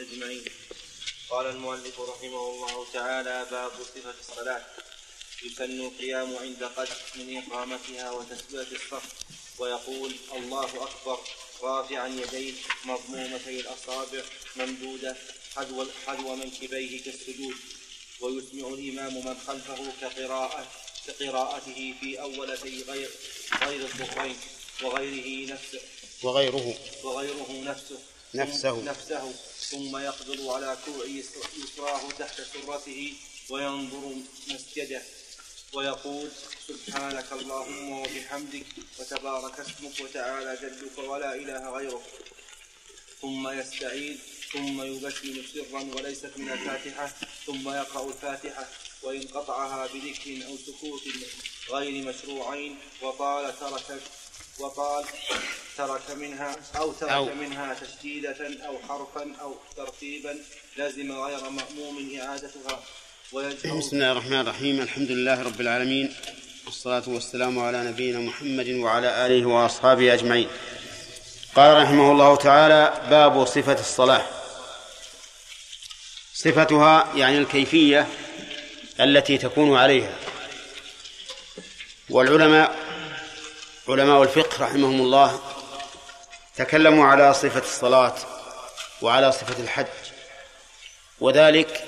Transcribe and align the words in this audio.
أجمعين. 0.00 0.44
قال 1.30 1.46
المؤلف 1.46 2.00
رحمه 2.00 2.50
الله 2.50 2.86
تعالى 2.92 3.46
باب 3.50 3.72
صفة 3.94 4.14
الصلاة. 4.20 4.62
يسن 5.42 5.80
القيام 5.80 6.36
عند 6.36 6.64
قدر 6.64 6.96
من 7.14 7.36
إقامتها 7.36 8.10
وتسوية 8.10 8.66
الصف 8.72 9.02
ويقول 9.58 10.14
الله 10.34 10.82
أكبر. 10.82 11.18
رافعا 11.62 12.08
يديه 12.08 12.52
مضمومتي 12.84 13.60
الأصابع 13.60 14.22
ممدودة 14.56 15.16
حذو 15.56 15.86
حذو 16.06 16.36
منكبيه 16.36 17.04
كالسجود. 17.04 17.54
ويسمع 18.20 18.68
الإمام 18.68 19.14
من 19.26 19.36
خلفه 19.46 19.92
كقراءة 20.00 20.66
كقراءته 21.06 21.94
في 22.00 22.20
أولتي 22.20 22.82
غير 22.82 23.10
غير 23.62 23.80
الظهرين 23.80 24.36
وغيره 24.82 25.52
نفسه. 25.52 25.80
وغيره. 26.22 26.74
وغيره 27.02 27.62
نفسه. 27.64 27.98
نفسه. 28.34 28.82
نفسه. 28.82 29.34
ثم 29.70 29.96
يقبض 29.96 30.40
على 30.48 30.78
كوع 30.84 31.04
يسراه 31.06 32.10
تحت 32.18 32.40
سرته 32.40 33.12
وينظر 33.50 34.14
مسجده 34.48 35.02
ويقول 35.72 36.28
سبحانك 36.68 37.32
اللهم 37.32 37.90
وبحمدك 37.92 38.66
وتبارك 38.98 39.60
اسمك 39.60 40.00
وتعالى 40.00 40.58
جدك 40.62 40.98
ولا 40.98 41.34
إله 41.34 41.70
غيرك. 41.76 42.02
ثم 43.22 43.48
يستعيذ 43.48 44.16
ثم 44.52 44.82
يبسم 44.82 45.42
سرا 45.54 45.80
وليست 45.94 46.32
من 46.36 46.52
الفاتحة 46.52 47.06
ثم 47.46 47.68
يقرأ 47.68 48.08
الفاتحة 48.08 48.68
وإن 49.02 49.22
قطعها 49.22 49.86
بذكر 49.86 50.46
أو 50.46 50.56
سكوت 50.66 51.02
غير 51.70 52.04
مشروعين 52.04 52.78
وقال 53.02 53.60
ترك 53.60 54.00
وقال 54.58 55.04
ترك 55.78 56.10
منها 56.16 56.56
أو 56.76 56.92
ترك 56.92 57.10
أو. 57.10 57.24
منها 57.34 57.74
تشديدة 57.74 58.36
أو 58.66 58.78
حرفا 58.88 59.32
أو 59.40 59.54
ترتيبا 59.76 60.36
لازم 60.76 61.12
غير 61.12 61.40
مأموم 61.50 62.18
إعادتها. 62.20 62.82
بسم 63.78 63.96
الله 63.96 64.12
الرحمن 64.12 64.40
الرحيم. 64.40 64.80
الحمد 64.80 65.10
لله 65.10 65.42
رب 65.42 65.60
العالمين. 65.60 66.14
والصلاة 66.66 67.02
والسلام 67.06 67.58
على 67.58 67.84
نبينا 67.84 68.18
محمد 68.18 68.68
وعلى 68.68 69.26
آله 69.26 69.48
وأصحابه 69.48 70.14
أجمعين. 70.14 70.48
قال 71.56 71.82
رحمه 71.82 72.12
الله 72.12 72.36
تعالى 72.36 73.08
باب 73.10 73.44
صفة 73.44 73.80
الصلاة. 73.80 74.26
صفتها 76.34 77.16
يعني 77.16 77.38
الكيفية 77.38 78.08
التي 79.00 79.38
تكون 79.38 79.76
عليها. 79.76 80.18
والعلماء 82.10 82.83
علماء 83.88 84.22
الفقه 84.22 84.64
رحمهم 84.64 85.00
الله 85.00 85.40
تكلموا 86.56 87.06
على 87.06 87.34
صفة 87.34 87.60
الصلاة 87.60 88.14
وعلى 89.02 89.32
صفة 89.32 89.62
الحج 89.62 89.86
وذلك 91.20 91.84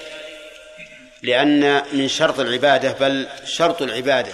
لأن 1.23 1.83
من 1.93 2.09
شرط 2.09 2.41
العبادة 2.41 2.93
بل 2.93 3.29
شرط 3.45 3.83
العبادة 3.83 4.33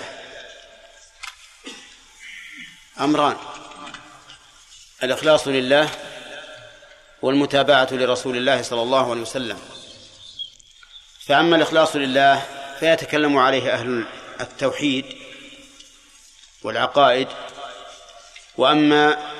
أمران 3.00 3.36
الإخلاص 5.02 5.48
لله 5.48 5.90
والمتابعة 7.22 7.88
لرسول 7.92 8.36
الله 8.36 8.62
صلى 8.62 8.82
الله 8.82 9.10
عليه 9.10 9.20
وسلم. 9.20 9.58
فأما 11.26 11.56
الإخلاص 11.56 11.96
لله 11.96 12.42
فيتكلم 12.80 13.38
عليه 13.38 13.74
أهل 13.74 14.06
التوحيد 14.40 15.04
والعقائد 16.62 17.28
وأما 18.56 19.32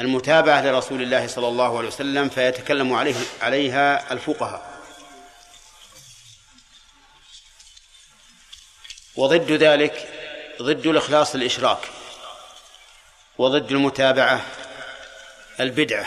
المتابعة 0.00 0.62
لرسول 0.62 1.02
الله 1.02 1.26
صلى 1.26 1.48
الله 1.48 1.78
عليه 1.78 1.88
وسلم 1.88 2.28
فيتكلم 2.28 2.92
عليه 2.92 3.14
عليها 3.42 4.12
الفقهاء. 4.12 4.72
وضد 9.16 9.52
ذلك 9.52 10.08
ضد 10.62 10.86
الإخلاص 10.86 11.34
الإشراك 11.34 11.88
وضد 13.38 13.70
المتابعة 13.70 14.40
البدعة. 15.60 16.06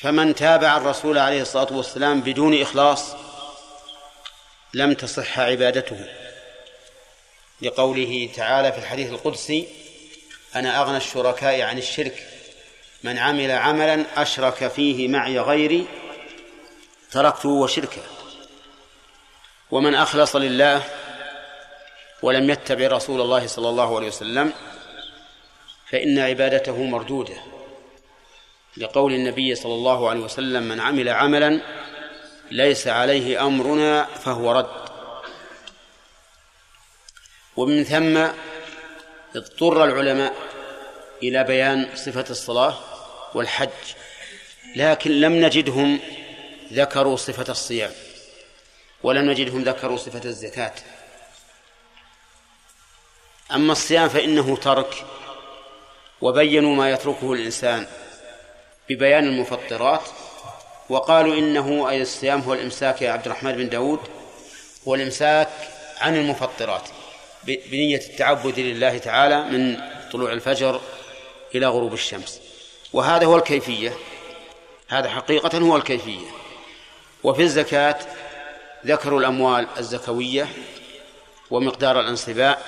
فمن 0.00 0.34
تابع 0.34 0.76
الرسول 0.76 1.18
عليه 1.18 1.42
الصلاة 1.42 1.72
والسلام 1.72 2.20
بدون 2.20 2.62
إخلاص 2.62 3.14
لم 4.74 4.94
تصح 4.94 5.38
عبادته. 5.38 6.21
لقوله 7.62 8.28
تعالى 8.36 8.72
في 8.72 8.78
الحديث 8.78 9.10
القدسي 9.10 9.68
أنا 10.54 10.80
أغنى 10.82 10.96
الشركاء 10.96 11.60
عن 11.60 11.78
الشرك 11.78 12.28
من 13.02 13.18
عمل 13.18 13.50
عملا 13.50 14.04
أشرك 14.16 14.68
فيه 14.68 15.08
معي 15.08 15.38
غيري 15.38 15.86
تركته 17.10 17.48
وشركه. 17.48 18.02
ومن 19.70 19.94
أخلص 19.94 20.36
لله 20.36 20.82
ولم 22.22 22.50
يتبع 22.50 22.86
رسول 22.86 23.20
الله 23.20 23.46
صلى 23.46 23.68
الله 23.68 23.96
عليه 23.96 24.06
وسلم 24.06 24.52
فإن 25.90 26.18
عبادته 26.18 26.82
مردودة. 26.82 27.36
لقول 28.76 29.12
النبي 29.12 29.54
صلى 29.54 29.74
الله 29.74 30.10
عليه 30.10 30.20
وسلم 30.20 30.62
من 30.62 30.80
عمل 30.80 31.08
عملا 31.08 31.60
ليس 32.50 32.88
عليه 32.88 33.46
أمرنا 33.46 34.04
فهو 34.04 34.52
رد. 34.52 34.91
ومن 37.56 37.84
ثم 37.84 38.26
اضطر 39.36 39.84
العلماء 39.84 40.34
إلى 41.22 41.44
بيان 41.44 41.88
صفة 41.94 42.24
الصلاة 42.30 42.78
والحج 43.34 43.68
لكن 44.76 45.10
لم 45.10 45.32
نجدهم 45.32 46.00
ذكروا 46.72 47.16
صفة 47.16 47.52
الصيام 47.52 47.90
ولم 49.02 49.30
نجدهم 49.30 49.62
ذكروا 49.62 49.96
صفة 49.96 50.24
الزكاة. 50.24 50.72
أما 53.52 53.72
الصيام 53.72 54.08
فإنه 54.08 54.56
ترك 54.56 55.04
وبينوا 56.20 56.76
ما 56.76 56.90
يتركه 56.90 57.32
الإنسان 57.32 57.86
ببيان 58.90 59.24
المفطرات 59.24 60.02
وقالوا 60.88 61.34
إنه 61.34 61.90
أي 61.90 62.02
الصيام 62.02 62.40
هو 62.40 62.54
الإمساك 62.54 63.02
يا 63.02 63.12
عبد 63.12 63.26
الرحمن 63.26 63.52
بن 63.52 63.68
داود 63.68 64.00
هو 64.88 64.94
الإمساك 64.94 65.48
عن 66.00 66.16
المفطرات. 66.16 66.88
بنية 67.44 67.96
التعبد 67.96 68.58
لله 68.58 68.98
تعالى 68.98 69.42
من 69.42 69.80
طلوع 70.12 70.32
الفجر 70.32 70.80
إلى 71.54 71.66
غروب 71.66 71.92
الشمس. 71.92 72.40
وهذا 72.92 73.26
هو 73.26 73.36
الكيفية. 73.36 73.92
هذا 74.88 75.08
حقيقة 75.08 75.58
هو 75.58 75.76
الكيفية. 75.76 76.26
وفي 77.24 77.42
الزكاة 77.42 77.98
ذكروا 78.86 79.20
الأموال 79.20 79.66
الزكوية 79.78 80.48
ومقدار 81.50 82.00
الانصباء 82.00 82.66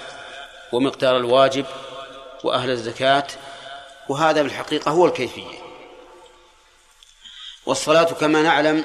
ومقدار 0.73 1.17
الواجب 1.17 1.67
وأهل 2.45 2.71
الزكاة 2.71 3.27
وهذا 4.09 4.43
بالحقيقة 4.43 4.91
هو 4.91 5.07
الكيفية. 5.07 5.59
والصلاة 7.67 8.05
كما 8.05 8.43
نعلم 8.43 8.85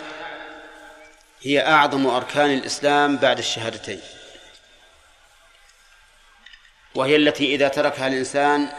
هي 1.42 1.68
أعظم 1.68 2.08
أركان 2.08 2.54
الإسلام 2.54 3.18
بعد 3.18 3.38
الشهادتين. 3.38 4.00
وهي 6.96 7.16
التي 7.16 7.56
إذا 7.56 7.68
تركها 7.68 8.08
الإنسان 8.08 8.70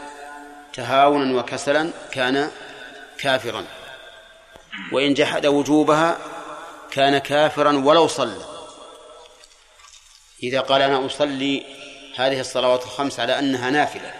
تهاونا 0.73 1.39
وكسلا 1.39 1.91
كان 2.11 2.51
كافرا. 3.17 3.65
وإن 4.91 5.13
جحد 5.13 5.45
وجوبها 5.45 6.17
كان 6.91 7.17
كافرا 7.17 7.77
ولو 7.77 8.07
صلى. 8.07 8.45
إذا 10.43 10.59
قال 10.59 10.81
أنا 10.81 11.05
أصلي 11.05 11.65
هذه 12.15 12.39
الصلوات 12.39 12.83
الخمس 12.83 13.19
على 13.19 13.39
أنها 13.39 13.69
نافلة 13.69 14.13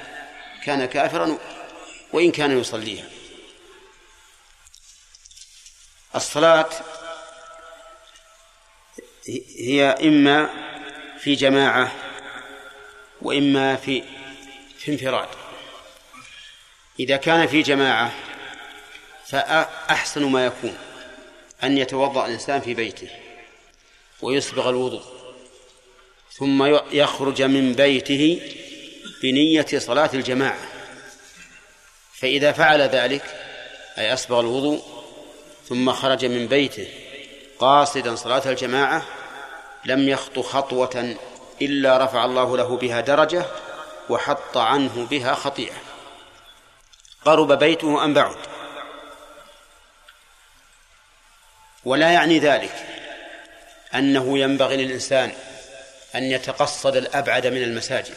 كان 0.66 0.86
كافرا 0.86 1.38
وإن 2.14 2.32
كان 2.32 2.60
يصليها. 2.60 3.06
الصلاة 6.16 6.70
هي 9.58 9.84
إما 10.04 10.50
في 11.20 11.36
جماعة 11.36 11.92
وإما 13.22 13.76
في 13.76 14.04
في 14.78 14.92
انفراد. 14.92 15.28
إذا 17.00 17.18
كان 17.18 17.48
في 17.48 17.62
جماعة 17.62 18.12
فأحسن 19.28 20.24
ما 20.24 20.46
يكون 20.46 20.78
أن 21.64 21.78
يتوضأ 21.78 22.26
الإنسان 22.26 22.62
في 22.62 22.74
بيته 22.74 23.10
ويسبغ 24.22 24.70
الوضوء 24.70 25.04
ثم 26.32 26.64
يخرج 26.92 27.42
من 27.42 27.74
بيته 27.74 28.42
بنية 29.24 29.66
صلاة 29.78 30.10
الجماعة. 30.14 30.60
فإذا 32.14 32.52
فعل 32.52 32.82
ذلك 32.82 33.24
أي 33.98 34.14
أسبغ 34.14 34.40
الوضوء 34.40 34.82
ثم 35.70 35.92
خرج 35.92 36.26
من 36.26 36.48
بيته 36.48 36.88
قاصدا 37.60 38.16
صلاة 38.16 38.50
الجماعة 38.50 39.06
لم 39.86 40.10
يخط 40.10 40.40
خطوة 40.40 41.16
إلا 41.62 42.06
رفع 42.06 42.26
الله 42.26 42.58
له 42.58 42.78
بها 42.78 43.02
درجة 43.02 43.46
وحط 44.10 44.58
عنه 44.58 45.08
بها 45.12 45.34
خطيئة. 45.34 45.76
قرب 47.26 47.60
بيته 47.60 48.04
أم 48.04 48.14
بعد؟ 48.14 48.36
ولا 51.86 52.12
يعني 52.12 52.40
ذلك 52.40 52.86
أنه 53.96 54.40
ينبغي 54.40 54.78
للإنسان 54.78 55.32
أن 56.16 56.24
يتقصد 56.24 56.96
الأبعد 56.96 57.48
من 57.48 57.64
المساجد. 57.64 58.16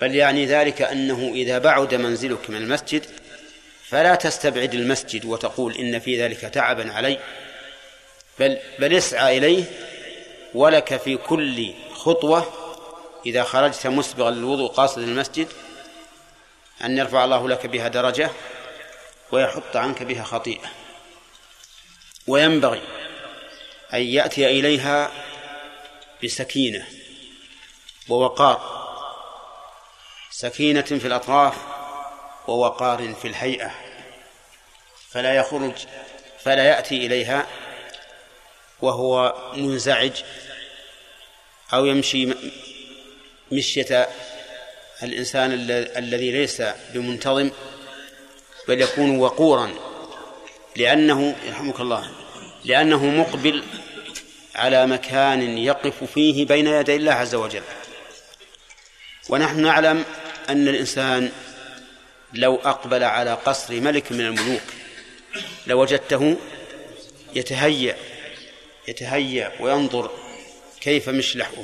بل 0.00 0.14
يعني 0.14 0.46
ذلك 0.46 0.82
أنه 0.82 1.32
إذا 1.34 1.58
بعد 1.58 1.94
منزلك 1.94 2.50
من 2.50 2.56
المسجد 2.56 3.06
فلا 3.88 4.14
تستبعد 4.14 4.74
المسجد 4.74 5.24
وتقول 5.24 5.74
إن 5.74 5.98
في 5.98 6.22
ذلك 6.22 6.40
تعبا 6.40 6.92
علي 6.92 7.18
بل 8.38 8.58
بل 8.78 8.94
اسعى 8.94 9.38
إليه 9.38 9.64
ولك 10.54 10.96
في 10.96 11.16
كل 11.16 11.74
خطوة 12.06 12.52
إذا 13.26 13.44
خرجت 13.44 13.86
مسبغا 13.86 14.30
للوضوء 14.30 14.70
قاصدا 14.70 15.04
المسجد 15.04 15.48
أن 16.84 16.98
يرفع 16.98 17.24
الله 17.24 17.48
لك 17.48 17.66
بها 17.66 17.88
درجة 17.88 18.30
ويحط 19.32 19.76
عنك 19.76 20.02
بها 20.02 20.24
خطيئة. 20.24 20.68
وينبغي 22.26 22.82
أن 23.94 24.02
يأتي 24.02 24.46
إليها 24.46 25.10
بسكينة 26.24 26.86
ووقار 28.08 28.86
سكينة 30.30 30.82
في 30.82 31.06
الأطراف 31.06 31.54
ووقار 32.48 33.14
في 33.14 33.28
الهيئة. 33.28 33.70
فلا 35.10 35.36
يخرج 35.36 35.86
فلا 36.44 36.64
يأتي 36.64 37.06
إليها 37.06 37.46
وهو 38.82 39.34
منزعج 39.56 40.22
أو 41.72 41.86
يمشي 41.86 42.28
مشية 43.52 44.08
الإنسان 45.02 45.52
الذي 45.96 46.32
ليس 46.32 46.62
بمنتظم 46.94 47.50
بل 48.68 48.80
يكون 48.80 49.18
وقورا 49.18 49.74
لأنه 50.76 51.36
يرحمك 51.46 51.80
الله 51.80 52.10
لأنه 52.64 53.06
مقبل 53.06 53.64
على 54.54 54.86
مكان 54.86 55.58
يقف 55.58 56.04
فيه 56.04 56.46
بين 56.46 56.66
يدي 56.66 56.96
الله 56.96 57.12
عز 57.12 57.34
وجل. 57.34 57.62
ونحن 59.28 59.60
نعلم 59.60 60.04
أن 60.48 60.68
الإنسان 60.68 61.32
لو 62.32 62.56
أقبل 62.56 63.04
على 63.04 63.34
قصر 63.34 63.80
ملك 63.80 64.12
من 64.12 64.20
الملوك 64.20 64.62
لوجدته 65.66 66.36
يتهيأ 67.34 67.96
يتهيأ 68.88 69.52
وينظر 69.60 70.10
كيف 70.86 71.08
مشلحه؟ 71.08 71.62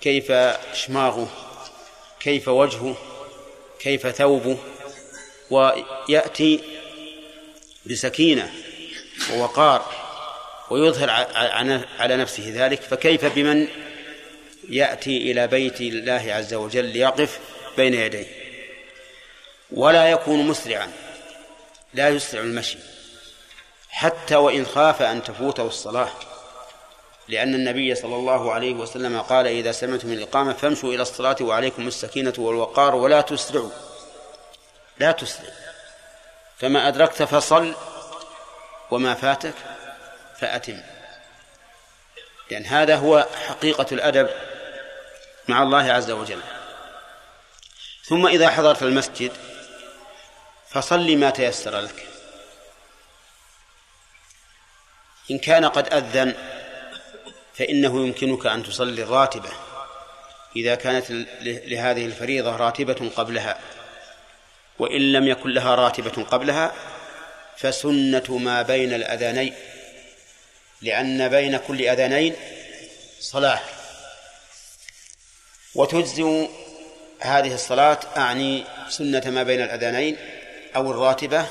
كيف 0.00 0.32
شماغه؟ 0.74 1.28
كيف 2.20 2.48
وجهه؟ 2.48 2.96
كيف 3.80 4.06
ثوبه؟ 4.06 4.58
ويأتي 5.50 6.60
بسكينة 7.86 8.52
ووقار 9.32 9.92
ويظهر 10.70 11.10
على 11.98 12.16
نفسه 12.16 12.52
ذلك 12.54 12.82
فكيف 12.82 13.24
بمن 13.24 13.68
يأتي 14.68 15.16
إلى 15.16 15.46
بيت 15.46 15.80
الله 15.80 16.32
عز 16.32 16.54
وجل 16.54 16.84
ليقف 16.84 17.38
بين 17.76 17.94
يديه؟ 17.94 18.26
ولا 19.70 20.10
يكون 20.10 20.46
مسرعا 20.46 20.92
لا 21.94 22.08
يسرع 22.08 22.40
المشي 22.40 22.78
حتى 23.88 24.36
وإن 24.36 24.66
خاف 24.66 25.02
أن 25.02 25.22
تفوته 25.22 25.66
الصلاة. 25.66 26.27
لأن 27.28 27.54
النبي 27.54 27.94
صلى 27.94 28.16
الله 28.16 28.52
عليه 28.52 28.74
وسلم 28.74 29.20
قال 29.20 29.46
إذا 29.46 29.72
سمعتم 29.72 30.12
الإقامة 30.12 30.52
فامشوا 30.52 30.94
إلى 30.94 31.02
الصلاة 31.02 31.36
وعليكم 31.40 31.88
السكينة 31.88 32.32
والوقار 32.38 32.94
ولا 32.94 33.20
تسرعوا. 33.20 33.70
لا 34.98 35.12
تسرع. 35.12 35.50
فما 36.58 36.88
أدركت 36.88 37.22
فصل 37.22 37.74
وما 38.90 39.14
فاتك 39.14 39.54
فأتم. 40.38 40.80
لأن 42.50 42.66
هذا 42.66 42.96
هو 42.96 43.26
حقيقة 43.48 43.86
الأدب 43.92 44.28
مع 45.48 45.62
الله 45.62 45.92
عز 45.92 46.10
وجل. 46.10 46.40
ثم 48.04 48.26
إذا 48.26 48.50
حضرت 48.50 48.82
المسجد 48.82 49.32
فصل 50.70 51.16
ما 51.16 51.30
تيسر 51.30 51.80
لك. 51.80 52.06
إن 55.30 55.38
كان 55.38 55.64
قد 55.64 55.94
أذن 55.94 56.57
فإنه 57.58 58.06
يمكنك 58.06 58.46
أن 58.46 58.62
تصلي 58.62 59.02
الراتبة. 59.02 59.50
إذا 60.56 60.74
كانت 60.74 61.10
لهذه 61.42 62.06
الفريضة 62.06 62.56
راتبة 62.56 63.10
قبلها 63.16 63.58
وإن 64.78 65.12
لم 65.12 65.28
يكن 65.28 65.50
لها 65.50 65.74
راتبة 65.74 66.22
قبلها 66.24 66.72
فسنة 67.56 68.38
ما 68.38 68.62
بين 68.62 68.94
الأذانين 68.94 69.54
لأن 70.82 71.28
بين 71.28 71.56
كل 71.56 71.82
أذانين 71.82 72.34
صلاة. 73.20 73.60
وتجزئ 75.74 76.48
هذه 77.20 77.54
الصلاة 77.54 77.98
أعني 78.16 78.64
سنة 78.88 79.22
ما 79.26 79.42
بين 79.42 79.62
الأذانين 79.62 80.16
أو 80.76 80.90
الراتبة 80.90 81.46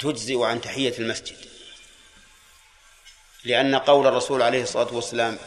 تجزئ 0.00 0.42
عن 0.42 0.60
تحية 0.60 0.98
المسجد. 0.98 1.41
لأن 3.44 3.74
قول 3.74 4.06
الرسول 4.06 4.42
عليه 4.42 4.62
الصلاة 4.62 4.94
والسلام 4.94 5.38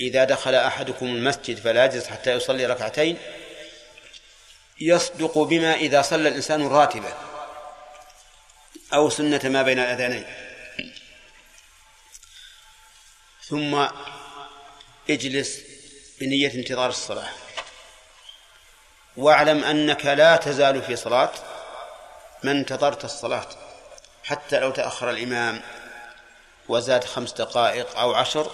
إذا 0.00 0.24
دخل 0.24 0.54
أحدكم 0.54 1.06
المسجد 1.06 1.58
فلا 1.58 1.84
يجلس 1.84 2.06
حتى 2.06 2.32
يصلي 2.32 2.66
ركعتين 2.66 3.18
يصدق 4.80 5.38
بما 5.38 5.74
إذا 5.74 6.02
صلى 6.02 6.28
الإنسان 6.28 6.66
الراتبة 6.66 7.14
أو 8.94 9.10
سنة 9.10 9.40
ما 9.44 9.62
بين 9.62 9.78
الأذانين. 9.78 10.26
ثم 13.42 13.86
اجلس 15.10 15.60
بنية 16.20 16.54
انتظار 16.54 16.88
الصلاة. 16.88 17.28
واعلم 19.16 19.64
أنك 19.64 20.06
لا 20.06 20.36
تزال 20.36 20.82
في 20.82 20.96
صلاة 20.96 21.32
ما 22.42 22.50
انتظرت 22.50 23.04
الصلاة 23.04 23.48
حتى 24.24 24.60
لو 24.60 24.70
تأخر 24.70 25.10
الإمام. 25.10 25.62
وزاد 26.70 27.04
خمس 27.04 27.32
دقائق 27.32 27.98
أو 27.98 28.14
عشر 28.14 28.50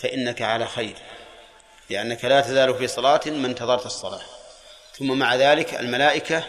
فإنك 0.00 0.42
على 0.42 0.66
خير 0.66 0.94
لأنك 1.90 2.24
لا 2.24 2.40
تزال 2.40 2.74
في 2.74 2.86
صلاة 2.86 3.20
ما 3.26 3.46
انتظرت 3.46 3.86
الصلاة. 3.86 4.20
ثم 4.98 5.18
مع 5.18 5.34
ذلك 5.34 5.74
الملائكة 5.74 6.44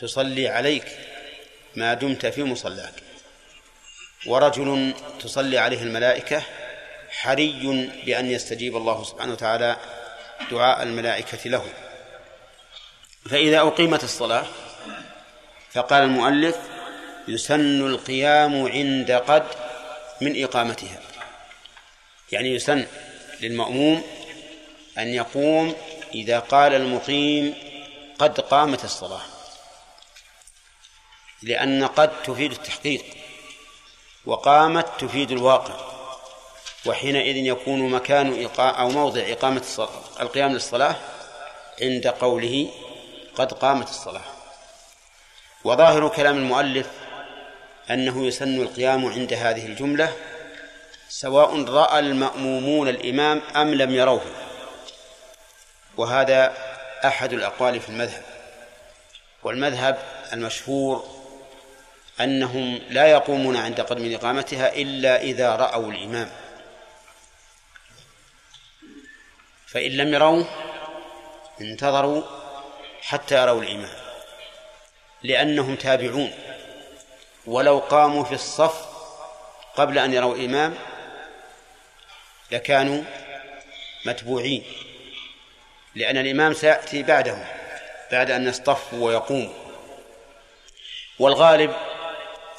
تصلي 0.00 0.48
عليك 0.48 0.98
ما 1.76 1.94
دمت 1.94 2.26
في 2.26 2.44
مصلاك. 2.44 2.92
ورجل 4.26 4.94
تصلي 5.20 5.58
عليه 5.58 5.82
الملائكة 5.82 6.42
حري 7.10 7.92
بأن 8.06 8.30
يستجيب 8.30 8.76
الله 8.76 9.04
سبحانه 9.04 9.32
وتعالى 9.32 9.76
دعاء 10.50 10.82
الملائكة 10.82 11.50
له. 11.50 11.64
فإذا 13.30 13.60
أقيمت 13.60 14.04
الصلاة 14.04 14.46
فقال 15.72 16.02
المؤلف 16.02 16.56
يسن 17.28 17.86
القيام 17.86 18.66
عند 18.66 19.12
قد 19.12 19.63
من 20.24 20.44
إقامتها. 20.44 21.00
يعني 22.32 22.54
يسن 22.54 22.86
للمأموم 23.40 24.02
أن 24.98 25.08
يقوم 25.08 25.74
إذا 26.14 26.38
قال 26.38 26.74
المقيم 26.74 27.54
قد 28.18 28.40
قامت 28.40 28.84
الصلاة 28.84 29.22
لأن 31.42 31.86
قد 31.86 32.22
تفيد 32.22 32.52
التحقيق 32.52 33.04
وقامت 34.26 34.86
تفيد 34.98 35.30
الواقع 35.30 35.74
وحينئذ 36.86 37.36
يكون 37.36 37.90
مكان 37.90 38.48
أو 38.58 38.88
موضع 38.88 39.20
إقامة 39.20 39.60
الصلاة 39.60 40.02
القيام 40.20 40.52
للصلاة 40.52 40.96
عند 41.82 42.06
قوله 42.06 42.70
قد 43.34 43.52
قامت 43.52 43.88
الصلاة. 43.88 44.24
وظاهر 45.64 46.08
كلام 46.08 46.36
المؤلف 46.36 46.86
أنه 47.90 48.26
يسن 48.26 48.60
القيام 48.60 49.06
عند 49.06 49.32
هذه 49.32 49.66
الجملة 49.66 50.12
سواء 51.08 51.64
رأى 51.64 51.98
المأمومون 51.98 52.88
الإمام 52.88 53.42
أم 53.56 53.74
لم 53.74 53.94
يروه. 53.94 54.24
وهذا 55.96 56.56
أحد 57.04 57.32
الأقوال 57.32 57.80
في 57.80 57.88
المذهب. 57.88 58.22
والمذهب 59.42 59.98
المشهور 60.32 61.24
أنهم 62.20 62.80
لا 62.90 63.06
يقومون 63.06 63.56
عند 63.56 63.80
قدم 63.80 64.14
إقامتها 64.14 64.74
إلا 64.74 65.22
إذا 65.22 65.56
رأوا 65.56 65.92
الإمام. 65.92 66.30
فإن 69.66 69.90
لم 69.90 70.14
يروه 70.14 70.46
انتظروا 71.60 72.22
حتى 73.02 73.42
يروا 73.42 73.62
الإمام 73.62 73.94
لأنهم 75.22 75.76
تابعون. 75.76 76.32
ولو 77.46 77.78
قاموا 77.78 78.24
في 78.24 78.34
الصف 78.34 78.86
قبل 79.76 79.98
أن 79.98 80.12
يروا 80.12 80.34
الإمام 80.34 80.74
لكانوا 82.50 83.02
متبوعين 84.06 84.64
لأن 85.94 86.16
الإمام 86.16 86.54
سيأتي 86.54 87.02
بعدهم 87.02 87.44
بعد 88.12 88.30
أن 88.30 88.48
يصطفوا 88.48 89.06
ويقوموا 89.06 89.52
والغالب 91.18 91.72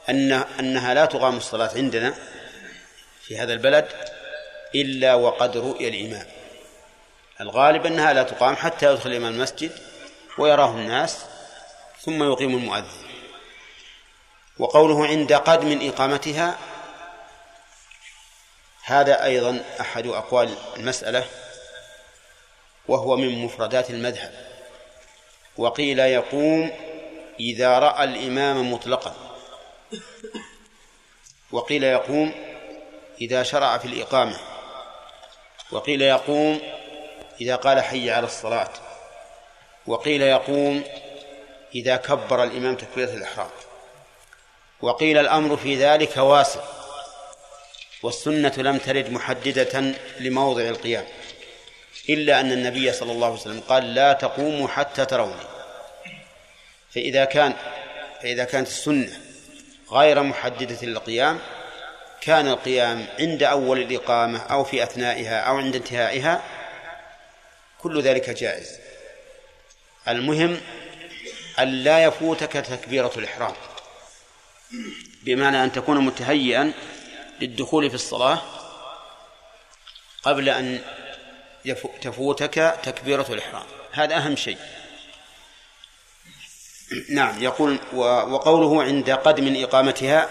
أن 0.09 0.31
أنها 0.31 0.93
لا 0.93 1.05
تقام 1.05 1.37
الصلاة 1.37 1.71
عندنا 1.75 2.13
في 3.21 3.37
هذا 3.37 3.53
البلد 3.53 3.87
إلا 4.75 5.15
وقد 5.15 5.57
رؤي 5.57 5.87
الإمام. 5.87 6.25
الغالب 7.41 7.85
أنها 7.85 8.13
لا 8.13 8.23
تقام 8.23 8.55
حتى 8.55 8.85
يدخل 8.91 9.09
الإمام 9.09 9.33
المسجد 9.33 9.71
ويراه 10.37 10.71
الناس 10.71 11.25
ثم 12.01 12.23
يقيم 12.23 12.55
المؤذن. 12.55 13.04
وقوله 14.59 15.07
عند 15.07 15.33
قدم 15.33 15.89
إقامتها 15.89 16.57
هذا 18.83 19.23
أيضا 19.23 19.63
أحد 19.79 20.07
أقوال 20.07 20.55
المسألة 20.77 21.25
وهو 22.87 23.17
من 23.17 23.45
مفردات 23.45 23.89
المذهب. 23.89 24.33
وقيل 25.57 25.99
يقوم 25.99 26.71
إذا 27.39 27.79
رأى 27.79 28.03
الإمام 28.03 28.73
مطلقا. 28.73 29.15
وقيل 31.51 31.83
يقوم 31.83 32.33
إذا 33.21 33.43
شرع 33.43 33.77
في 33.77 33.85
الإقامة. 33.85 34.37
وقيل 35.71 36.01
يقوم 36.01 36.61
إذا 37.41 37.55
قال 37.55 37.81
حي 37.81 38.11
على 38.11 38.25
الصلاة. 38.25 38.71
وقيل 39.87 40.21
يقوم 40.21 40.83
إذا 41.75 41.95
كبر 41.95 42.43
الإمام 42.43 42.75
تكبيرة 42.75 43.09
الإحرام. 43.09 43.49
وقيل 44.81 45.17
الأمر 45.17 45.57
في 45.57 45.75
ذلك 45.75 46.17
واسع 46.17 46.61
والسنة 48.03 48.53
لم 48.57 48.77
ترد 48.77 49.09
محددة 49.09 49.93
لموضع 50.19 50.61
القيام 50.61 51.05
إلا 52.09 52.39
أن 52.39 52.51
النبي 52.51 52.93
صلى 52.93 53.11
الله 53.11 53.27
عليه 53.27 53.35
وسلم 53.35 53.59
قال 53.59 53.95
لا 53.95 54.13
تقوموا 54.13 54.67
حتى 54.67 55.05
تروني. 55.05 55.43
فإذا 56.95 57.25
كان 57.25 57.53
فإذا 58.21 58.43
كانت 58.43 58.67
السنة 58.67 59.19
غير 59.91 60.23
محددة 60.23 60.87
للقيام 60.87 61.39
كان 62.21 62.47
القيام 62.47 63.05
عند 63.19 63.43
أول 63.43 63.81
الإقامة 63.81 64.39
أو 64.39 64.63
في 64.63 64.83
أثنائها 64.83 65.39
أو 65.39 65.57
عند 65.57 65.75
انتهائها 65.75 66.43
كل 67.81 68.01
ذلك 68.01 68.29
جائز. 68.29 68.79
المهم 70.07 70.61
أن 71.59 71.67
لا 71.67 72.03
يفوتك 72.03 72.51
تكبيرة 72.51 73.11
الإحرام. 73.17 73.53
بمعنى 75.23 75.63
أن 75.63 75.71
تكون 75.71 76.05
متهيئا 76.05 76.73
للدخول 77.41 77.89
في 77.89 77.95
الصلاة 77.95 78.41
قبل 80.23 80.49
أن 80.49 80.81
تفوتك 82.01 82.79
تكبيرة 82.83 83.25
الإحرام. 83.29 83.65
هذا 83.91 84.17
أهم 84.17 84.35
شيء. 84.35 84.57
نعم 87.09 87.43
يقول 87.43 87.79
وقوله 87.93 88.83
عند 88.83 89.09
قدم 89.09 89.63
إقامتها 89.63 90.29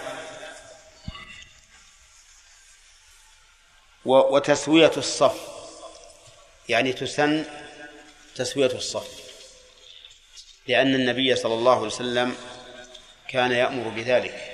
وتسوية 4.05 4.91
الصف. 4.97 5.37
يعني 6.69 6.93
تسن 6.93 7.45
تسوية 8.35 8.71
الصف. 8.71 9.25
لأن 10.67 10.95
النبي 10.95 11.35
صلى 11.35 11.53
الله 11.53 11.75
عليه 11.75 11.85
وسلم 11.85 12.35
كان 13.29 13.51
يأمر 13.51 13.89
بذلك. 13.89 14.51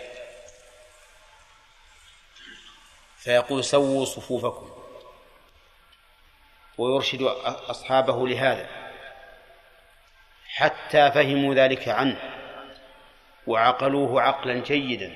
فيقول 3.18 3.64
سووا 3.64 4.06
صفوفكم. 4.06 4.70
ويرشد 6.78 7.22
أصحابه 7.46 8.28
لهذا. 8.28 8.70
حتى 10.48 11.12
فهموا 11.12 11.54
ذلك 11.56 11.88
عنه. 11.88 12.20
وعقلوه 13.48 14.22
عقلا 14.22 14.64
جيدا. 14.64 15.16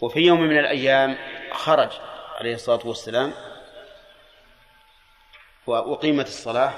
وفي 0.00 0.20
يوم 0.20 0.40
من 0.40 0.58
الأيام 0.58 1.18
خرج 1.52 1.90
عليه 2.38 2.54
الصلاة 2.54 2.86
والسلام. 2.86 3.34
وأقيمت 5.66 6.26
الصلاة. 6.26 6.72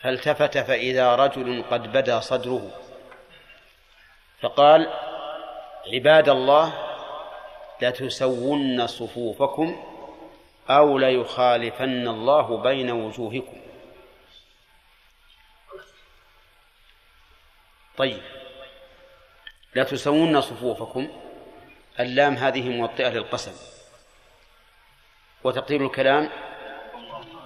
فالتفت 0.00 0.58
فإذا 0.58 1.16
رجل 1.16 1.64
قد 1.70 1.92
بدا 1.92 2.20
صدره. 2.20 2.85
فقال 4.40 4.92
عباد 5.92 6.28
الله 6.28 6.72
لتسون 7.82 8.86
صفوفكم 8.86 9.84
أو 10.70 10.98
ليخالفن 10.98 12.08
الله 12.08 12.62
بين 12.62 12.90
وجوهكم. 12.90 13.60
طيب 17.96 18.22
لتسون 19.76 20.40
صفوفكم 20.40 21.08
اللام 22.00 22.34
هذه 22.34 22.68
موطئة 22.68 23.08
للقسم. 23.08 23.52
وتقدير 25.44 25.86
الكلام 25.86 26.30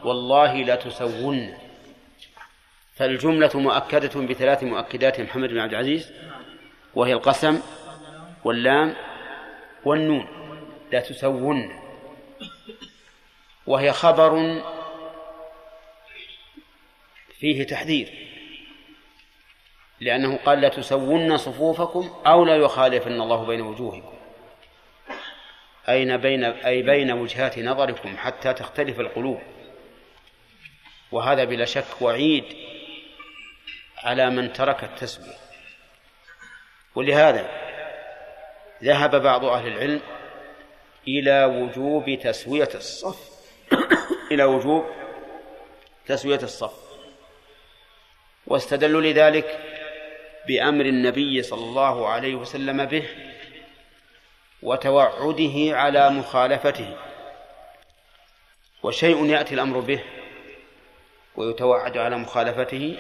والله 0.05 0.63
لتسون. 0.63 1.59
فالجملة 2.95 3.51
مؤكدة 3.55 4.21
بثلاث 4.21 4.63
مؤكدات 4.63 5.21
محمد 5.21 5.49
بن 5.49 5.59
عبد 5.59 5.73
العزيز. 5.73 6.13
وهي 6.95 7.13
القسم 7.13 7.61
واللام 8.45 8.97
والنون 9.85 10.27
لا 10.93 11.01
تسون. 11.01 11.81
وهي 13.67 13.93
خبر 13.93 14.63
فيه 17.39 17.67
تحذير 17.67 18.29
لأنه 20.01 20.37
قال 20.37 20.61
لا 20.61 20.69
تسون 20.69 21.37
صفوفكم 21.37 22.23
أو 22.27 22.45
لا 22.45 22.57
يخالفن 22.57 23.21
الله 23.21 23.47
بين 23.47 23.61
وجوهكم. 23.61 24.13
أين 25.89 26.17
بين 26.17 26.45
أي 26.45 26.83
بين 26.83 27.11
وجهات 27.11 27.59
نظركم 27.59 28.17
حتى 28.17 28.53
تختلف 28.53 29.01
القلوب. 29.01 29.41
وهذا 31.13 31.45
بلا 31.45 31.65
شك 31.65 32.03
وعيد 32.03 32.45
على 33.99 34.31
من 34.31 34.53
ترك 34.53 34.85
التسوية 34.85 35.50
ولهذا 36.95 37.51
ذهب 38.85 39.23
بعض 39.23 39.45
أهل 39.45 39.67
العلم 39.67 40.01
إلى 41.09 41.45
وجوب 41.45 42.19
تسوية 42.23 42.69
الصف. 42.75 43.31
إلى 44.33 44.45
وجوب 44.45 44.85
تسوية 46.07 46.43
الصف. 46.43 46.91
واستدلوا 48.47 49.01
لذلك 49.01 49.59
بأمر 50.49 50.85
النبي 50.85 51.43
صلى 51.43 51.65
الله 51.65 52.09
عليه 52.09 52.35
وسلم 52.35 52.85
به 52.85 53.09
وتوعده 54.63 55.77
على 55.77 56.11
مخالفته. 56.11 56.97
وشيء 58.83 59.27
يأتي 59.27 59.55
الأمر 59.55 59.81
به 59.81 60.01
ويتوعد 61.37 61.99
على 61.99 62.17
مخالفته 62.17 62.99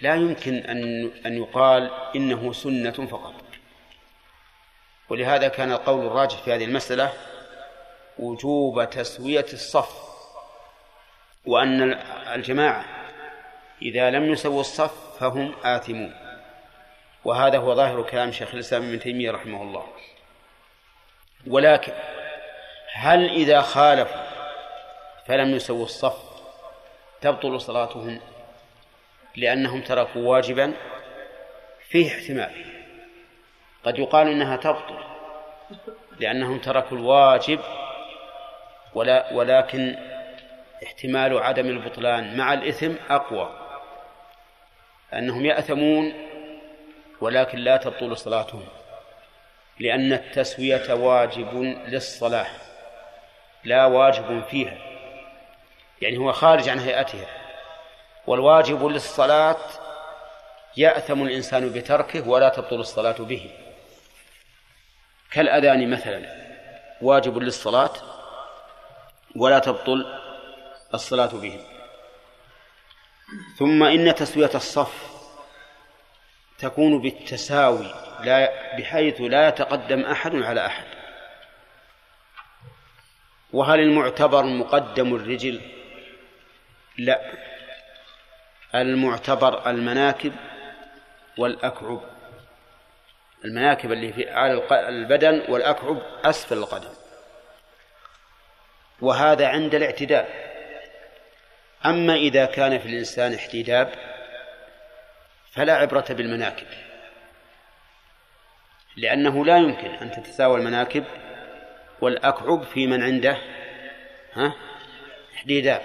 لا 0.00 0.14
يمكن 0.14 0.54
أن 0.54 1.10
أن 1.26 1.38
يقال 1.38 1.90
إنه 2.16 2.52
سنة 2.52 3.06
فقط. 3.06 3.34
ولهذا 5.08 5.48
كان 5.48 5.72
القول 5.72 6.06
الراجح 6.06 6.38
في 6.42 6.54
هذه 6.54 6.64
المسألة 6.64 7.12
وجوب 8.18 8.90
تسوية 8.90 9.46
الصف 9.52 10.08
وأن 11.46 11.92
الجماعة 12.34 12.84
إذا 13.82 14.10
لم 14.10 14.32
يسووا 14.32 14.60
الصف 14.60 15.18
فهم 15.20 15.54
آثمون. 15.64 16.14
وهذا 17.24 17.58
هو 17.58 17.74
ظاهر 17.74 18.02
كلام 18.02 18.32
شيخ 18.32 18.54
الإسلام 18.54 18.82
ابن 18.82 19.00
تيمية 19.00 19.30
رحمه 19.30 19.62
الله. 19.62 19.86
ولكن 21.46 21.92
هل 22.92 23.30
إذا 23.30 23.60
خالفوا 23.60 24.22
فلم 25.26 25.54
يسووا 25.54 25.84
الصف 25.84 26.18
تبطل 27.20 27.60
صلاتهم؟ 27.60 28.20
لأنهم 29.38 29.80
تركوا 29.80 30.28
واجبا 30.28 30.74
فيه 31.88 32.08
احتمال. 32.08 32.64
قد 33.84 33.98
يقال 33.98 34.28
إنها 34.28 34.56
تبطل 34.56 34.98
لأنهم 36.20 36.58
تركوا 36.58 36.96
الواجب 36.98 37.60
ولا 38.94 39.32
ولكن 39.32 39.96
احتمال 40.84 41.38
عدم 41.38 41.66
البطلان 41.66 42.36
مع 42.36 42.52
الإثم 42.52 42.92
أقوى. 43.10 43.50
أنهم 45.12 45.46
يأثمون 45.46 46.12
ولكن 47.20 47.58
لا 47.58 47.76
تبطل 47.76 48.16
صلاتهم 48.16 48.64
لأن 49.80 50.12
التسوية 50.12 50.92
واجب 50.92 51.54
للصلاة 51.88 52.46
لا 53.64 53.86
واجب 53.86 54.42
فيها. 54.50 54.78
يعني 56.02 56.18
هو 56.18 56.32
خارج 56.32 56.68
عن 56.68 56.78
هيئتها. 56.78 57.37
والواجب 58.28 58.86
للصلاة 58.86 59.56
يأثم 60.76 61.22
الإنسان 61.22 61.72
بتركه 61.72 62.28
ولا 62.28 62.48
تبطل 62.48 62.80
الصلاة 62.80 63.16
به. 63.18 63.50
كالأذان 65.30 65.90
مثلا 65.90 66.46
واجب 67.02 67.38
للصلاة 67.38 67.92
ولا 69.36 69.58
تبطل 69.58 70.20
الصلاة 70.94 71.26
به. 71.26 71.60
ثم 73.58 73.82
إن 73.82 74.14
تسوية 74.14 74.50
الصف 74.54 75.08
تكون 76.58 77.02
بالتساوي 77.02 77.94
لا 78.20 78.76
بحيث 78.76 79.20
لا 79.20 79.48
يتقدم 79.48 80.00
أحد 80.00 80.34
على 80.36 80.66
أحد. 80.66 80.86
وهل 83.52 83.80
المعتبر 83.80 84.42
مقدم 84.42 85.14
الرجل؟ 85.14 85.60
لا. 86.98 87.47
المعتبر 88.74 89.70
المناكب 89.70 90.32
والأكعب. 91.38 92.00
المناكب 93.44 93.92
اللي 93.92 94.12
في 94.12 94.32
أعلى 94.32 94.88
البدن 94.88 95.42
والأكعب 95.48 96.02
أسفل 96.24 96.58
القدم. 96.58 96.90
وهذا 99.00 99.48
عند 99.48 99.74
الاعتدال 99.74 100.26
أما 101.86 102.14
إذا 102.14 102.44
كان 102.44 102.78
في 102.78 102.88
الإنسان 102.88 103.34
احتداب 103.34 103.92
فلا 105.50 105.74
عبرة 105.74 106.06
بالمناكب. 106.10 106.66
لأنه 108.96 109.44
لا 109.44 109.56
يمكن 109.56 109.90
أن 109.90 110.10
تتساوى 110.10 110.60
المناكب 110.60 111.04
والأكعب 112.00 112.62
في 112.62 112.86
من 112.86 113.02
عنده 113.02 113.38
ها؟ 114.32 114.54
احتداب. 115.34 115.82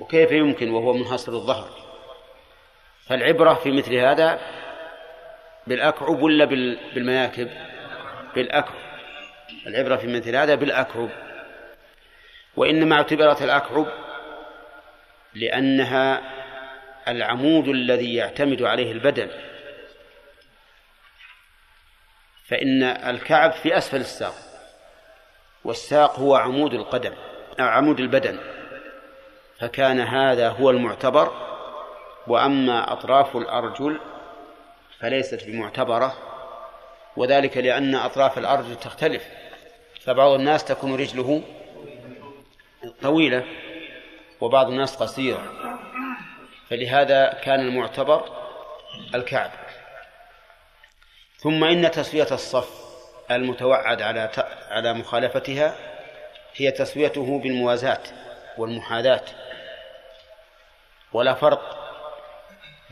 وكيف 0.00 0.30
يمكن 0.30 0.70
وهو 0.70 0.92
منحصر 0.92 1.32
الظهر؟ 1.32 1.81
فالعبرة 3.06 3.54
في 3.54 3.70
مثل 3.70 3.94
هذا 3.94 4.40
بالأكعب 5.66 6.22
ولا 6.22 6.44
بالمناكب؟ 6.44 7.50
بالأكعب. 8.34 8.82
العبرة 9.66 9.96
في 9.96 10.06
مثل 10.06 10.36
هذا 10.36 10.54
بالأكعب. 10.54 11.08
وإنما 12.56 12.96
اعتبرت 12.96 13.42
الأكعب 13.42 13.86
لأنها 15.34 16.20
العمود 17.08 17.68
الذي 17.68 18.14
يعتمد 18.14 18.62
عليه 18.62 18.92
البدن. 18.92 19.28
فإن 22.44 22.82
الكعب 22.82 23.52
في 23.52 23.78
أسفل 23.78 24.00
الساق 24.00 24.34
والساق 25.64 26.18
هو 26.18 26.36
عمود 26.36 26.74
القدم 26.74 27.12
أو 27.60 27.64
عمود 27.64 28.00
البدن. 28.00 28.38
فكان 29.60 30.00
هذا 30.00 30.48
هو 30.48 30.70
المعتبر 30.70 31.51
وأما 32.26 32.92
أطراف 32.92 33.36
الأرجل 33.36 34.00
فليست 35.00 35.44
بمعتبرة 35.44 36.14
وذلك 37.16 37.56
لأن 37.56 37.94
أطراف 37.94 38.38
الأرجل 38.38 38.76
تختلف 38.76 39.24
فبعض 40.00 40.30
الناس 40.30 40.64
تكون 40.64 40.94
رجله 40.94 41.42
طويلة 43.02 43.44
وبعض 44.40 44.68
الناس 44.68 44.96
قصيرة 44.96 45.52
فلهذا 46.68 47.40
كان 47.44 47.60
المعتبر 47.60 48.24
الكعب. 49.14 49.50
ثم 51.36 51.64
إن 51.64 51.90
تسوية 51.90 52.26
الصف 52.32 52.82
المتوعد 53.30 54.02
على 54.02 54.30
على 54.70 54.92
مخالفتها 54.92 55.74
هي 56.54 56.70
تسويته 56.70 57.38
بالموازاة 57.38 58.02
والمحاذاة. 58.58 59.24
ولا 61.12 61.34
فرق 61.34 61.81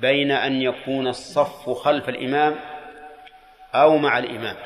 بين 0.00 0.30
أن 0.30 0.62
يكون 0.62 1.06
الصف 1.06 1.70
خلف 1.70 2.08
الإمام 2.08 2.56
أو 3.74 3.96
مع 3.96 4.18
الإمام. 4.18 4.56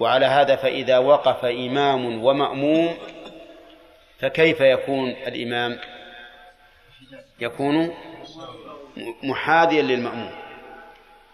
وعلى 0.00 0.26
هذا 0.26 0.56
فإذا 0.56 0.98
وقف 0.98 1.44
إمام 1.44 2.24
ومأموم 2.24 2.96
فكيف 4.18 4.60
يكون 4.60 5.10
الإمام؟ 5.10 5.78
يكون 7.40 7.94
محاذيا 9.22 9.82
للمأموم 9.82 10.32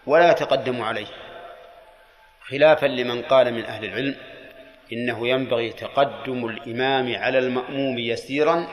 ولا 0.05 0.31
يتقدم 0.31 0.81
عليه. 0.81 1.07
خلافا 2.41 2.85
لمن 2.85 3.21
قال 3.21 3.53
من 3.53 3.65
أهل 3.65 3.85
العلم 3.85 4.15
إنه 4.93 5.27
ينبغي 5.27 5.69
تقدم 5.69 6.45
الإمام 6.45 7.15
على 7.15 7.39
المأموم 7.39 7.97
يسيرا 7.99 8.67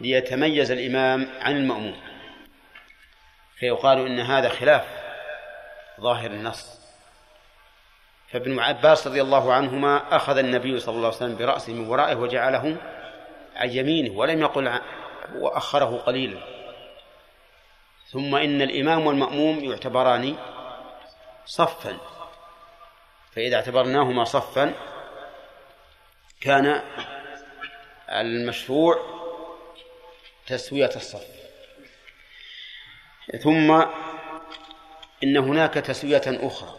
ليتميز 0.00 0.70
الإمام 0.70 1.28
عن 1.40 1.56
المأموم. 1.56 2.11
فيقال 3.62 4.06
إن 4.06 4.20
هذا 4.20 4.48
خلاف 4.48 4.84
ظاهر 6.00 6.30
النص. 6.30 6.80
فابن 8.28 8.58
عباس 8.58 9.06
رضي 9.06 9.22
الله 9.22 9.52
عنهما 9.52 10.16
أخذ 10.16 10.38
النبي 10.38 10.80
صلى 10.80 10.94
الله 10.94 11.06
عليه 11.06 11.16
وسلم 11.16 11.36
برأسه 11.36 11.72
من 11.72 11.88
ورائه 11.88 12.14
وجعله 12.14 12.76
عن 13.56 13.70
يمينه 13.70 14.18
ولم 14.18 14.40
يقل 14.40 14.80
وأخره 15.34 15.96
قليلا. 15.96 16.40
ثم 18.06 18.34
إن 18.34 18.62
الإمام 18.62 19.06
والمأموم 19.06 19.64
يعتبران 19.64 20.36
صفا. 21.46 21.98
فإذا 23.32 23.56
اعتبرناهما 23.56 24.24
صفا 24.24 24.74
كان 26.40 26.82
المشروع 28.08 28.96
تسوية 30.46 30.90
الصف. 30.96 31.41
ثم 33.42 33.70
إن 35.24 35.36
هناك 35.36 35.74
تسوية 35.74 36.22
أخرى 36.26 36.78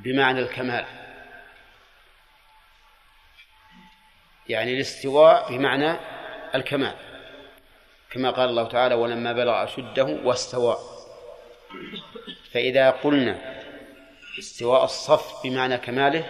بمعنى 0.00 0.40
الكمال 0.40 0.84
يعني 4.48 4.74
الاستواء 4.74 5.56
بمعنى 5.56 5.96
الكمال 6.54 6.94
كما 8.10 8.30
قال 8.30 8.48
الله 8.48 8.68
تعالى 8.68 8.94
ولما 8.94 9.32
بلغ 9.32 9.64
أشده 9.64 10.04
واستوى 10.04 10.78
فإذا 12.52 12.90
قلنا 12.90 13.62
استواء 14.38 14.84
الصف 14.84 15.42
بمعنى 15.44 15.78
كماله 15.78 16.24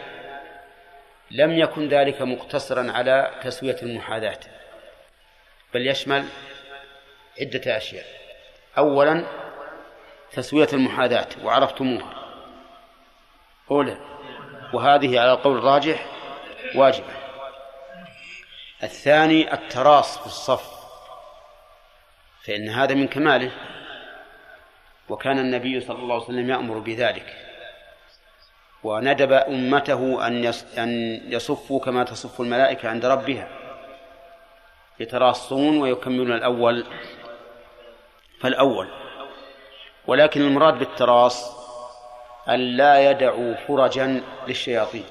لم 1.31 1.59
يكن 1.59 1.89
ذلك 1.89 2.23
مقتصرا 2.23 2.93
على 2.93 3.41
تسوية 3.43 3.77
المحاذاة 3.83 4.41
بل 5.75 5.87
يشمل 5.87 6.25
عدة 7.43 7.77
أشياء. 7.77 8.07
أولا 8.79 9.25
تسوية 10.33 10.69
المحاذاة 10.73 11.29
وعرفتموها. 11.45 12.15
أولى 13.71 13.97
وهذه 14.73 15.21
على 15.21 15.33
القول 15.33 15.59
الراجح 15.59 16.07
واجبة. 16.75 17.13
الثاني 18.83 19.55
التراص 19.55 20.19
في 20.19 20.27
الصف 20.27 20.73
فإن 22.45 22.69
هذا 22.69 22.95
من 22.95 23.09
كماله. 23.09 23.51
وكان 25.09 25.39
النبي 25.39 25.81
صلى 25.81 25.99
الله 25.99 26.15
عليه 26.15 26.25
وسلم 26.25 26.51
يأمر 26.51 26.79
بذلك. 26.79 27.37
وندب 28.83 29.33
أمته 29.33 30.27
أن 30.27 30.53
أن 30.79 31.21
يصفوا 31.33 31.81
كما 31.81 32.05
تصف 32.05 32.41
الملائكة 32.41 32.89
عند 32.89 33.07
ربها. 33.07 33.49
يتراصون 35.01 35.81
ويكملون 35.81 36.33
الأول. 36.33 36.87
فالأول 38.43 38.89
ولكن 40.07 40.41
المراد 40.41 40.79
بالتراص 40.79 41.63
أن 42.49 42.61
لا 42.77 43.11
يدعوا 43.11 43.55
فرجا 43.55 44.23
للشياطين. 44.47 45.05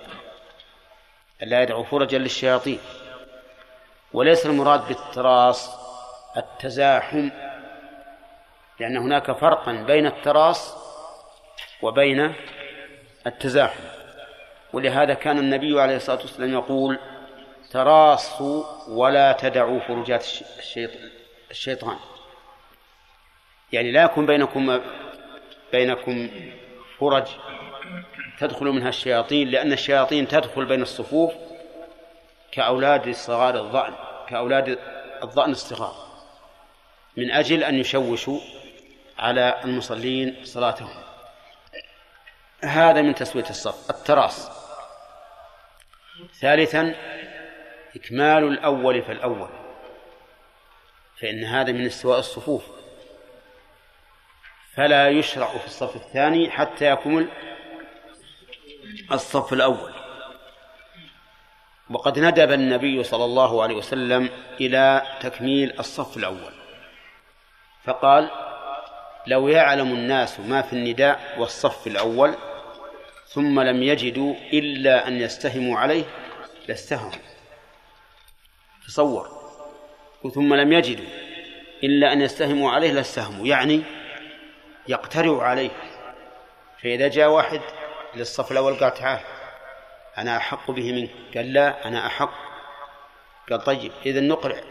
أن 1.44 1.48
لا 1.48 1.62
يدعوا 1.62 1.84
فرجا 1.84 2.18
للشياطين. 2.18 2.80
وليس 4.14 4.46
المراد 4.46 4.88
بالتراص 4.88 5.76
التزاحم 6.38 7.30
لأن 8.80 8.98
هناك 8.98 9.32
فرقا 9.32 9.72
بين 9.72 10.06
التراص 10.06 10.76
وبين 11.82 12.34
التزاحم. 13.28 13.84
ولهذا 14.74 15.14
كان 15.14 15.40
النبي 15.40 15.82
عليه 15.82 15.96
الصلاة 15.96 16.20
والسلام 16.22 16.54
يقول 16.54 17.00
تراصوا 17.72 18.64
ولا 18.88 19.32
تدعوا 19.32 19.80
فرجات 19.80 20.26
الشيطان. 21.52 21.98
يعني 23.72 23.92
لا 23.92 24.04
يكون 24.04 24.26
بينكم 24.26 24.82
بينكم 25.72 26.30
فرج 27.00 27.28
تدخل 28.40 28.66
منها 28.66 28.90
الشياطين 28.90 29.50
لأن 29.50 29.74
الشياطين 29.74 30.28
تدخل 30.28 30.66
بين 30.66 30.82
الصفوف 30.82 31.34
كأولاد 32.52 33.12
صغار 33.12 33.56
الظأن 33.56 33.94
كأولاد 34.30 34.80
الظأن 35.24 35.52
الصغار 35.52 36.12
من 37.18 37.32
أجل 37.32 37.64
أن 37.64 37.76
يشوشوا 37.76 38.40
على 39.20 39.62
المصلين 39.64 40.36
صلاتهم. 40.44 41.04
هذا 42.64 43.02
من 43.02 43.16
تسوية 43.16 43.50
الصف. 43.50 43.90
التراص 43.90 44.50
ثالثا 46.40 46.96
إكمال 47.96 48.44
الأول 48.44 49.02
فالأول 49.02 49.50
فإن 51.22 51.44
هذا 51.44 51.72
من 51.72 51.86
استواء 51.86 52.20
الصفوف. 52.20 52.81
فلا 54.76 55.10
يشرع 55.10 55.58
في 55.58 55.66
الصف 55.66 55.96
الثاني 55.96 56.50
حتى 56.50 56.86
يكمل 56.86 57.28
الصف 59.12 59.54
الأول. 59.54 59.94
وقد 61.90 62.20
ندب 62.20 62.52
النبي 62.52 63.04
صلى 63.04 63.26
الله 63.26 63.64
عليه 63.64 63.76
وسلم 63.76 64.30
إلى 64.62 65.02
تكميل 65.22 65.80
الصف 65.80 66.18
الأول. 66.18 66.54
فقال 67.84 68.30
لو 69.28 69.48
يعلم 69.48 69.88
الناس 69.88 70.40
ما 70.40 70.62
في 70.62 70.74
النداء 70.74 71.36
والصف 71.38 71.88
الأول 71.88 72.36
ثم 73.28 73.60
لم 73.60 73.84
يجدوا 73.84 74.36
إلا 74.54 75.08
أن 75.08 75.22
يستهموا 75.22 75.80
عليه 75.80 76.04
لاستهموا. 76.68 77.12
تصور. 78.88 79.42
ثم 80.34 80.54
لم 80.54 80.74
يجدوا 80.74 81.10
إلا 81.84 82.14
أن 82.14 82.22
يستهموا 82.22 82.72
عليه 82.72 82.92
لاستهموا. 82.92 83.48
يعني 83.48 83.82
يقترعوا 84.88 85.44
عليه. 85.44 85.70
فإذا 86.82 87.08
جاء 87.08 87.30
واحد 87.30 87.62
للصف 88.16 88.52
الأول 88.52 88.74
قال 88.74 88.94
تعال 88.94 89.20
أنا 90.18 90.38
أحق 90.38 90.72
به 90.72 90.92
منك 90.92 91.38
قال 91.38 91.54
لا 91.54 91.88
أنا 91.88 92.06
أحق. 92.08 92.34
قال 93.50 93.64
طيب 93.64 93.92
إذا 94.06 94.20
نقرع 94.20 94.62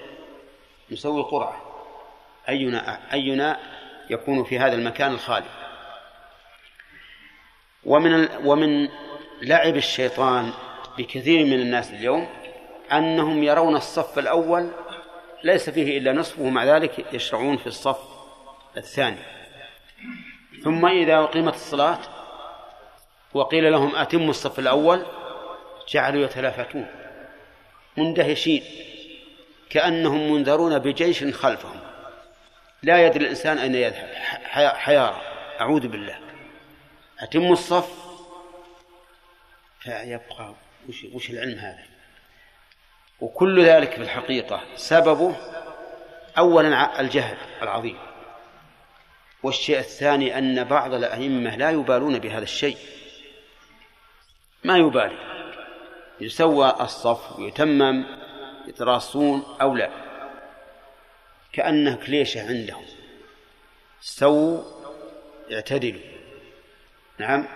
نسوي 0.90 1.23
قرعة. 1.23 1.62
أينا 2.49 3.12
أينا 3.12 3.61
يكون 4.11 4.44
في 4.44 4.59
هذا 4.59 4.75
المكان 4.75 5.12
الخالي. 5.12 5.46
ومن 7.85 8.29
ومن 8.46 8.88
لعب 9.42 9.77
الشيطان 9.77 10.53
بكثير 10.99 11.46
من 11.46 11.61
الناس 11.61 11.90
اليوم 11.90 12.29
أنهم 12.92 13.42
يرون 13.42 13.77
الصف 13.77 14.18
الأول 14.18 14.70
ليس 15.44 15.70
فيه 15.70 15.99
إلا 15.99 16.12
نصفه 16.12 16.42
ومع 16.42 16.64
ذلك 16.64 17.07
يشرعون 17.12 17.57
في 17.57 17.66
الصف 17.66 17.99
الثاني. 18.77 19.39
ثم 20.65 20.87
إذا 20.87 21.19
أقيمت 21.19 21.55
الصلاة 21.55 21.99
وقيل 23.35 23.73
لهم 23.73 23.97
أتموا 23.97 24.31
الصف 24.31 24.59
الأول 24.59 25.07
جعلوا 25.89 26.25
يتلافتون 26.25 26.87
مندهشين 27.97 28.63
كأنهم 29.71 30.33
منذرون 30.33 30.79
بجيش 30.79 31.25
خلفهم. 31.25 31.81
لا 32.83 33.07
يدري 33.07 33.25
الإنسان 33.25 33.59
أين 33.59 33.75
يذهب. 33.75 34.09
حيارى 34.75 35.21
أعوذ 35.61 35.89
بالله. 35.89 36.19
أتم 37.21 37.53
الصف. 37.53 38.11
فيبقى 39.81 40.55
وش, 40.89 41.05
وش 41.05 41.31
العلم 41.31 41.59
هذا؟ 41.59 41.85
وكل 43.21 43.65
ذلك 43.65 43.91
في 43.91 44.03
الحقيقة 44.03 44.61
سببه 44.77 45.37
أولا 46.39 47.01
الجهل 47.01 47.37
العظيم. 47.63 47.99
والشيء 49.42 49.79
الثاني 49.79 50.38
أن 50.38 50.64
بعض 50.64 50.94
الأئمة 50.94 51.57
لا 51.57 51.70
يبالون 51.70 52.18
بهذا 52.18 52.42
الشيء. 52.42 52.76
ما 54.64 54.79
يبالي؟ 54.79 55.18
يسوى 56.20 56.76
الصف 56.81 57.38
ويتمم 57.38 58.07
يتراصون 58.66 59.57
أو 59.61 59.74
لا؟ 59.74 59.90
كأنه 61.53 61.96
كليشة 61.96 62.48
عندهم؟ 62.48 62.85
استووا 64.03 64.62
اعتدلوا. 65.53 66.00
نعم. 67.18 67.46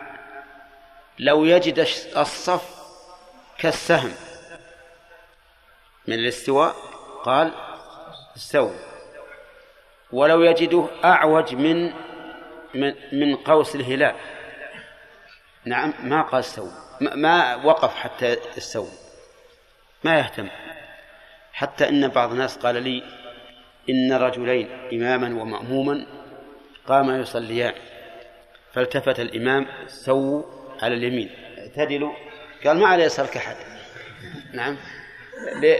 لو 1.19 1.45
يجد 1.45 1.79
الصف 2.17 2.75
كالسهم 3.59 4.15
من 6.07 6.15
الاستواء 6.15 6.75
قال 7.25 7.53
استووا 8.37 8.94
ولو 10.15 10.43
يجده 10.43 10.89
أعوج 11.05 11.55
من 11.55 11.93
من, 12.75 12.95
من 13.13 13.37
قوس 13.37 13.75
الهلال. 13.75 14.15
نعم 15.65 15.93
ما 16.03 16.23
قال 16.23 16.41
استووا 16.41 16.71
ما 17.01 17.55
وقف 17.55 17.95
حتى 17.95 18.37
استووا 18.59 18.89
ما 20.05 20.19
يهتم. 20.19 20.49
حتى 21.53 21.89
إن 21.89 22.09
بعض 22.09 22.31
الناس 22.31 22.57
قال 22.59 22.83
لي 22.83 23.03
إن 23.91 24.13
رجلين 24.13 24.69
إماما 24.93 25.43
ومأموما 25.43 26.07
قاما 26.87 27.19
يصليان 27.19 27.75
فالتفت 28.73 29.21
الإمام 29.21 29.67
سووا 29.87 30.43
على 30.83 30.95
اليمين. 30.95 31.31
اعتدلوا 31.59 32.13
قال 32.65 32.79
ما 32.79 32.87
على 32.87 33.03
يسارك 33.03 33.37
أحد. 33.37 33.57
نعم 34.53 34.77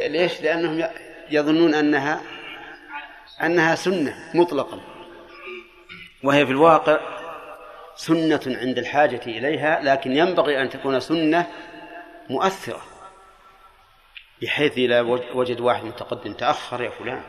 ليش؟ 0.09 0.43
لأنهم 0.43 0.89
يظنون 1.31 1.75
أنها 1.75 2.21
أنها 3.43 3.75
سنة 3.75 4.31
مطلقا. 4.35 4.81
وهي 6.23 6.47
في 6.47 6.53
الواقع 6.53 7.01
سنة 7.97 8.41
عند 8.47 8.79
الحاجة 8.79 9.21
إليها 9.27 9.81
لكن 9.83 10.17
ينبغي 10.17 10.63
أن 10.63 10.71
تكون 10.71 11.01
سنة 11.01 11.47
مؤثرة 12.31 12.81
بحيث 14.43 14.79
إذا 14.79 15.01
وجد 15.35 15.61
واحد 15.61 15.85
متقدم 15.85 16.33
تأخر 16.33 16.83
يا 16.83 16.91
فلان. 16.91 17.23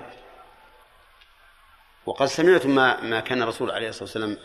وقد 2.06 2.26
سمعت 2.26 2.66
ما 2.66 3.02
ما 3.02 3.20
كان 3.20 3.42
الرسول 3.42 3.72
عليه 3.72 3.90
الصلاة 3.90 4.04
والسلام 4.04 4.38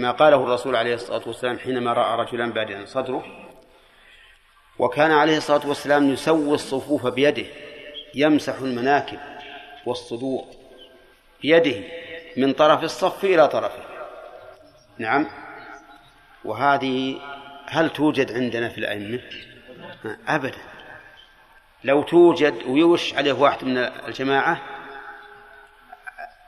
ما 0.00 0.10
قاله 0.10 0.36
الرسول 0.36 0.76
عليه 0.76 0.94
الصلاة 0.94 1.22
والسلام 1.26 1.58
حينما 1.58 1.92
رأى 1.92 2.18
رجلا 2.20 2.52
بادئا 2.52 2.84
صدره. 2.84 3.24
وكان 4.78 5.10
عليه 5.10 5.36
الصلاة 5.36 5.68
والسلام 5.68 6.12
يسوي 6.12 6.54
الصفوف 6.54 7.06
بيده 7.06 7.46
يمسح 8.14 8.58
المناكب 8.58 9.18
والصدور. 9.86 10.44
بيده 11.44 11.82
من 12.36 12.52
طرف 12.52 12.82
الصف 12.82 13.24
إلى 13.24 13.48
طرفه. 13.48 13.82
نعم. 14.98 15.26
وهذه 16.44 17.20
هل 17.66 17.90
توجد 17.90 18.32
عندنا 18.32 18.68
في 18.68 18.78
الأئمة؟ 18.78 19.20
أبدا. 20.28 20.58
لو 21.84 22.02
توجد 22.02 22.62
ويوش 22.66 23.14
عليه 23.14 23.32
واحد 23.32 23.64
من 23.64 23.78
الجماعة 23.78 24.62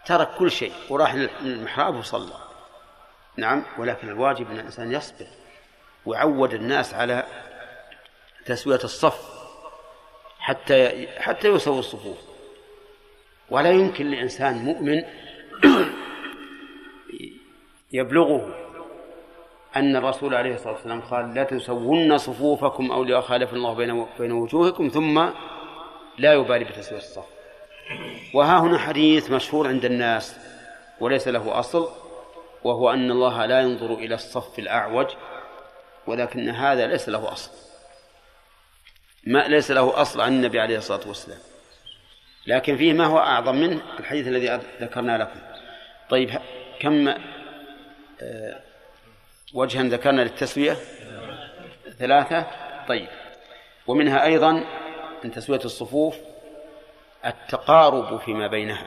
ترك 0.07 0.29
كل 0.39 0.51
شيء 0.51 0.73
وراح 0.89 1.15
للمحراب 1.15 1.97
وصلى. 1.97 2.35
نعم. 3.37 3.63
ولكن 3.79 4.09
الواجب 4.09 4.51
أن 4.51 4.59
الإنسان 4.59 4.93
يصبر 4.93 5.27
ويعود 6.07 6.55
الناس 6.55 6.95
على 6.95 7.25
تسوية 8.47 8.85
الصف 8.85 9.21
حتى 10.39 11.07
حتى 11.21 11.49
يسوي 11.49 11.79
الصفوف. 11.79 12.26
ولا 13.51 13.71
يمكن 13.71 14.11
لإنسان 14.11 14.55
مؤمن 14.55 15.03
يبلغه 17.93 18.55
أن 19.77 19.97
الرسول 19.97 20.35
عليه 20.35 20.55
الصلاة 20.55 20.73
والسلام 20.73 21.01
قال 21.01 21.35
لا 21.35 21.45
تسوون 21.45 22.19
صفوفكم 22.19 22.93
أو 22.93 23.05
ليخالف 23.05 23.53
الله 23.53 23.75
بين 23.75 24.07
بين 24.19 24.33
وجوهكم 24.33 24.89
ثم 24.89 25.29
لا 26.19 26.33
يبالي 26.33 26.65
بتسوية 26.65 26.99
الصف. 26.99 27.25
وها 28.35 28.59
هنا 28.59 28.79
حديث 28.79 29.31
مشهور 29.31 29.69
عند 29.69 29.85
الناس 29.85 30.37
وليس 31.01 31.29
له 31.29 31.59
أصل 31.59 31.89
وهو 32.65 32.91
أن 32.91 33.11
الله 33.11 33.47
لا 33.47 33.61
ينظر 33.61 33.95
إلى 33.95 34.15
الصف 34.15 34.59
الأعوج 34.59 35.07
ولكن 36.07 36.49
هذا 36.49 36.87
ليس 36.87 37.09
له 37.09 37.33
أصل. 37.33 37.51
ما 39.27 39.49
ليس 39.49 39.71
له 39.71 40.01
أصل 40.03 40.21
عن 40.21 40.33
النبي 40.33 40.61
عليه 40.61 40.79
الصلاة 40.79 41.09
والسلام. 41.09 41.39
لكن 42.47 42.77
فيه 42.77 42.93
ما 42.93 43.05
هو 43.05 43.19
أعظم 43.19 43.57
منه؟ 43.57 43.83
الحديث 44.01 44.29
الذي 44.29 44.61
ذكرنا 44.81 45.19
لكم. 45.19 45.41
طيب 46.09 46.31
كم 46.81 47.09
آه، 48.23 48.61
وجها 49.55 49.83
ذكرنا 49.83 50.23
للتسوية؟ 50.23 50.77
ثلاثة. 51.99 52.47
طيب 52.89 53.09
ومنها 53.87 54.25
أيضا 54.25 54.65
من 55.25 55.31
تسوية 55.31 55.61
الصفوف 55.65 56.17
التقارب 57.27 58.21
فيما 58.21 58.47
بينها. 58.47 58.87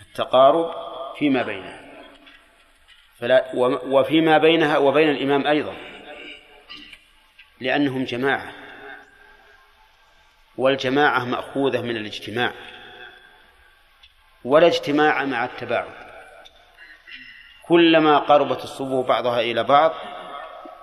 التقارب 0.00 0.74
فيما 1.18 1.42
بينها. 1.42 1.80
فلا 3.18 3.44
وفيما 3.84 4.38
بينها 4.38 4.78
وبين 4.78 5.10
الإمام 5.10 5.46
أيضا. 5.46 5.76
لأنهم 7.60 8.04
جماعة. 8.04 8.61
والجماعة 10.56 11.24
مأخوذة 11.24 11.80
من 11.80 11.96
الاجتماع 11.96 12.52
ولا 14.44 14.66
اجتماع 14.66 15.24
مع 15.24 15.44
التباعد. 15.44 16.12
كلما 17.68 18.18
قربت 18.18 18.64
الصفوف 18.64 19.06
بعضها 19.06 19.40
إلى 19.40 19.64
بعض 19.64 19.92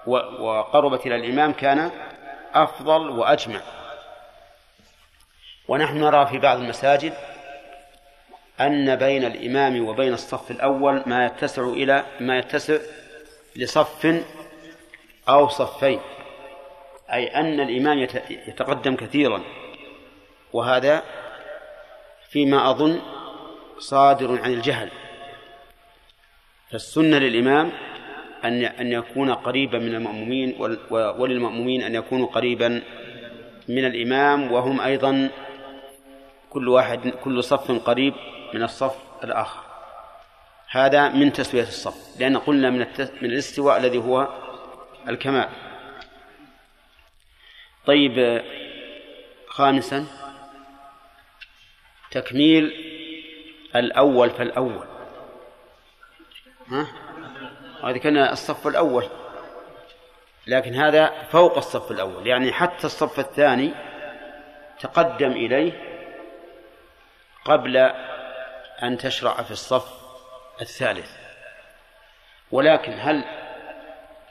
وقربت 0.08 1.05
إلى 1.05 1.15
الإمام 1.15 1.53
كان 1.53 1.91
أفضل 2.53 3.10
وأجمع. 3.10 3.62
ونحن 5.67 5.97
نرى 5.97 6.25
في 6.25 6.38
بعض 6.38 6.58
المساجد 6.58 7.13
أن 8.60 8.95
بين 8.95 9.25
الإمام 9.25 9.86
وبين 9.88 10.13
الصف 10.13 10.51
الأول 10.51 11.03
ما 11.05 11.25
يتسع 11.25 11.63
إلى 11.63 12.05
ما 12.19 12.38
يتسع 12.38 12.77
لصف 13.55 14.23
أو 15.29 15.47
صفين. 15.47 15.99
أي 17.13 17.28
أن 17.28 17.60
الإمام 17.60 18.00
يتقدم 18.48 18.95
كثيرا. 18.95 19.41
وهذا 20.54 21.04
فيما 22.30 22.69
أظن 22.69 23.02
صادر 23.80 24.41
عن 24.41 24.54
الجهل. 24.54 24.89
فالسنة 26.72 27.17
للإمام 27.17 27.72
أن 28.43 28.63
أن 28.63 28.91
يكون 28.91 29.34
قريبا 29.34 29.80
من 29.80 29.95
المأمومين 29.95 30.56
وللمأمومين 30.91 31.84
أن 31.84 31.95
يكونوا 31.95 32.28
قريبا 32.28 32.82
من 33.67 33.86
الإمام. 33.86 34.52
وهم 34.52 34.82
أيضا 34.82 35.30
كل 36.50 36.67
واحد 36.67 37.10
كل 37.10 37.43
صف 37.43 37.72
قريب 37.72 38.13
من 38.54 38.63
الصف 38.63 38.95
الآخر. 39.24 39.63
هذا 40.72 41.10
من 41.10 41.34
تسوية 41.34 41.63
الصف 41.63 42.19
لأن 42.19 42.38
قلنا 42.38 42.69
من. 42.69 42.80
من 43.22 43.30
الاستواء 43.32 43.78
الذي 43.78 43.98
هو 43.98 44.28
الكمال. 45.08 45.50
طيب 47.89 48.43
خامسا 49.47 50.06
تكميل 52.12 52.63
الأول 53.75 54.30
فالأول. 54.30 54.88
ها؟ 56.67 56.88
هذا 57.84 57.97
كان 57.97 58.17
الصف 58.17 58.67
الأول. 58.67 59.06
لكن 60.47 60.75
هذا 60.75 61.23
فوق 61.32 61.58
الصف 61.58 61.91
الأول. 61.91 62.28
يعني 62.28 62.52
حتى 62.52 62.88
الصف 62.88 63.19
الثاني 63.19 63.71
تقدم 64.80 65.32
إليه 65.32 65.71
قبل 67.45 67.78
أن 68.84 68.97
تشرع 68.97 69.41
في 69.41 69.52
الصف 69.52 69.93
الثالث. 70.62 71.12
ولكن 72.52 72.93
هل 72.99 73.23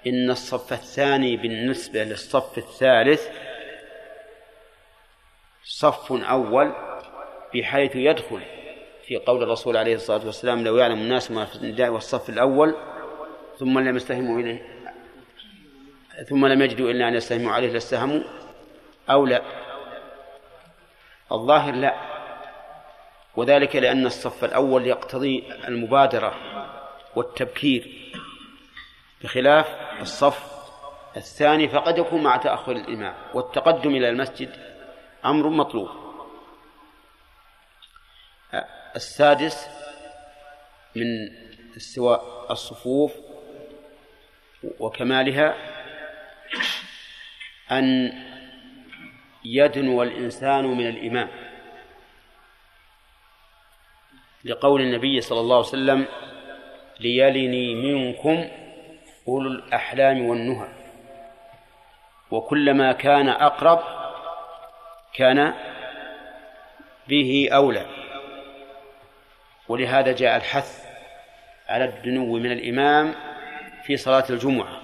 إن 0.07 0.31
الصف 0.31 0.73
الثاني 0.73 1.37
بالنسبة 1.37 2.05
للصف 2.05 2.59
الثالث 2.59 3.48
صف 5.69 6.13
أول 6.13 6.73
بحيث 7.55 7.97
يدخل 7.97 8.41
في 9.07 9.17
قول 9.17 9.43
الرسول 9.43 9.77
عليه 9.77 9.95
الصلاة 9.95 10.27
والسلام 10.27 10.65
لو 10.65 10.77
يعلم 10.77 10.99
الناس 10.99 11.31
ما 11.31 11.45
في 11.45 11.57
النداء 11.57 11.91
والصف 11.91 12.29
الأول 12.29 12.75
ثم 13.59 13.79
لم 13.79 13.97
يستهموا 13.97 14.41
إليه 14.41 14.67
ثم 16.29 16.47
لم 16.47 16.63
يجدوا 16.63 16.91
إلا 16.91 17.09
أن 17.09 17.15
يستهموا 17.15 17.53
عليه 17.53 17.73
لاستهموا 17.73 18.21
أو 19.11 19.27
لا. 19.27 19.43
الظاهر 21.33 21.75
لا 21.75 21.95
وذلك 23.37 23.77
لأن 23.77 24.07
الصف 24.07 24.45
الأول 24.45 24.87
يقتضي 24.87 25.45
المبادرة 25.69 26.35
والتبكير 27.17 28.13
بخلاف 29.25 29.67
الصف 30.01 30.59
الثاني 31.17 31.69
فقد 31.69 31.99
يكون 31.99 32.23
مع 32.23 32.37
تأخر 32.37 32.73
الإمام 32.73 33.15
والتقدم 33.35 33.91
إلى 33.91 34.09
المسجد 34.09 34.68
أمر 35.29 35.49
مطلوب. 35.49 35.89
السادس 38.97 39.69
من 40.97 41.07
استواء 41.77 42.47
الصفوف 42.51 43.13
وكمالها 44.81 45.55
أن 47.71 48.13
يدنو 49.45 50.03
الإنسان 50.03 50.65
من 50.65 50.89
الإمام 50.89 51.29
لقول 54.45 54.81
النبي 54.81 55.21
صلى 55.21 55.41
الله 55.41 55.57
عليه 55.57 55.67
وسلم 55.67 56.07
ليلني 57.01 57.75
منكم 57.75 58.49
أولو 59.29 59.51
الأحلام 59.51 60.23
والنهى 60.27 60.69
وكلما 62.31 62.93
كان 62.93 63.29
أقرب 63.29 63.98
كان 65.15 65.55
به 67.09 67.49
أولى. 67.53 67.87
ولهذا 69.69 70.13
جاء 70.13 70.37
الحث 70.37 70.87
على 71.69 71.85
الدنو 71.85 72.39
من 72.39 72.53
الإمام 72.53 73.15
في 73.85 73.97
صلاة 73.97 74.25
الجمعة. 74.31 74.83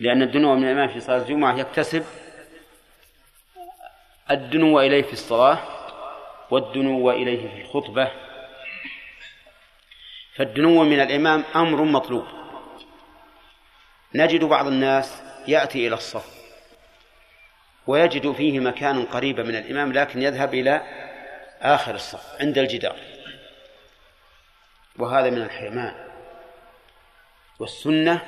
لأن 0.00 0.22
الدنو 0.22 0.54
من 0.54 0.64
الإمام 0.64 0.88
في 0.88 1.00
صلاة 1.00 1.18
الجمعة 1.18 1.58
يكتسب 1.58 2.04
الدنو 4.30 4.80
إليه 4.80 5.02
في 5.02 5.12
الصلاة 5.12 5.58
والدنو 6.50 7.10
إليه 7.10 7.48
في 7.48 7.62
الخطبة. 7.62 8.10
فالدنو 10.34 10.84
من 10.84 11.00
الإمام 11.00 11.44
أمر 11.56 11.82
مطلوب. 11.82 12.26
نجد 14.14 14.44
بعض 14.44 14.66
الناس 14.66 15.22
يأتي 15.48 15.86
إلى 15.86 15.94
الصف. 15.94 16.41
ويجد 17.86 18.32
فيه 18.32 18.60
مكان 18.60 19.04
قريبا 19.04 19.42
من 19.42 19.56
الإمام 19.56 19.92
لكن 19.92 20.22
يذهب 20.22 20.54
إلى 20.54 20.82
آخر 21.60 21.94
الصف 21.94 22.40
عند 22.40 22.58
الجدار. 22.58 22.96
وهذا 24.98 25.30
من 25.30 25.42
الحرمان. 25.42 25.94
والسنة 27.58 28.22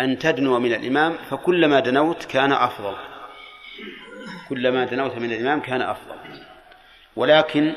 أن 0.00 0.18
تدنو 0.18 0.58
من 0.58 0.74
الإمام 0.74 1.16
فكلما 1.30 1.80
دنوت 1.80 2.24
كان 2.24 2.52
أفضل. 2.52 2.96
كلما 4.48 4.84
دنوت 4.84 5.14
من 5.14 5.32
الإمام 5.32 5.60
كان 5.60 5.82
أفضل. 5.82 6.16
ولكن 7.16 7.74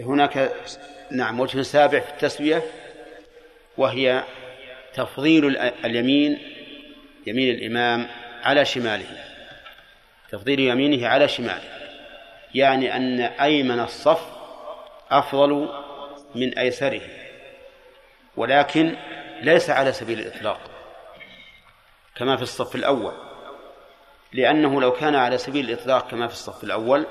هناك 0.00 0.52
نعم 1.10 1.40
وجه 1.40 1.62
سابع 1.62 2.00
في 2.00 2.10
التسوية 2.10 2.62
وهي 3.76 4.24
تفضيل 4.94 5.56
اليمين 5.56 6.38
يمين 7.26 7.54
الإمام 7.54 8.06
على 8.42 8.64
شماله. 8.64 9.24
تفضيل 10.30 10.60
يمينه 10.60 11.08
على 11.08 11.28
شماله. 11.28 11.82
يعني 12.54 12.96
أن 12.96 13.20
أيمن 13.20 13.80
الصف 13.80 14.26
أفضل 15.10 15.68
من 16.34 16.58
أيسره. 16.58 17.00
ولكن 18.36 18.96
ليس 19.42 19.70
على 19.70 19.92
سبيل 19.92 20.20
الإطلاق 20.20 20.60
كما 22.16 22.36
في 22.36 22.42
الصف 22.42 22.74
الأول. 22.74 23.12
لأنه 24.32 24.80
لو 24.80 24.92
كان 24.92 25.14
على 25.14 25.38
سبيل 25.38 25.70
الإطلاق 25.70 26.10
كما 26.10 26.26
في 26.26 26.32
الصف 26.32 26.64
الأول 26.64 27.06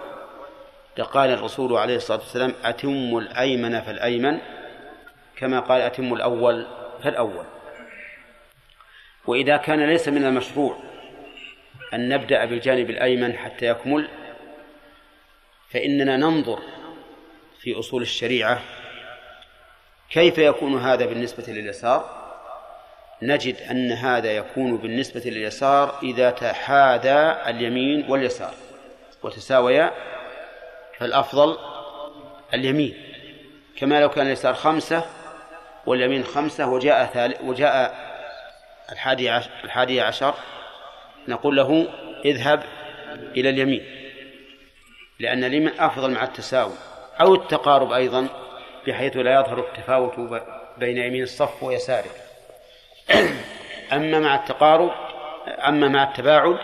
لقال 0.97 1.29
الرسول 1.29 1.77
عليه 1.77 1.95
الصلاة 1.95 2.19
والسلام 2.19 2.53
أتم 2.63 3.17
الأيمن 3.17 3.81
فالأيمن. 3.81 4.39
كما 5.35 5.59
قال 5.59 5.81
أتم 5.81 6.13
الأول 6.13 6.67
فالأول. 7.03 7.45
وإذا 9.27 9.57
كان 9.57 9.89
ليس 9.89 10.07
من 10.07 10.25
المشروع 10.25 10.77
أن 11.93 12.09
نبدأ 12.09 12.45
بالجانب 12.45 12.89
الأيمن 12.89 13.37
حتى 13.37 13.65
يكمل 13.65 14.07
فإننا 15.69 16.17
ننظر 16.17 16.59
في 17.59 17.79
أصول 17.79 18.01
الشريعة 18.01 18.61
كيف 20.09 20.37
يكون 20.37 20.79
هذا 20.79 21.05
بالنسبة 21.05 21.43
لليسار. 21.47 22.21
نجد 23.21 23.55
أن 23.55 23.91
هذا 23.91 24.31
يكون 24.31 24.77
بالنسبة 24.77 25.21
لليسار 25.25 25.99
إذا 26.03 26.31
تحاذى 26.31 27.41
اليمين 27.47 28.05
واليسار 28.09 28.53
وتساويا 29.23 29.91
فالأفضل 30.97 31.57
اليمين. 32.53 32.93
كما 33.77 34.01
لو 34.01 34.09
كان 34.09 34.27
اليسار 34.27 34.53
خمسة 34.53 35.05
واليمين 35.85 36.23
خمسة 36.23 36.67
وجاء 36.67 37.39
وجاء 37.43 38.10
الحادي 38.91 39.29
عشر, 39.29 39.49
الحادي 39.63 40.01
عشر 40.01 40.33
نقول 41.27 41.55
له 41.55 41.87
اذهب 42.25 42.63
إلى 43.37 43.49
اليمين 43.49 43.85
لأن 45.19 45.43
اليمين 45.43 45.79
أفضل 45.79 46.11
مع 46.11 46.23
التساوي 46.23 46.73
أو 47.21 47.35
التقارب 47.35 47.91
أيضا 47.91 48.27
بحيث 48.87 49.17
لا 49.17 49.39
يظهر 49.39 49.59
التفاوت 49.59 50.41
بين 50.77 50.97
يمين 50.97 51.23
الصف 51.23 51.63
ويساره. 51.63 52.11
أما 53.93 54.19
مع 54.19 54.35
التقارب 54.35 54.91
أما 55.67 55.87
مع 55.87 56.03
التباعد 56.03 56.57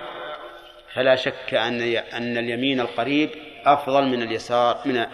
فلا 0.93 1.15
شك 1.15 1.53
أن 1.53 1.81
أن 2.13 2.37
اليمين 2.37 2.79
القريب 2.79 3.29
أفضل 3.65 4.05
من 4.05 4.23
اليسار 4.23 4.81
من 4.85 5.05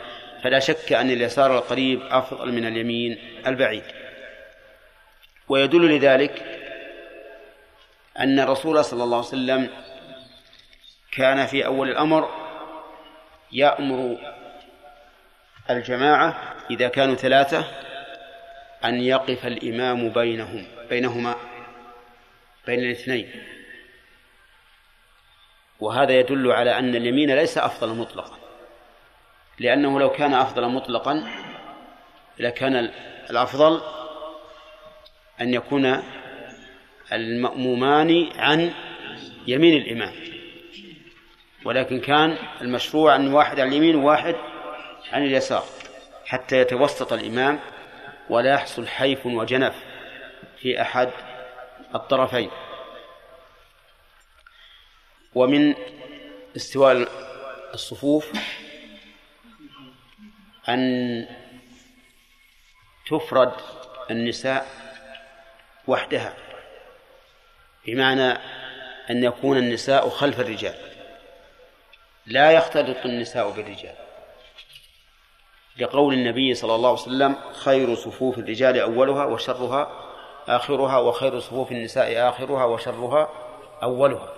فلا 0.43 0.59
شك 0.59 0.93
أن 0.93 1.09
اليسار 1.09 1.57
القريب 1.57 2.01
أفضل 2.09 2.51
من 2.51 2.65
اليمين 2.65 3.17
البعيد. 3.47 3.83
ويدل 5.49 5.95
لذلك 5.97 6.62
أن 8.19 8.39
الرسول 8.39 8.85
صلى 8.85 9.03
الله 9.03 9.17
عليه 9.17 9.27
وسلم 9.27 9.69
كان 11.11 11.45
في 11.45 11.65
أول 11.65 11.89
الأمر 11.89 12.29
يأمر 13.51 14.17
الجماعة 15.69 16.55
إذا 16.71 16.87
كانوا 16.87 17.15
ثلاثة 17.15 17.67
أن 18.85 19.01
يقف 19.01 19.45
الإمام 19.45 20.09
بينهم 20.09 20.65
بينهما 20.89 21.35
بين 22.67 22.79
الاثنين. 22.79 23.31
وهذا 25.79 26.19
يدل 26.19 26.51
على 26.51 26.79
أن 26.79 26.95
اليمين 26.95 27.35
ليس 27.35 27.57
أفضل 27.57 27.95
مطلقا 27.95 28.37
لأنه 29.59 29.99
لو 29.99 30.09
كان 30.09 30.33
أفضل 30.33 30.69
مطلقا 30.69 31.27
لكان 32.39 32.75
الأفضل 33.29 33.81
أن 35.41 35.53
يكون 35.53 36.03
المأمومان 37.11 38.29
عن 38.35 38.73
يمين 39.47 39.81
الإمام. 39.81 40.13
ولكن 41.65 41.99
كان 41.99 42.37
المشروع 42.61 43.15
أن 43.15 43.33
واحد 43.33 43.59
عن 43.59 43.67
اليمين 43.67 43.95
وواحد 43.95 44.35
عن 45.11 45.23
اليسار 45.23 45.65
حتى 46.25 46.57
يتوسط 46.57 47.13
الإمام 47.13 47.59
ولا 48.29 48.53
يحصل 48.53 48.87
حيف 48.87 49.25
وجنف 49.25 49.75
في 50.57 50.81
أحد 50.81 51.09
الطرفين. 51.95 52.49
ومن 55.35 55.75
استواء 56.55 57.07
الصفوف 57.73 58.31
أن 60.69 61.27
تفرد 63.07 63.53
النساء 64.11 64.67
وحدها. 65.87 66.52
بمعنى 67.85 68.31
أن 69.09 69.23
يكون 69.23 69.57
النساء 69.57 70.09
خلف 70.09 70.39
الرجال. 70.39 70.75
لا 72.25 72.51
يختلط 72.51 72.97
النساء 73.05 73.49
بالرجال. 73.49 73.95
لقول 75.79 76.13
النبي 76.13 76.53
صلى 76.53 76.75
الله 76.75 76.89
عليه 76.89 77.01
وسلم 77.01 77.35
خير 77.53 77.95
صفوف 77.95 78.37
الرجال 78.37 78.79
أولها 78.79 79.25
وشرها 79.25 79.91
آخرها 80.47 80.97
وخير 80.97 81.39
صفوف 81.39 81.71
النساء 81.71 82.29
آخرها 82.29 82.65
وشرها 82.65 83.29
أولها. 83.83 84.33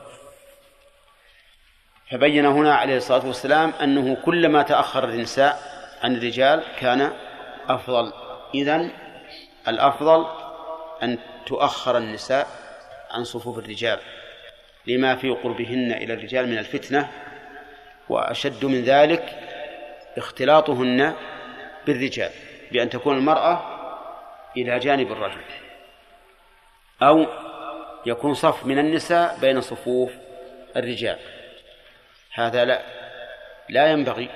فبين 2.11 2.45
هنا 2.45 2.75
عليه 2.75 2.97
الصلاة 2.97 3.27
والسلام 3.27 3.73
أنه 3.81 4.15
كلما 4.25 4.63
تأخر 4.63 5.03
النساء 5.03 5.59
عن 6.03 6.15
الرجال 6.15 6.63
كان 6.79 7.11
أفضل. 7.69 8.13
إذن 8.55 8.91
الأفضل 9.67 10.25
أن 11.03 11.17
تؤخر 11.45 11.97
النساء 11.97 12.64
عن 13.15 13.23
صفوف 13.23 13.57
الرجال 13.57 13.99
لما 14.87 15.15
في 15.15 15.29
قربهن 15.29 15.91
إلى 15.91 16.13
الرجال 16.13 16.47
من 16.47 16.57
الفتنة 16.57 17.11
وأشد 18.09 18.65
من 18.65 18.83
ذلك 18.83 19.39
اختلاطهن 20.17 21.13
بالرجال 21.87 22.31
بأن 22.71 22.89
تكون 22.89 23.17
المرأة 23.17 23.63
إلى 24.57 24.79
جانب 24.79 25.11
الرجل 25.11 25.41
أو 27.01 27.25
يكون 28.05 28.33
صف 28.33 28.65
من 28.65 28.79
النساء 28.79 29.37
بين 29.41 29.61
صفوف 29.61 30.11
الرجال. 30.77 31.17
هذا 32.33 32.65
لا 32.65 32.81
لا 33.69 33.87
ينبغي 33.87 34.29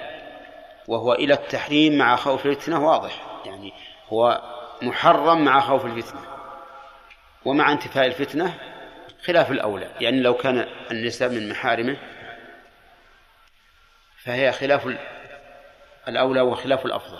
وهو 0.87 1.13
إلى 1.13 1.33
التحريم 1.33 1.97
مع 1.97 2.15
خوف 2.15 2.45
الفتنة 2.45 2.87
واضح 2.87 3.41
يعني 3.45 3.73
هو 4.09 4.41
محرم 4.81 5.45
مع 5.45 5.59
خوف 5.59 5.85
الفتنة 5.85 6.21
ومع 7.45 7.71
انتفاء 7.71 8.05
الفتنة 8.05 8.53
خلاف 9.25 9.51
الأولى 9.51 9.91
يعني 10.01 10.19
لو 10.19 10.33
كان 10.33 10.67
النساء 10.91 11.29
من 11.29 11.49
محارمه 11.49 11.97
فهي 14.17 14.51
خلاف 14.51 14.97
الأولى 16.07 16.41
وخلاف 16.41 16.85
الأفضل. 16.85 17.19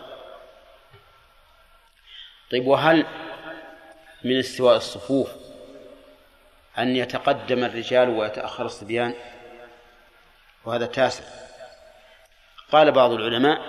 طيب 2.52 2.68
وهل 2.68 3.06
من 4.24 4.40
استواء 4.40 4.78
الصفوف 4.78 5.30
أن 6.78 6.96
يتقدم 6.96 7.64
الرجال 7.64 8.10
ويتأخر 8.10 8.66
الصبيان؟ 8.66 9.14
وهذا 10.66 10.86
تاسع. 10.86 11.24
قال 12.72 12.92
بعض 12.92 13.12
العلماء 13.12 13.62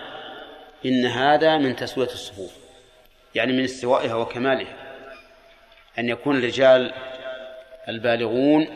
إن 0.84 1.06
هذا 1.06 1.58
من 1.58 1.76
تسوية 1.76 2.06
الصفوف 2.06 2.52
يعني 3.34 3.52
من 3.52 3.64
استوائها 3.64 4.14
وكمالها 4.14 4.76
أن 5.98 6.08
يكون 6.08 6.38
الرجال 6.38 6.94
البالغون 7.90 8.66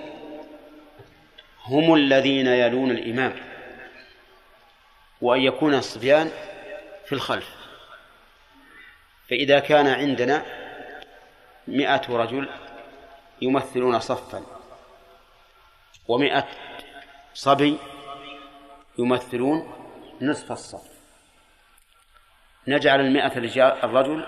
هم 1.64 1.94
الذين 1.94 2.46
يلون 2.46 2.90
الإمام 2.90 3.34
وأن 5.20 5.40
يكون 5.40 5.74
الصبيان 5.74 6.30
في 7.06 7.12
الخلف. 7.12 7.48
فإذا 9.30 9.58
كان 9.58 9.86
عندنا 9.86 10.42
مئة 11.68 12.02
رجل 12.10 12.48
يمثلون 13.42 14.00
صفا 14.00 14.42
ومئة 16.08 16.48
صبي 17.34 17.78
يمثلون 18.98 19.72
نصف 20.20 20.52
الصف. 20.52 20.94
نجعل 22.68 23.00
المئة 23.00 23.38
الرجل 23.84 24.26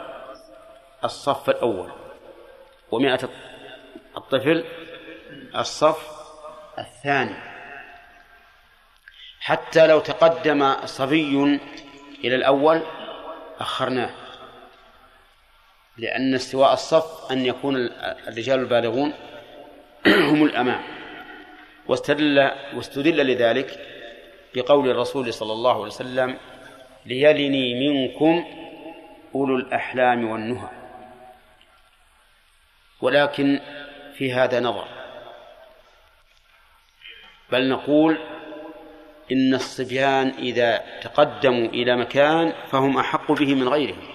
الصف 1.04 1.50
الأول 1.50 1.92
ومئة 2.90 3.28
الطفل 4.16 4.64
الصف 5.56 6.16
الثاني. 6.78 7.34
حتى 9.40 9.86
لو 9.86 10.00
تقدم 10.00 10.86
صبي 10.86 11.60
إلى 12.24 12.34
الأول 12.34 12.82
أخرناه 13.60 14.10
لأن 15.98 16.34
استواء 16.34 16.72
الصف 16.72 17.32
أن 17.32 17.46
يكون 17.46 17.76
الرجال 18.28 18.60
البالغون 18.60 19.12
هم 20.30 20.44
الأمام. 20.44 20.82
واستدل 21.86 22.50
واستدل 22.74 23.26
لذلك 23.26 23.80
بقول 24.54 24.90
الرسول 24.90 25.34
صلى 25.34 25.52
الله 25.52 25.74
عليه 25.74 25.86
وسلم 25.86 26.38
ليلني 27.06 27.90
منكم 27.90 28.44
أولو 29.34 29.56
الأحلام 29.56 30.30
والنهى. 30.30 30.68
ولكن 33.00 33.60
في 34.18 34.32
هذا 34.32 34.60
نظر. 34.60 34.88
بل 37.52 37.68
نقول 37.68 38.18
إن 39.32 39.54
الصبيان 39.54 40.28
إذا 40.38 40.84
تقدموا 41.02 41.68
إلى 41.68 41.96
مكان 41.96 42.52
فهم 42.70 42.98
أحق 42.98 43.32
به 43.32 43.54
من 43.54 43.68
غيرهم. 43.68 44.08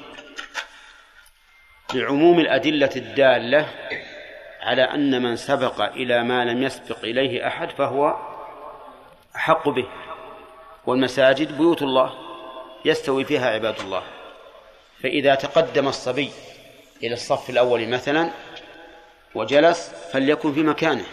لعموم 1.93 2.39
الأدلة 2.39 2.89
الدالة 2.95 3.67
على 4.61 4.83
أن 4.83 5.21
من 5.23 5.35
سبق 5.35 5.81
إلى 5.81 6.23
ما 6.23 6.45
لم 6.45 6.63
يسبق 6.63 6.99
إليه 7.03 7.47
أحد 7.47 7.69
فهو 7.69 8.15
أحق 9.35 9.69
به. 9.69 9.87
والمساجد 10.85 11.57
بيوت 11.57 11.81
الله 11.81 12.13
يستوي 12.85 13.25
فيها 13.25 13.49
عباد 13.49 13.79
الله. 13.79 14.03
فإذا 15.03 15.35
تقدم 15.35 15.87
الصبي 15.87 16.31
إلى 17.03 17.13
الصف 17.13 17.49
الأول 17.49 17.87
مثلا 17.87 18.29
وجلس 19.35 20.09
فليكن 20.13 20.53
في 20.53 20.63
مكانه. 20.63 21.05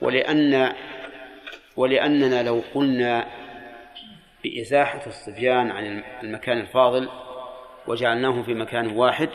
ولأن 0.00 0.74
ولأننا 1.76 2.42
لو 2.42 2.62
قلنا 2.74 3.26
بإزاحة 4.44 5.06
الصبيان 5.06 5.70
عن 5.70 6.04
المكان 6.22 6.58
الفاضل 6.58 7.08
وجعلناهم 7.86 8.42
في 8.42 8.54
مكان 8.54 8.86
واحد 8.86 9.28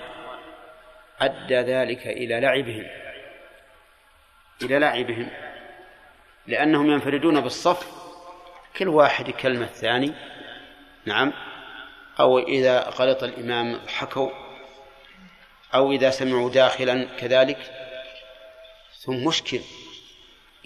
أدى 1.21 1.55
ذلك 1.55 2.07
إلى 2.07 2.39
لعبهم. 2.39 2.87
إلى 4.61 4.79
لعبهم. 4.79 5.29
لأنهم 6.47 6.91
ينفردون 6.91 7.41
بالصف 7.41 8.05
كل 8.77 8.87
واحد 8.87 9.27
يكلم 9.27 9.61
الثاني 9.61 10.13
نعم 11.05 11.33
أو 12.19 12.39
إذا 12.39 12.89
غلط 12.89 13.23
الإمام 13.23 13.75
ضحكوا 13.75 14.44
أو 15.73 15.91
إذا 15.91 16.09
سمعوا 16.09 16.49
داخلا 16.49 17.03
كذلك. 17.03 17.71
ثم 18.97 19.27
مشكل. 19.27 19.59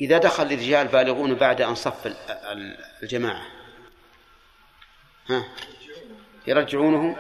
إذا 0.02 0.18
دخل 0.18 0.44
الرجال 0.44 0.88
بالغون 0.88 1.34
بعد 1.34 1.62
أن 1.62 1.76
صف 1.76 2.16
الجماعة. 3.04 3.46
ها؟ 5.30 5.44
يرجعونهم 6.48 7.16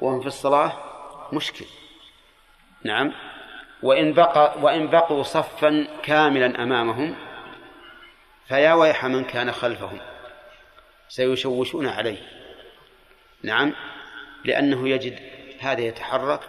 وهم 0.00 0.20
في 0.20 0.26
الصلاة؟ 0.26 0.72
مشكل. 1.32 1.64
نعم. 2.84 3.12
وإن 3.82 4.12
بقى 4.12 4.54
وإن 4.62 4.86
بقوا 4.86 5.22
صفا 5.22 5.88
كاملا 6.02 6.62
أمامهم 6.62 7.16
فيا 8.48 8.74
ويح 8.74 9.04
من 9.04 9.24
كان 9.24 9.52
خلفهم. 9.52 10.00
سيشوشون 11.08 11.86
عليه. 11.86 12.18
نعم. 13.42 13.72
لأنه 14.44 14.88
يجد 14.88 15.18
هذا 15.60 15.80
يتحرك 15.80 16.40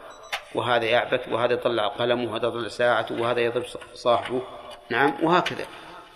وهذا 0.55 0.85
يعبث 0.85 1.29
وهذا 1.29 1.53
يطلع 1.53 1.87
قلمه 1.87 2.31
وهذا 2.31 2.47
يطلع 2.47 2.67
ساعته 2.67 3.21
وهذا 3.21 3.39
يضرب 3.39 3.65
صاحبه. 3.93 4.41
نعم 4.89 5.13
وهكذا. 5.23 5.65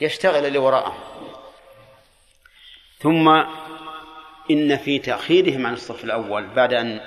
يشتغل 0.01 0.45
اللي 0.45 0.57
وراءه. 0.57 0.97
ثم 2.99 3.29
إن 4.51 4.77
في 4.77 4.99
تأخيرهم 4.99 5.67
عن 5.67 5.73
الصف 5.73 6.03
الأول 6.03 6.47
بعد 6.47 6.73
أن 6.73 7.01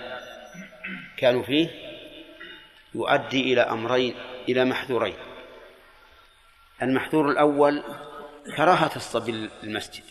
كانوا 1.16 1.42
فيه 1.42 1.68
يؤدي 2.94 3.52
إلى 3.52 3.60
أمرين 3.60 4.14
إلى 4.48 4.64
محذورين. 4.64 5.16
المحذور 6.82 7.30
الأول 7.30 7.82
كراهة 8.56 8.96
الصبي 8.96 9.50
للمسجد. 9.62 10.04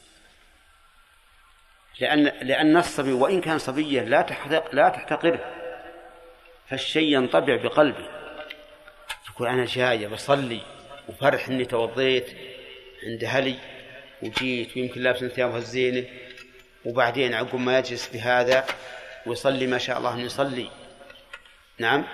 لأن 1.99 2.23
لأن 2.23 2.77
الصبي 2.77 3.11
وإن 3.11 3.41
كان 3.41 3.57
صبيا 3.57 4.03
لا 4.03 4.25
لا 4.73 4.89
تحتقره. 4.89 5.56
فالشيء 6.69 7.13
ينطبع 7.13 7.55
بقلبه 7.55 8.07
يقول 9.29 9.47
أنا 9.47 9.65
جاي 9.65 10.07
بصلي 10.07 10.61
وفرح 11.09 11.47
إني 11.47 11.65
توضيت 11.65 12.27
عند 13.03 13.23
هلي 13.25 13.55
وجيت 14.21 14.77
ويمكن 14.77 15.01
لابس 15.01 15.23
ثيابه 15.23 15.57
الزينة 15.57 16.07
وبعدين 16.85 17.33
عقب 17.33 17.55
ما 17.55 17.79
يجلس 17.79 18.09
بهذا 18.13 18.65
ويصلي 19.25 19.67
ما 19.67 19.77
شاء 19.77 19.97
الله 19.97 20.13
أن 20.13 20.19
يصلي. 20.19 20.69
نعم؟ 21.79 22.05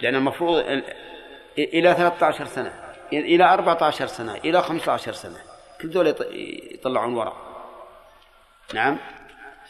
لأن 0.00 0.14
المفروض 0.14 0.82
إلى 1.58 1.94
13 1.94 2.46
سنة 2.46 2.72
إلى 3.12 3.44
14 3.44 4.06
سنة 4.06 4.34
إلى 4.34 4.62
15 4.62 5.12
سنة. 5.12 5.38
كل 5.80 5.90
دول 5.90 6.14
يطلعون 6.74 7.14
وراء. 7.14 7.36
نعم؟ 8.74 8.98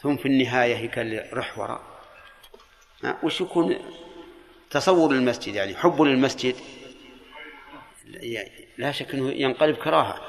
ثم 0.02 0.16
في 0.16 0.26
النهاية 0.26 0.90
قال 0.90 1.06
لي 1.06 1.30
رح 1.32 1.58
وراء. 1.58 1.80
وش 3.22 3.40
يكون 3.40 3.76
تصور 4.70 5.10
المسجد 5.10 5.54
يعني 5.54 5.76
حب 5.76 6.02
للمسجد 6.02 6.56
لا 8.78 8.92
شك 8.92 9.14
أنه 9.14 9.30
ينقلب 9.30 9.76
كراهة. 9.76 10.20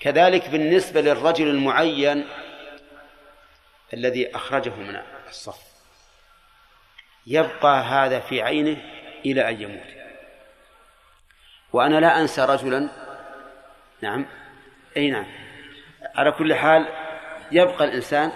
كذلك 0.00 0.48
بالنسبة 0.48 1.00
للرجل 1.00 1.48
المعين 1.48 2.28
الذي 3.94 4.36
أخرجه 4.36 4.74
من 4.74 5.02
الصف 5.28 5.62
يبقى 7.26 7.82
هذا 7.82 8.20
في 8.20 8.42
عينه 8.42 8.76
إلى 9.26 9.48
أن 9.48 9.62
يموت. 9.62 9.96
وأنا 11.72 12.00
لا 12.00 12.20
أنسى 12.20 12.44
رجلا 12.44 12.88
نعم 14.02 14.26
أي 14.96 15.10
نعم 15.10 15.26
على 16.14 16.32
كل 16.32 16.54
حال 16.54 16.86
يبقى 17.52 17.84
الإنسان 17.84 18.32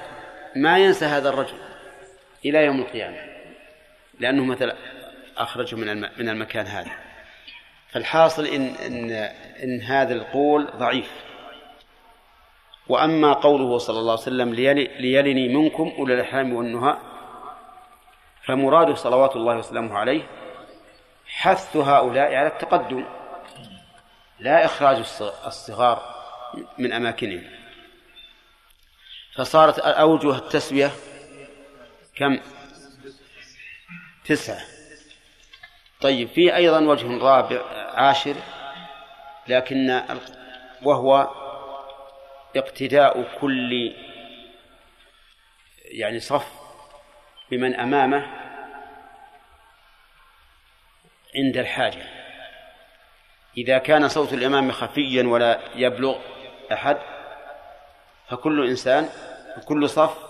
ما 0.56 0.78
ينسى 0.78 1.04
هذا 1.04 1.28
الرجل 1.28 1.58
إلى 2.44 2.64
يوم 2.64 2.80
القيامة. 2.80 3.29
لأنه 4.20 4.44
مثلا 4.44 4.76
أخرجه 5.36 5.76
من 5.76 6.00
من 6.00 6.28
المكان 6.28 6.66
هذا. 6.66 6.90
فالحاصل 7.88 8.46
إن 8.46 8.66
إن 8.66 9.10
إن 9.62 9.80
هذا 9.80 10.14
القول 10.14 10.68
ضعيف. 10.76 11.10
وأما 12.88 13.32
قوله 13.32 13.78
صلى 13.78 13.98
الله 13.98 14.12
عليه 14.12 14.22
وسلم 14.22 14.54
ليلني 14.98 15.48
منكم 15.48 15.92
أولي 15.98 16.14
الأحلام 16.14 16.52
والنهى 16.52 16.96
فمراده 18.44 18.94
صلوات 18.94 19.36
الله 19.36 19.56
وسلامه 19.56 19.98
عليه 19.98 20.22
حث 21.26 21.76
هؤلاء 21.76 22.34
على 22.34 22.46
التقدم 22.46 23.04
لا 24.38 24.64
إخراج 24.64 24.96
الصغار 25.46 26.02
من 26.78 26.92
أماكنهم. 26.92 27.44
فصارت 29.34 29.78
أوجه 29.78 30.36
التسوية 30.36 30.90
كم؟ 32.16 32.38
تسعة. 34.24 34.60
طيب 36.00 36.28
في 36.28 36.56
أيضا 36.56 36.80
وجه 36.80 37.18
رابع 37.18 37.62
عاشر 37.94 38.34
لكن 39.48 40.02
وهو 40.82 41.30
اقتداء 42.56 43.38
كل 43.40 43.94
يعني 45.84 46.20
صف 46.20 46.52
بمن 47.50 47.74
أمامه 47.74 48.26
عند 51.36 51.56
الحاجة. 51.56 52.20
إذا 53.56 53.78
كان 53.78 54.08
صوت 54.08 54.32
الإمام 54.32 54.72
خفيا 54.72 55.22
ولا 55.22 55.60
يبلغ 55.74 56.18
أحد 56.72 56.98
فكل 58.28 58.68
إنسان 58.68 59.08
كل 59.64 59.88
صف 59.88 60.29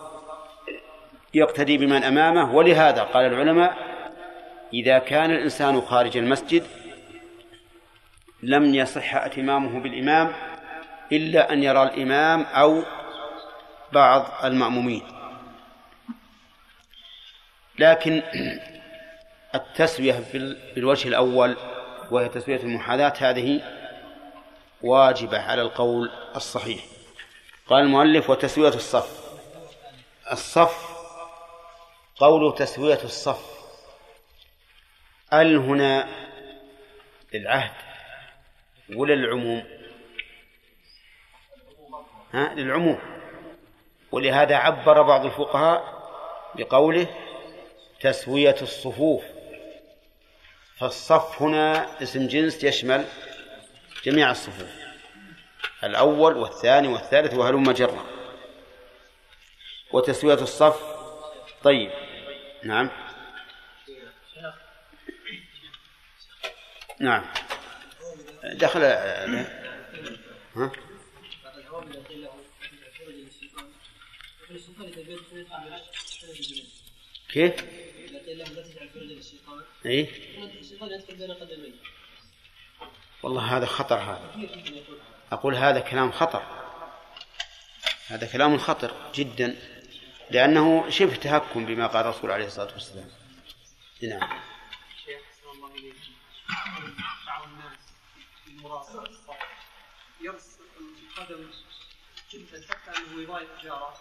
يقتدي 1.35 1.79
بمن 1.79 2.05
أمامه. 2.05 2.55
ولهذا 2.55 3.03
قال 3.03 3.27
العلماء 3.27 3.77
إذا 4.75 4.99
كان 4.99 5.31
الإنسان 5.31 5.81
خارج 5.81 6.17
المسجد 6.17 6.67
لم 8.43 8.75
يصح 8.75 9.15
اتمامه 9.15 9.81
بالإمام 9.81 10.33
إلا 11.13 11.53
أن 11.53 11.63
يرى 11.63 11.83
الإمام 11.83 12.43
أو 12.43 12.83
بعض 13.93 14.45
المأمومين. 14.45 15.03
لكن 17.79 18.23
التسوية 19.55 20.25
بالوجه 20.75 21.09
الأول 21.09 21.57
وهي 22.11 22.29
تسوية 22.29 22.61
المحاذاة 22.63 23.13
هذه 23.19 23.61
واجبة 24.83 25.39
على 25.39 25.63
القول 25.63 26.11
الصحيح. 26.37 26.81
قال 27.67 27.83
المؤلف 27.83 28.31
وتسوية 28.31 28.69
الصف. 28.69 29.21
الصف 30.33 30.90
قول 32.21 32.55
تسوية 32.55 32.99
الصف. 33.05 33.61
ال 35.33 35.57
هنا 35.57 36.09
للعهد 37.33 37.73
ولا 38.97 39.15
للعموم؟ 39.15 39.65
ها 42.33 42.55
للعموم. 42.55 42.99
ولهذا 44.13 44.57
عبر 44.57 45.03
بعض 45.03 45.25
الفقهاء 45.25 46.01
بقوله 46.55 47.07
تسوية 48.01 48.57
الصفوف. 48.63 49.25
فالصف 50.79 51.43
هنا 51.43 52.03
اسم 52.03 52.27
جنس 52.27 52.65
يشمل 52.65 53.05
جميع 54.05 54.31
الصفوف. 54.31 54.75
الأول 55.85 56.37
والثاني 56.37 56.89
والثالث 56.89 57.35
وهلم 57.35 57.73
جرا. 57.73 58.05
وتسوية 59.93 60.35
الصف 60.35 60.81
طيب. 61.63 62.10
نعم. 62.65 62.91
نعم. 67.01 67.25
دخل 68.45 68.83
ها؟ 70.57 70.73
كيف؟ 77.29 77.55
اي 79.87 80.09
والله 83.23 83.57
هذا 83.57 83.67
خطر 83.67 83.97
هذا. 83.97 84.49
أقول 85.33 85.55
هذا 85.55 85.81
كلام 85.81 86.13
خطر. 86.13 86.43
هذا 88.07 88.27
كلام 88.27 88.59
خطر 88.59 89.11
جدا. 89.15 89.57
لأنه 90.31 90.91
شبه 90.91 91.17
تهكم 91.17 91.67
بما 91.67 91.87
قال 91.87 92.07
الرسول 92.07 92.31
عليه 92.31 92.47
الصلاة 92.47 92.73
والسلام. 92.73 93.11
نعم. 94.03 94.41
بعض 97.27 97.43
الناس 97.45 97.79
يرسل 100.21 100.61
القدم 100.81 101.51
جدا 102.33 102.67
حتى 102.69 102.99
انه 102.99 103.23
يضايق 103.23 103.63
جارة 103.63 103.97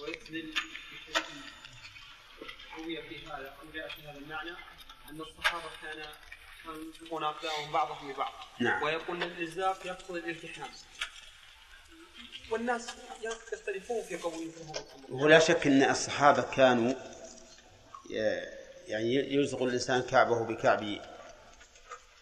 ويكذل 0.00 0.54
روي 2.78 3.02
في 3.02 3.26
هذا 3.26 3.56
أو 3.62 3.72
جاء 3.74 3.88
في 3.88 4.02
هذا 4.02 4.18
المعنى 4.18 4.50
إن 5.10 5.20
الصحابه 5.20 5.70
كان 5.82 6.06
ينفقون 6.66 7.24
اقدامهم 7.24 7.72
بعضهم 7.72 8.12
ببعض 8.12 8.32
نعم. 8.58 8.82
ويقول 8.82 9.22
الازاق 9.22 9.86
يقتضي 9.86 10.18
الالتحام. 10.18 10.70
والناس 12.50 12.86
يختلفون 13.52 14.02
في 14.02 14.16
قبول 14.16 14.50
ولا 15.08 15.38
شك 15.38 15.66
إن 15.66 15.82
الصحابة 15.82 16.42
كانوا 16.42 16.94
يعني 18.88 19.34
يلصق 19.34 19.62
الإنسان 19.62 20.02
كعبه 20.02 20.44
بكعب 20.44 20.98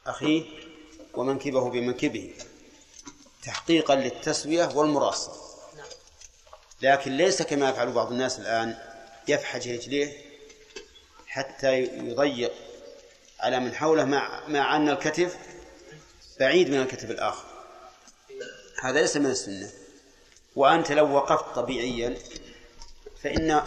أخيه 0.07 0.45
ومنكبه 1.15 1.71
بمنكبه 1.71 2.35
تحقيقا 3.45 3.95
للتسوية 3.95 4.69
والمراصه 4.75 5.33
لكن 6.83 7.17
ليس 7.17 7.43
كما 7.43 7.71
يفعل 7.71 7.93
بعض 7.93 8.13
الناس 8.13 8.39
الآن 8.39 8.79
يفحج 9.29 9.69
رجليه 9.69 10.13
حتى 11.27 11.83
يضيق 11.83 12.53
على 13.41 13.61
من 13.61 13.75
حوله 13.75 14.05
مع 14.05 14.49
مع 14.49 14.77
أن 14.77 14.89
الكتف 14.89 15.37
بعيد 16.41 16.71
من 16.71 16.81
الكتف 16.81 17.11
الآخر. 17.11 17.45
هذا 18.83 19.01
ليس 19.01 19.17
من 19.17 19.27
السنة. 19.27 19.71
وأنت 20.57 20.93
لو 20.93 21.15
وقفت 21.15 21.55
طبيعيا 21.55 22.17
فإن 23.23 23.63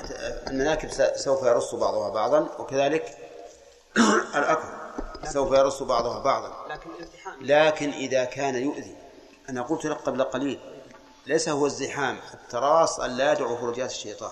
المناكب 0.48 0.90
سوف 1.16 1.44
يرص 1.44 1.76
بعضها 1.76 2.10
بعضا 2.10 2.40
وكذلك 2.60 3.18
الأكل 4.36 4.68
سوف 5.28 5.52
يرص 5.52 5.84
بعضها 5.84 6.20
بعضا. 6.20 6.78
لكن 7.42 7.90
إذا 7.90 8.24
كان 8.24 8.56
يؤذي 8.56 8.96
أنا 9.50 9.62
قلت 9.62 9.86
لك 9.86 9.98
قبل 9.98 10.24
قليل 10.24 10.60
ليس 11.26 11.50
هو 11.50 11.66
الزحام 11.66 12.20
التراص 12.34 13.00
أن 13.00 13.18
لا 13.18 13.32
يدعو 13.32 13.58
فرجات 13.58 13.92
الشيطان. 13.92 14.32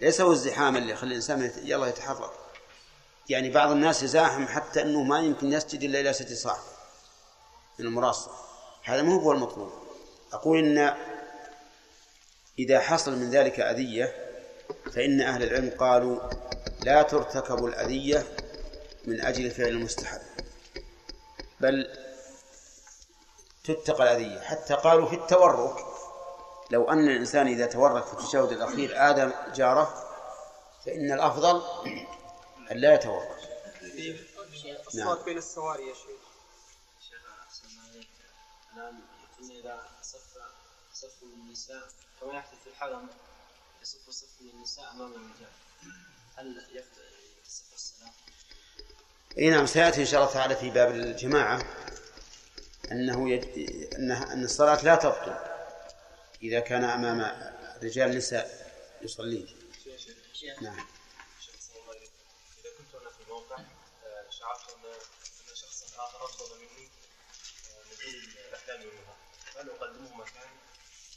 ليس 0.00 0.20
هو 0.20 0.32
الزحام 0.32 0.76
اللي 0.76 0.92
يخلي 0.92 1.10
الإنسان 1.10 1.52
يلا 1.64 1.86
يتحرك. 1.86 2.30
يعني 3.28 3.50
بعض 3.50 3.70
الناس 3.70 4.02
يزاحم 4.02 4.46
حتى 4.46 4.82
أنه 4.82 5.02
ما 5.02 5.20
يمكن 5.20 5.52
يسجد 5.52 5.82
إلا 5.82 6.00
إلى 6.00 6.12
ست 6.12 6.32
صاع 6.32 6.56
من 7.78 7.86
المراصة 7.86 8.30
هذا 8.84 9.02
ما 9.02 9.14
هو 9.14 9.32
المطلوب. 9.32 9.72
أقول 10.32 10.58
إن 10.58 10.96
إذا 12.58 12.80
حصل 12.80 13.16
من 13.16 13.30
ذلك 13.30 13.60
أذية 13.60 14.32
فإن 14.94 15.20
أهل 15.20 15.42
العلم 15.42 15.70
قالوا 15.78 16.30
لا 16.84 17.02
ترتكب 17.02 17.64
الأذية 17.64 18.26
من 19.04 19.20
أجل 19.20 19.50
فعل 19.50 19.68
المستحب 19.68 20.20
بل 21.60 21.96
تتقى 23.64 24.02
الأذية. 24.02 24.40
حتى 24.40 24.74
قالوا 24.74 25.08
في 25.08 25.14
التورك 25.14 25.84
لو 26.70 26.90
أن 26.90 27.08
الإنسان 27.08 27.46
إذا 27.46 27.66
تورك 27.66 28.04
في 28.04 28.12
التشهد 28.12 28.52
الأخير 28.52 29.10
آذى 29.10 29.32
جاره 29.54 30.12
فإن 30.86 31.12
الأفضل 31.12 31.62
أن 32.70 32.76
لا 32.76 32.94
يتورك 32.94 33.36
نعم. 34.94 35.18
بين 35.24 35.38
السواري 35.38 35.88
يا 35.88 35.94
شيخ. 35.94 36.20
شيخ 37.00 37.20
أحسن 37.42 37.68
عليك. 37.88 38.08
الآن 38.74 39.00
إذا 39.50 39.82
صف 40.02 40.38
صف 40.92 41.22
النساء. 41.22 41.88
كما 42.26 42.38
يحدث 42.38 42.62
في 42.64 42.70
الحرم 42.70 43.08
يصف 43.82 44.10
صف 44.10 44.28
من 44.40 44.50
النساء 44.50 44.90
أمام 44.90 45.12
الرجال. 45.12 45.52
هل 46.36 46.62
يصف 47.46 47.74
السلام؟ 47.74 48.12
إي 49.38 49.50
نعم 49.50 49.66
سيأتي 49.66 50.00
إن 50.00 50.06
شاء 50.06 50.20
الله 50.22 50.32
تعالى 50.32 50.56
في 50.56 50.70
باب 50.70 50.90
الجماعة 50.90 51.62
أنه 52.92 53.30
يج... 53.30 53.44
انها 53.94 54.32
أن 54.32 54.44
الصلاة 54.44 54.84
لا 54.84 54.96
تبطل 54.96 55.36
إذا 56.42 56.60
كان 56.60 56.84
أمام 56.84 57.20
رجال 57.82 58.16
نساء 58.16 58.72
يصلين. 59.02 59.46
نعم. 60.62 60.74
إذا 60.74 62.70
كنت 62.78 62.94
أنا 63.02 63.10
في 63.10 63.24
موقع 63.28 63.56
شعرت 64.30 64.70
أن 64.70 64.84
أن 65.50 65.54
شخصا 65.54 66.04
آخر 66.04 66.24
أفضل 66.24 66.58
مني 66.58 66.88
نزول 67.92 68.14
الأحلام 68.48 68.80
منها 68.80 69.16
هل 69.56 69.70
أقدمه 69.70 70.14
مكاني 70.16 70.56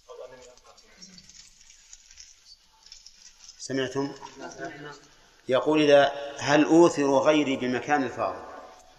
أو 0.10 0.26
أنني 0.26 0.44
أبقى 0.44 0.78
في 0.78 0.99
سمعتم؟ 3.70 4.12
يقول 5.48 5.82
إذا 5.82 6.12
هل 6.40 6.66
أوثر 6.66 7.18
غيري 7.18 7.56
بمكان 7.56 8.04
الفاضل؟ 8.04 8.44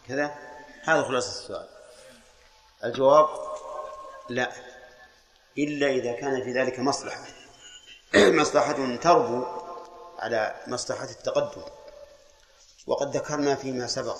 كذا؟ 0.09 0.35
هذا 0.83 1.03
خلاصة 1.03 1.29
السؤال. 1.29 1.69
الجواب 2.85 3.29
لا. 4.29 4.53
إلا 5.59 5.87
إذا 5.87 6.13
كان 6.13 6.45
في 6.45 6.53
ذلك 6.53 6.79
مصلحة. 6.79 7.25
مصلحة 8.41 8.97
تربو 8.97 9.45
على 10.19 10.55
مصلحة 10.67 11.05
التقدم. 11.05 11.63
وقد 12.87 13.17
ذكرنا 13.17 13.55
فيما 13.55 13.87
سبق 13.87 14.19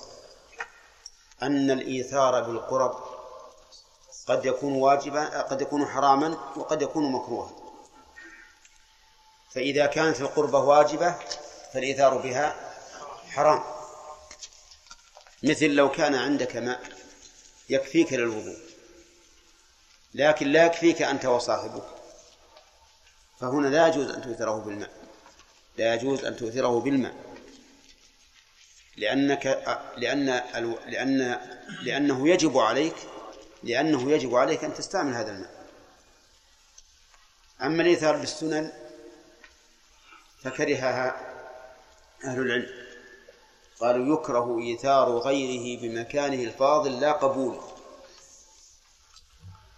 أن 1.43 1.71
الإيثار 1.71 2.43
بالقرب 2.43 2.95
قد 4.27 4.45
يكون 4.45 4.73
واجبا 4.73 5.43
قد 5.43 5.61
يكون 5.61 5.87
حراما 5.87 6.39
وقد 6.57 6.83
يكون 6.83 7.13
مكروها. 7.13 7.60
فإذا 9.55 9.87
كانت 9.87 10.21
القربة 10.21 10.59
واجبة 10.59 11.15
فالإيثار 11.73 12.19
بها 12.19 12.57
حرام. 13.31 13.63
مثل 15.43 15.67
لو 15.67 15.91
كان 15.91 16.15
عندك 16.15 16.57
ماء 16.57 16.81
يكفيك 17.69 18.13
للوضوء 18.13 18.59
لكن 20.15 20.47
لا 20.47 20.67
يكفيك 20.67 21.03
أنت 21.03 21.25
وصاحبك 21.25 21.85
فهنا 23.41 23.69
لا 23.69 23.89
يجوز 23.89 24.11
أن 24.11 24.23
تؤثره 24.23 24.59
بالماء 24.59 24.91
لا 25.79 25.95
يجوز 25.95 26.25
أن 26.25 26.37
تؤثره 26.37 26.81
بالماء 26.81 27.15
لأنك 28.97 29.47
لأن 29.97 30.27
لأن 30.87 31.41
لأنه 31.83 32.29
يجب 32.29 32.59
عليك 32.59 32.97
لأنه 33.63 34.13
يجب 34.13 34.35
عليك 34.35 34.65
أن 34.65 34.75
تستعمل 34.75 35.15
هذا 35.15 35.33
الماء. 35.33 35.51
أما 37.63 37.83
الإيثار 37.83 38.17
بالسنن 38.17 38.73
فكرهها 40.43 41.31
أهل 42.25 42.41
العلم. 42.41 42.69
قالوا 43.81 44.15
يكره 44.15 44.59
إيثار 44.59 45.19
غيره 45.19 45.81
بمكانه 45.81 46.43
الفاضل 46.43 47.01
لا 47.01 47.13
قبول. 47.13 47.61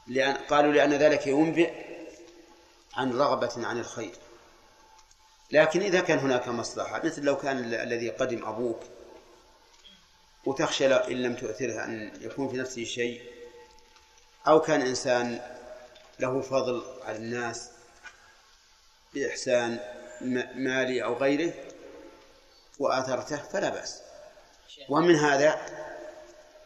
لأن 0.07 0.35
قالوا 0.35 0.73
لأن 0.73 0.93
ذلك 0.93 1.27
ينبئ 1.27 1.73
عن 2.95 3.13
رغبة 3.13 3.67
عن 3.67 3.79
الخير. 3.79 4.15
لكن 5.51 5.81
إذا 5.81 6.01
كان 6.01 6.19
هناك 6.19 6.49
مصلحة 6.49 7.05
مثل 7.05 7.23
لو 7.23 7.37
كان 7.37 7.59
الذي 7.75 8.11
قدم 8.11 8.45
أبوك 8.45 8.81
وتخشى 10.45 10.95
إن 10.95 11.23
لم 11.23 11.35
تؤثره 11.37 11.85
أن 11.85 12.13
يكون 12.21 12.49
في 12.49 12.57
نفسه 12.57 12.85
شيء 12.85 13.23
أو 14.47 14.61
كان 14.61 14.81
إنسان 14.81 15.41
له 16.21 16.41
فضل 16.41 16.83
على 17.05 17.17
الناس 17.17 17.71
بإحسان 19.15 19.81
مالي 20.55 21.05
أو 21.05 21.15
غيره 21.15 21.53
وآثرته 22.79 23.37
فلا 23.37 23.69
بأس. 23.69 24.03
ومن 24.89 25.17
هذا 25.17 25.67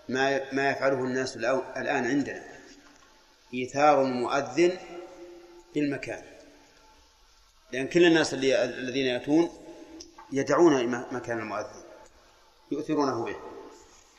ما 0.09 0.53
ما 0.53 0.71
يفعله 0.71 0.99
الناس 0.99 1.37
الآن 1.37 2.05
عندنا. 2.07 2.45
إيثار 3.55 4.03
المؤذن 4.03 4.79
بالمكان 5.75 6.25
لأن 7.73 7.89
كل 7.89 8.05
الناس 8.05 8.35
اللي 8.35 8.65
الذين 8.65 9.07
يأتون 9.07 9.51
يدعون 10.33 10.87
مكان 11.13 11.39
المؤذن. 11.39 11.83
يؤثرونه 12.71 13.25
به. 13.25 13.37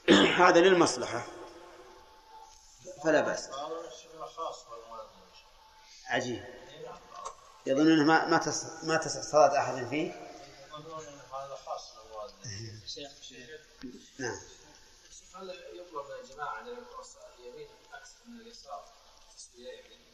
هذا 0.45 0.59
للمصلحة. 0.61 1.25
فلا 3.03 3.21
بأس. 3.21 3.49
عجيب. 6.07 6.43
يظن 7.67 7.91
إنه 7.91 8.03
ما 8.03 8.27
ما 8.27 8.37
تصح 8.37 8.83
ما 8.83 8.97
تصح 8.97 9.21
صلاة 9.21 9.59
أحد 9.59 9.87
فيه. 9.87 10.11
هذا 11.33 11.55
خاص 11.65 11.93
شيخ 12.85 13.11
نعم. 14.19 14.39
هل 15.35 15.49
يطلب 15.49 16.05
عندما 16.11 16.71
يقرص 16.71 17.15
اليمين 17.39 17.67
أكثر 17.93 18.27
من 18.27 18.41
اليسار 18.41 18.85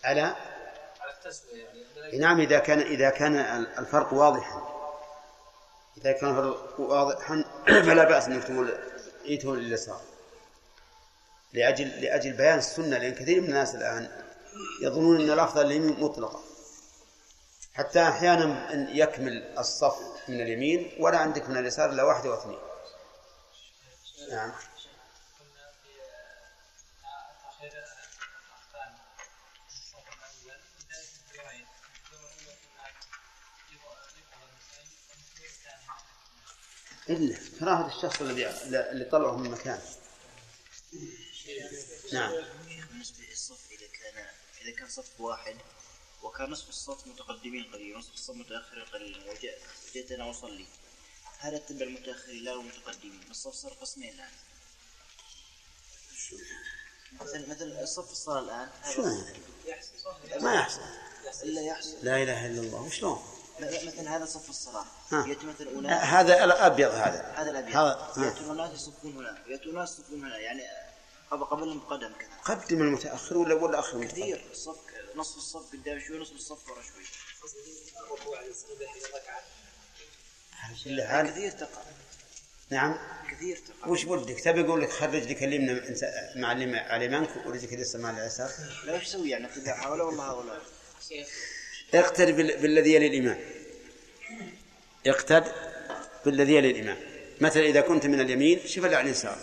على؟ 0.03 0.21
على 0.99 1.11
التسوية 1.11 1.63
يعني 1.95 2.17
نعم 2.17 2.39
إذا 2.39 2.59
كان 2.59 2.79
إذا 2.79 3.09
كان 3.09 3.35
الفرق 3.77 4.13
واضحا. 4.13 4.73
إذا 5.97 6.11
كان 6.11 6.29
الفرق 6.29 6.79
واضحا 6.79 7.43
فلا 7.85 8.03
بأس 8.03 8.25
أن 8.25 8.37
يكتبوا 8.37 8.67
إيتهم 9.25 9.55
لليسار 9.55 10.01
لأجل 11.53 11.87
لأجل 11.87 12.33
بيان 12.33 12.57
السنة 12.57 12.97
لأن 12.97 13.13
كثير 13.13 13.41
من 13.41 13.47
الناس 13.47 13.75
الآن 13.75 14.23
يظنون 14.81 15.21
أن 15.21 15.29
الأفضل 15.29 15.65
اليمين 15.65 15.99
مطلقة 15.99 16.52
حتى 17.73 18.07
أحيانا 18.07 18.73
يكمل 18.91 19.57
الصف 19.57 20.29
من 20.29 20.41
اليمين 20.41 20.95
ولا 20.99 21.17
عندك 21.17 21.49
من 21.49 21.57
اليسار 21.57 21.89
إلا 21.89 22.03
واحد 22.03 22.25
أو 22.25 22.33
اثنين 22.33 22.59
نعم. 24.31 24.51
إلا 37.09 37.37
كراهة 37.59 37.97
الشخص 37.97 38.21
الذي 38.21 38.47
اللي 38.47 39.05
طلعه 39.05 39.37
من 39.37 39.51
مكان. 39.51 39.81
نعم. 42.13 42.31
بالنسبة 42.89 43.25
للصف 43.29 43.71
إذا 43.71 43.87
كان 43.87 44.25
إذا 44.61 44.75
كان 44.75 44.87
صف 44.89 45.21
واحد 45.21 45.55
وكان 46.23 46.49
نصف 46.49 46.69
الصف 46.69 47.07
متقدمين 47.07 47.63
قليلا 47.73 47.95
ونصف 47.95 48.13
الصف 48.13 48.35
متأخرين 48.35 48.85
قليلا 48.85 49.31
وجئت 49.31 50.11
أنا 50.11 50.31
أصلي 50.31 50.65
هل 51.39 51.55
أتبع 51.55 51.85
المتأخرين 51.85 52.43
لا 52.43 52.53
المتقدمين 52.53 53.21
الصف 53.31 53.53
صار 53.53 53.73
قسمين 53.73 54.13
الآن. 54.13 54.31
مثل 57.21 57.49
مثل 57.49 57.65
الصف 57.81 58.11
الصلاة 58.11 58.39
الآن 58.39 58.69
ما 60.41 60.53
يحصل. 60.53 60.81
إلا 61.43 61.61
يحصل. 61.61 61.97
لا 62.01 62.23
إله 62.23 62.47
إلا 62.47 62.61
الله. 62.61 62.81
وشلون؟ 62.81 63.23
مثل 63.59 64.07
هذا 64.07 64.25
صف 64.25 64.49
الصلاة. 64.49 64.85
يأتي 65.11 65.45
مثل 65.45 65.67
أناس 65.67 66.03
هذا 66.03 66.43
الأبيض 66.43 66.91
هذا. 66.91 67.33
هذا 67.37 67.51
الأبيض. 67.51 67.75
هذا 67.75 68.13
يأتون 68.17 68.59
أناس 68.59 68.73
يصفون 68.73 69.17
هنا. 69.17 69.43
يأتون 69.47 69.77
أناس 69.77 69.99
يصفون 69.99 70.25
هنا. 70.25 70.37
يعني 70.37 70.63
قبل 71.31 71.45
قبل 71.45 71.63
المقدم 71.63 72.13
كذا. 72.13 72.37
قدم 72.43 72.81
المتأخر 72.81 73.37
ولا 73.37 73.55
ولا 73.55 73.79
أخر؟ 73.79 74.03
كثير. 74.03 74.49
الصف 74.51 74.92
نصف 75.15 75.37
الصف 75.37 75.71
قدام 75.73 75.99
شوي 75.99 76.17
نصف 76.19 76.33
الصف 76.35 76.69
ورا 76.69 76.81
شوي. 76.81 77.03
كثير 81.31 81.51
تقع. 81.51 81.81
نعم. 82.69 82.97
كثير 83.31 83.57
تقع. 83.57 83.87
وش 83.89 84.05
ودك 84.05 84.39
تبي 84.39 84.59
يقول 84.61 84.81
لك 84.81 84.89
خرج 84.89 85.15
لك 85.31 85.43
اليمنى 85.43 85.81
مع 86.35 86.51
اليمين 86.95 87.27
ورجلك 87.45 87.73
اليسار 87.73 88.01
مع 88.01 88.09
اليسار 88.09 88.51
لا 88.85 88.95
وش 88.95 89.03
يسوي 89.03 89.29
يعني؟ 89.29 89.47
كذا 89.47 89.73
هؤلاء 89.73 90.05
والله 90.07 90.23
هؤلاء 90.31 90.61
اقتد 91.93 92.35
بال- 92.35 92.57
بالذي 92.61 92.93
يلي 92.93 93.07
الإمام 93.07 93.39
اقتد 95.07 95.51
بالذي 96.25 96.53
يلي 96.55 96.71
الإمام 96.71 96.97
مثلا 97.41 97.63
إذا 97.65 97.81
كنت 97.81 98.05
من 98.05 98.21
اليمين 98.21 98.67
شوف 98.67 98.85
اللي 98.85 98.95
على 98.95 99.05
اليسار. 99.05 99.37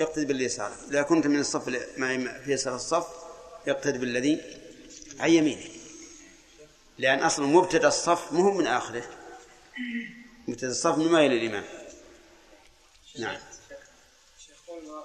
اقتد 0.00 0.26
باليسار. 0.26 0.76
إذا 0.90 1.02
كنت 1.02 1.26
من 1.26 1.40
الصف 1.40 1.68
مع- 1.98 2.38
في 2.44 2.52
يسار 2.52 2.76
الصف 2.76 3.06
اقتد 3.68 4.00
بالذي 4.00 4.40
عن 5.20 5.30
يمينك. 5.30 5.70
لأن 6.98 7.22
أصلا 7.22 7.46
مبتدأ 7.46 7.88
الصف 7.88 8.32
مو 8.32 8.50
من 8.50 8.66
آخره. 8.66 9.04
مبتدأ 10.48 10.70
الصف 10.70 10.98
مما 10.98 11.22
يلي 11.24 11.46
الإمام. 11.46 11.64
نعم. 13.18 13.38
شيخ 14.38 14.56
قلنا 14.68 15.04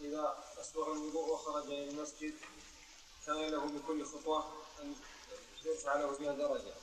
إذا 0.00 0.34
أسبغ 0.60 0.92
الوضوء 0.92 1.32
وخرج 1.32 1.64
إلى 1.64 1.90
المسجد 1.90 2.34
كان 3.26 3.36
له 3.36 3.66
بكل 3.66 4.04
خطوة 4.04 4.44
أن 4.82 4.94
يرفع 5.64 5.96
له 5.96 6.18
بها 6.18 6.32
درجة 6.32 6.74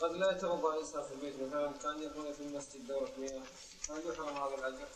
قد 0.00 0.12
لا 0.12 0.30
يتوضأ 0.30 0.74
الإنسان 0.74 1.02
في 1.02 1.14
البيت 1.14 1.34
مثلا 1.34 1.72
كان 1.82 2.02
يكون 2.02 2.32
في 2.32 2.40
المسجد 2.40 2.86
دورة 2.86 3.12
مياه 3.18 3.42
هل 3.90 4.12
يحرم 4.12 4.36
هذا 4.36 4.54
الأجر؟ 4.54 4.88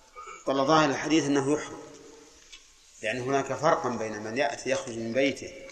والله 0.46 0.64
ظاهر 0.64 0.90
الحديث 0.90 1.24
أنه 1.24 1.52
يحرم. 1.52 1.82
يعني 3.02 3.20
هناك 3.20 3.52
فرقا 3.52 3.88
بين 3.88 4.22
من 4.22 4.36
يأتي 4.36 4.70
يخرج 4.70 4.98
من 4.98 5.12
بيته 5.12 5.68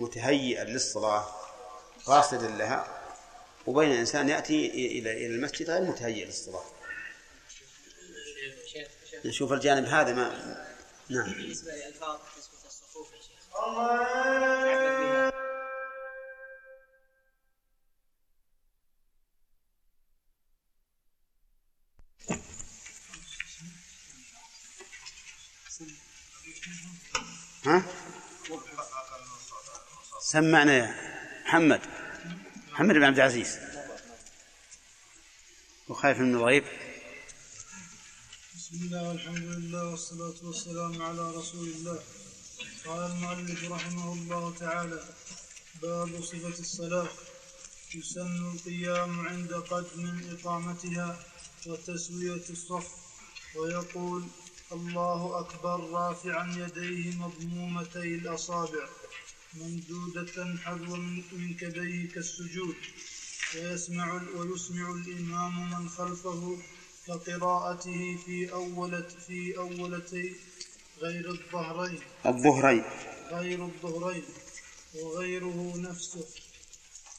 متهيئا 0.00 0.64
للصلاة 0.64 1.26
قاصدا 2.06 2.48
لها 2.48 3.02
وبين 3.66 3.92
إنسان 3.92 4.28
يأتي 4.28 4.66
إلى 4.66 5.12
إلى 5.12 5.26
المسجد 5.26 5.70
غير 5.70 5.82
متهيئ 5.82 6.24
للصلاة. 6.24 6.64
نشوف 9.24 9.52
الجانب 9.52 9.84
هذا 9.84 10.12
ما 10.12 10.56
نعم. 11.08 11.32
بالنسبة 11.32 11.72
للألفاظ 11.72 12.18
نسبة 12.38 12.66
الصفوف 12.66 13.12
يا 13.12 13.20
شيخ. 13.20 13.36
سمعنا 30.26 30.76
يا 30.76 30.94
محمد 31.44 31.80
محمد 32.72 32.94
بن 32.94 33.04
عبد 33.04 33.16
العزيز. 33.16 33.58
وخايف 35.88 36.18
من 36.18 36.34
الغيب. 36.34 36.64
بسم 38.56 38.74
الله 38.74 39.08
والحمد 39.08 39.46
لله 39.58 39.90
والصلاة 39.90 40.34
والسلام 40.42 41.02
على 41.02 41.30
رسول 41.30 41.68
الله. 41.68 41.98
قال 42.86 43.10
المؤلف 43.10 43.70
رحمه 43.70 44.12
الله 44.12 44.54
تعالى 44.54 45.00
باب 45.82 46.22
صفة 46.24 46.58
الصلاة. 46.60 47.08
يسن 47.94 48.52
القيام 48.54 49.28
عند 49.28 49.52
قدم 49.52 50.20
إقامتها 50.32 51.18
وتسوية 51.66 52.46
الصف. 52.50 52.86
ويقول 53.56 54.24
الله 54.72 55.40
أكبر 55.40 55.90
رافعا 55.90 56.46
يديه 56.56 57.16
مضمومتي 57.16 58.14
الأصابع. 58.14 58.86
ممدودة 59.60 60.58
حذو 60.64 60.96
من 60.96 61.54
كبيه 61.60 62.08
كالسجود 62.14 62.74
ويسمع 63.54 64.20
ويسمع 64.36 64.90
الإمام 64.90 65.70
من 65.70 65.88
خلفه 65.88 66.58
كقراءته 67.06 68.18
في 68.26 68.52
أولة 68.52 69.08
في 69.26 69.58
أولتي 69.58 70.34
غير 71.02 71.30
الظهرين. 71.30 72.00
الظهرين. 72.26 72.84
غير 73.30 73.64
الظهرين 73.64 74.24
وغيره 74.94 75.72
نفسه. 75.76 76.24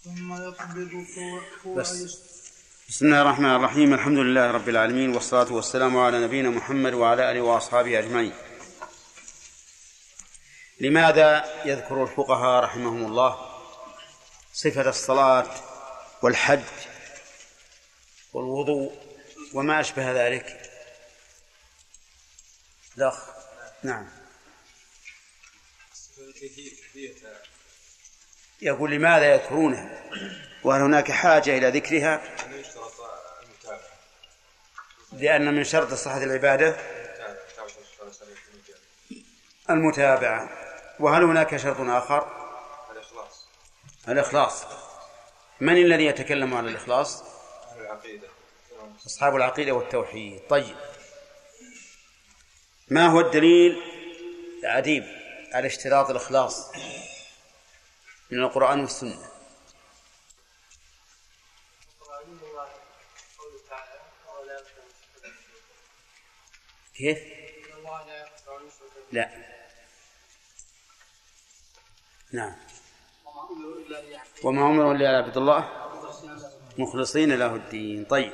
ثم 0.03 0.33
يقبض 0.33 1.05
كوع 1.15 1.81
بسم 2.89 3.05
الله 3.05 3.21
الرحمن 3.21 3.55
الرحيم. 3.55 3.93
الحمد 3.93 4.17
لله 4.17 4.51
رب 4.51 4.69
العالمين 4.69 5.09
والصلاة 5.15 5.53
والسلام 5.53 5.97
على 5.97 6.23
نبينا 6.23 6.49
محمد 6.49 6.93
وعلى 6.93 7.31
آله 7.31 7.41
وأصحابه 7.41 7.99
أجمعين. 7.99 8.33
لماذا 10.79 11.61
يذكر 11.65 12.03
الفقهاء 12.03 12.63
رحمهم 12.63 13.05
الله 13.05 13.61
صفة 14.53 14.89
الصلاة 14.89 15.47
والحج 16.21 16.63
والوضوء 18.33 18.97
وما 19.53 19.79
أشبه 19.79 20.11
ذلك؟ 20.11 20.61
الأخ. 22.97 23.29
نعم. 23.83 24.09
يقول 28.61 28.91
لماذا 28.91 29.33
يذكرونها 29.33 30.03
وهل 30.63 30.81
هناك 30.81 31.11
حاجة 31.11 31.57
إلى 31.57 31.69
ذكرها؟ 31.69 32.21
لأن 35.11 35.53
من 35.53 35.63
شرط 35.63 35.93
صحة 35.93 36.23
العبادة 36.23 36.77
المتابعة. 39.69 40.66
وهل 40.99 41.23
هناك 41.23 41.57
شرط 41.57 41.79
آخر؟ 41.79 42.27
الإخلاص. 42.91 43.47
الإخلاص. 44.07 44.65
من 45.59 45.77
الذي 45.77 46.05
يتكلم 46.05 46.53
عن 46.53 46.67
الإخلاص؟ 46.67 47.23
أهل 47.71 47.81
العقيدة. 47.81 48.27
أصحاب 49.05 49.35
العقيدة 49.35 49.71
والتوحيد. 49.71 50.41
طيب. 50.49 50.75
ما 52.89 53.07
هو 53.07 53.19
الدليل 53.19 53.81
عديب 54.63 55.03
على 55.53 55.67
اشتراط 55.67 56.09
الإخلاص 56.09 56.71
من 58.31 58.43
القرآن 58.43 58.79
والسنة؟ 58.79 59.29
كيف؟ 66.95 67.19
لا. 69.11 69.46
نعم. 72.37 72.55
وما 74.43 74.61
أمروا 74.69 74.93
إلا 74.93 74.97
ليعبدوا 75.03 75.41
الله 75.41 75.61
مخلصين 76.77 77.31
له 77.35 77.55
الدين. 77.55 78.05
طيب. 78.05 78.33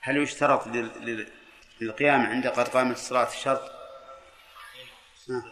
هل 0.00 0.16
يشترط 0.16 0.66
لل- 0.66 1.06
لل- 1.06 1.32
للقيام 1.80 2.20
عند 2.26 2.46
قد 2.46 2.68
قامت 2.68 2.96
الصلاة 2.96 3.28
شرط؟ 3.30 3.70
ها. 5.30 5.42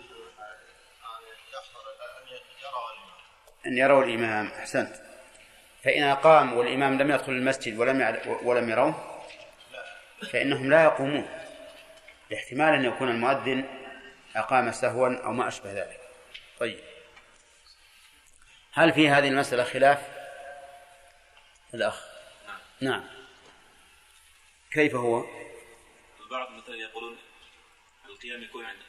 أن 3.66 3.78
يروا 3.78 4.04
الإمام. 4.04 4.46
أحسنت. 4.46 5.05
فإن 5.86 6.14
قام 6.14 6.52
والإمام 6.52 6.98
لم 6.98 7.10
يدخل 7.10 7.32
المسجد 7.32 7.78
ولم 7.78 8.20
ولم 8.42 8.70
يروه 8.70 9.22
فإنهم 10.32 10.70
لا 10.70 10.84
يقومون 10.84 11.28
لاحتمال 12.30 12.74
أن 12.74 12.84
يكون 12.84 13.08
المؤذن 13.08 13.64
أقام 14.36 14.72
سهوا 14.72 15.24
أو 15.24 15.32
ما 15.32 15.48
أشبه 15.48 15.72
ذلك. 15.72 16.00
طيب. 16.58 16.80
هل 18.72 18.92
في 18.92 19.08
هذه 19.08 19.28
المسألة 19.28 19.64
خلاف؟ 19.64 19.98
الأخ. 21.74 22.04
نعم. 22.80 23.04
كيف 24.70 24.94
هو؟ 24.94 25.24
البعض 26.20 26.50
مثلا 26.50 26.76
يقولون 26.76 27.16
القيام 28.08 28.42
يكون 28.42 28.64
عند 28.64 28.82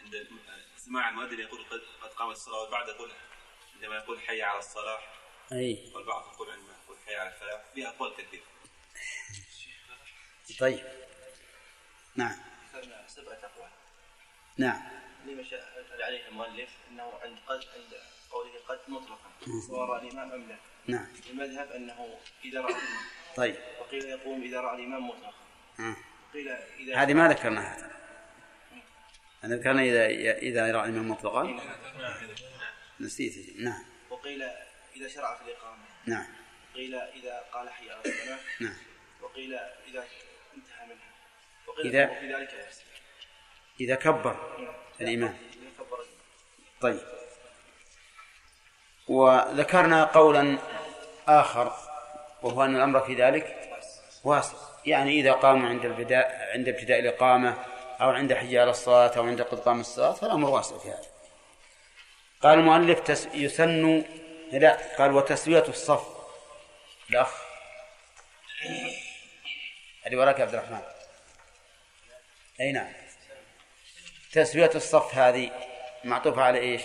عند 0.00 0.28
سماع 0.76 1.08
المؤذن 1.08 1.40
يقول 1.40 1.64
قد 1.70 1.80
قد 2.02 2.08
قامت 2.08 2.36
الصلاة 2.36 2.62
والبعض 2.62 2.88
يقول 2.88 3.10
عندما 3.74 3.96
يقول 3.96 4.20
حي 4.20 4.42
على 4.42 4.58
الصلاة. 4.58 4.98
أي. 5.52 5.92
والبعض 5.94 6.32
يقول 6.34 6.48
يقول 6.48 6.96
حي 7.06 7.14
على 7.14 7.28
الفلاح 7.28 7.62
فيها 7.74 7.88
اقوال 7.88 8.12
كثيره 8.16 8.42
طيب. 10.58 10.84
نعم. 12.16 12.36
ذكرنا 12.74 13.04
سبعة 13.08 13.38
أقوال 13.44 13.70
نعم. 14.56 14.82
لما 15.26 15.44
شاء 15.44 15.86
عليه 16.00 16.28
المؤلف 16.28 16.70
أنه 16.90 17.12
عند 17.22 17.38
قد 17.46 17.64
عند 17.74 18.00
قوله 18.30 18.52
قد 18.68 18.78
مطلقا. 18.88 19.30
سواء 19.66 19.88
رأى 19.88 20.08
الإمام 20.08 20.32
أم 20.32 20.48
لا 20.48 20.56
نعم. 20.86 21.06
المذهب 21.30 21.72
أنه 21.72 22.18
إذا 22.44 22.60
رأى 22.60 22.74
الإمام. 22.74 23.04
طيب. 23.36 23.56
وقيل 23.80 24.04
يقوم 24.04 24.42
إذا 24.42 24.60
رأى 24.60 24.76
الإمام 24.76 25.08
مطلقا. 25.08 25.34
آه. 25.80 25.96
وقيل 26.30 26.48
إذا 26.48 26.96
هذه 26.96 27.14
ما 27.14 27.28
ذكرناها 27.28 27.76
ترى. 27.76 27.90
أنا 29.44 29.56
ذكرنا 29.56 29.82
إذا 29.82 30.06
إذا 30.38 30.72
رأى 30.72 30.84
الإمام 30.84 31.10
مطلقا. 31.10 31.60
نسيت. 33.00 33.56
نعم. 33.56 33.84
وقيل 34.10 34.50
إذا 34.96 35.08
شرع 35.08 35.34
في 35.34 35.42
الإقامة. 35.42 35.84
نعم. 36.06 36.26
وقيل 36.74 36.94
إذا 36.94 37.44
قال 37.52 37.70
حي 37.70 37.90
على 37.90 38.00
الصلاة 38.06 38.38
نعم. 38.60 38.76
وقيل 39.22 39.54
إذا 39.54 40.04
انتهى 40.56 40.86
منها. 40.86 41.10
وقيل 41.66 41.92
إذا- 41.92 42.20
في 42.20 42.34
ذلك 42.34 42.52
يفسد 42.52 42.82
إذا 43.80 43.94
كبر 43.94 44.32
كبر 44.58 44.74
الإمام. 45.00 45.38
طيب. 46.80 47.00
وذكرنا 49.08 50.04
قولا 50.04 50.58
آخر 51.28 51.72
وهو 52.42 52.64
أن 52.64 52.76
الأمر 52.76 53.00
في 53.00 53.14
ذلك 53.14 53.70
واسع. 54.24 54.56
يعني 54.86 55.20
إذا 55.20 55.32
قاموا 55.32 55.68
عند 55.68 55.84
البداء 55.84 56.50
عند 56.54 56.68
ابتداء 56.68 56.98
الإقامة 56.98 57.64
أو 58.00 58.10
عند 58.10 58.32
حي 58.34 58.58
على 58.58 58.70
الصلاة 58.70 59.16
أو 59.16 59.26
عند 59.26 59.42
قد 59.42 59.60
قام 59.60 59.80
الصلاة 59.80 60.12
فالأمر 60.12 60.50
واسع 60.50 60.78
في 60.78 60.88
هذا. 60.88 61.06
قال 62.42 62.58
المؤلف 62.58 63.26
يسن 63.34 64.04
لا 64.52 64.96
قال 64.96 65.12
وتسوية 65.12 65.64
الصف. 65.68 66.16
الأخ 67.10 67.46
اللي 70.06 70.16
وراك 70.16 70.38
يا 70.38 70.44
عبد 70.44 70.54
الرحمن. 70.54 70.82
أي 72.60 72.72
نعم. 72.72 72.92
تسوية 74.32 74.70
الصف 74.74 75.14
هذه 75.14 75.50
معطوفة 76.04 76.42
على 76.42 76.58
إيش؟ 76.58 76.82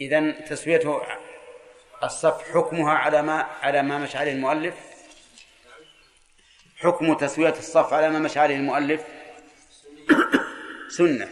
إذا 0.00 0.30
تسويته 0.30 1.02
الصف 2.02 2.52
حكمها 2.54 2.92
على 2.92 3.22
ما 3.22 3.42
على 3.42 3.82
ما 3.82 3.98
مشى 3.98 4.18
عليه 4.18 4.32
المؤلف. 4.32 4.91
حكم 6.82 7.14
تسوية 7.14 7.54
الصف 7.58 7.92
على 7.92 8.10
ما 8.10 8.18
مشى 8.18 8.40
عليه 8.40 8.56
المؤلف؟ 8.56 9.04
سنة. 10.98 11.28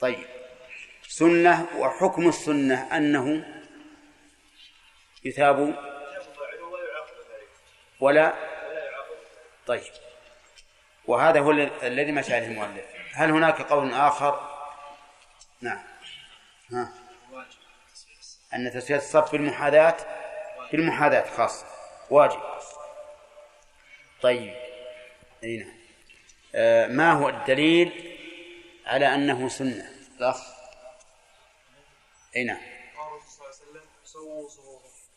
طيب. 0.00 0.26
سنة 1.08 1.66
وحكم 1.76 2.28
السنة 2.28 2.96
أنه 2.96 3.44
يثاب 5.24 5.74
ولا 8.00 8.34
طيب. 9.66 9.82
وهذا 11.06 11.40
هو 11.40 11.50
الذي 11.82 12.12
مشى 12.12 12.34
عليه 12.34 12.46
المؤلف. 12.46 12.84
هل 13.12 13.30
هناك 13.30 13.62
قول 13.62 13.94
آخر؟ 13.94 14.40
نعم. 15.60 15.82
ها. 16.72 16.92
أن 18.54 18.70
تسوية 18.70 18.98
الصف 18.98 19.32
بالمحاذاة 19.32 19.96
بالمحاذاة 20.72 21.36
خاصة. 21.36 21.66
واجب. 22.10 22.55
طيب. 24.22 24.54
أي 25.44 25.56
نعم. 25.56 25.76
آه 26.54 26.86
ما 26.86 27.12
هو 27.12 27.28
الدليل 27.28 28.16
على 28.86 29.14
أنه 29.14 29.48
سنة؟ 29.48 29.90
الأخ. 30.18 30.40
أي 32.36 32.44
نعم. 32.44 32.60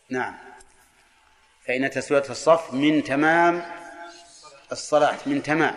نعم. 0.10 0.38
فإن 1.66 1.89
تسوية 1.89 2.24
الصف 2.30 2.74
من 2.74 3.04
تمام 3.04 3.72
الصلاة 4.72 5.18
من 5.26 5.43
تمام. 5.43 5.76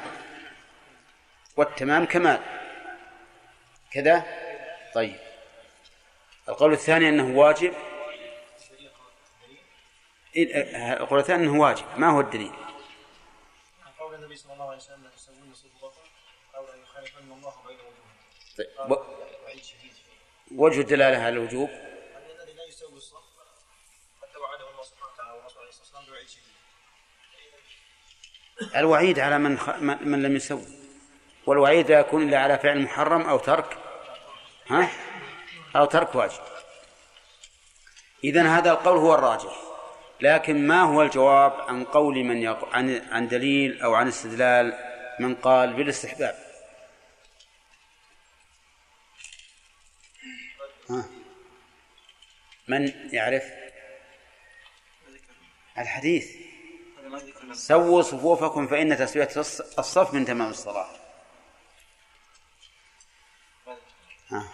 والتمام 1.57 2.05
كمال. 2.05 2.41
كذا؟ 3.91 4.25
طيب. 4.95 5.17
القول 6.49 6.73
الثاني 6.73 7.09
أنه 7.09 7.39
واجب. 7.39 7.75
القول 10.37 11.19
الثاني 11.19 11.45
أنه 11.45 11.61
واجب. 11.61 11.85
ما 11.97 12.11
هو 12.11 12.21
الدليل؟ 12.21 12.53
الله 14.73 15.93
أو 16.57 16.67
لا 16.67 16.75
يخالفن 16.75 17.33
الله 17.33 17.55
بين 17.67 17.77
وجوههم. 17.77 18.17
طيب. 18.59 18.91
و... 18.91 18.97
وجه 20.65 20.81
الدلالة 20.81 21.19
على 21.19 21.29
الوجوب؟ 21.29 21.71
أن 21.71 22.31
الذي 22.41 22.53
لا 22.53 22.65
يسوي 22.65 22.97
الصف 22.97 23.17
حتى 24.23 24.39
وعده 24.39 24.71
الله 24.71 24.83
سبحانه 24.83 25.13
وتعالى 25.13 25.33
والرسول 25.39 25.59
عليه 25.59 25.69
الصلاة 25.69 25.85
والسلام 25.85 26.05
بوعيد 26.05 26.29
شديد. 26.29 26.53
الوعيد 28.77 29.19
على 29.19 29.39
من 29.39 29.59
خ... 29.59 29.69
من 29.69 30.09
من 30.09 30.23
لم 30.23 30.37
يسوي. 30.37 30.67
والوعيد 31.47 31.91
لا 31.91 32.01
يكون 32.01 32.29
إلا 32.29 32.39
على 32.39 32.59
فعل 32.59 32.83
محرم 32.83 33.23
أو 33.23 33.39
ترك. 33.39 33.79
ها؟ 34.67 34.91
أو 35.77 35.85
ترك 35.85 36.15
واجب. 36.15 36.43
إذن 38.25 38.47
هذا 38.47 38.71
القول 38.71 38.99
هو 38.99 39.15
الراجح. 39.15 39.62
لكن 40.23 40.67
ما 40.67 40.83
هو 40.83 41.03
الجواب 41.03 41.53
عن 41.53 41.85
قول 41.85 42.25
من 42.25 42.37
يق... 42.37 42.65
عن 42.65 43.09
عن 43.11 43.29
دليل 43.29 43.83
أو 43.83 43.95
عن 43.95 44.09
استدلال 44.09 44.79
من 45.21 45.35
قال 45.35 45.73
بالاستحباب؟ 45.73 46.35
ها؟ 50.91 51.05
من 52.69 52.93
يعرف؟ 53.13 53.45
الحديث. 55.79 56.37
سووا 57.53 58.03
صفوفكم 58.03 58.67
فإن 58.67 58.97
تسوية 58.97 59.29
الص- 59.29 59.79
الصف 59.79 60.15
من 60.15 60.25
تمام 60.25 60.51
الصلاة. 60.51 60.89
ها. 64.31 64.49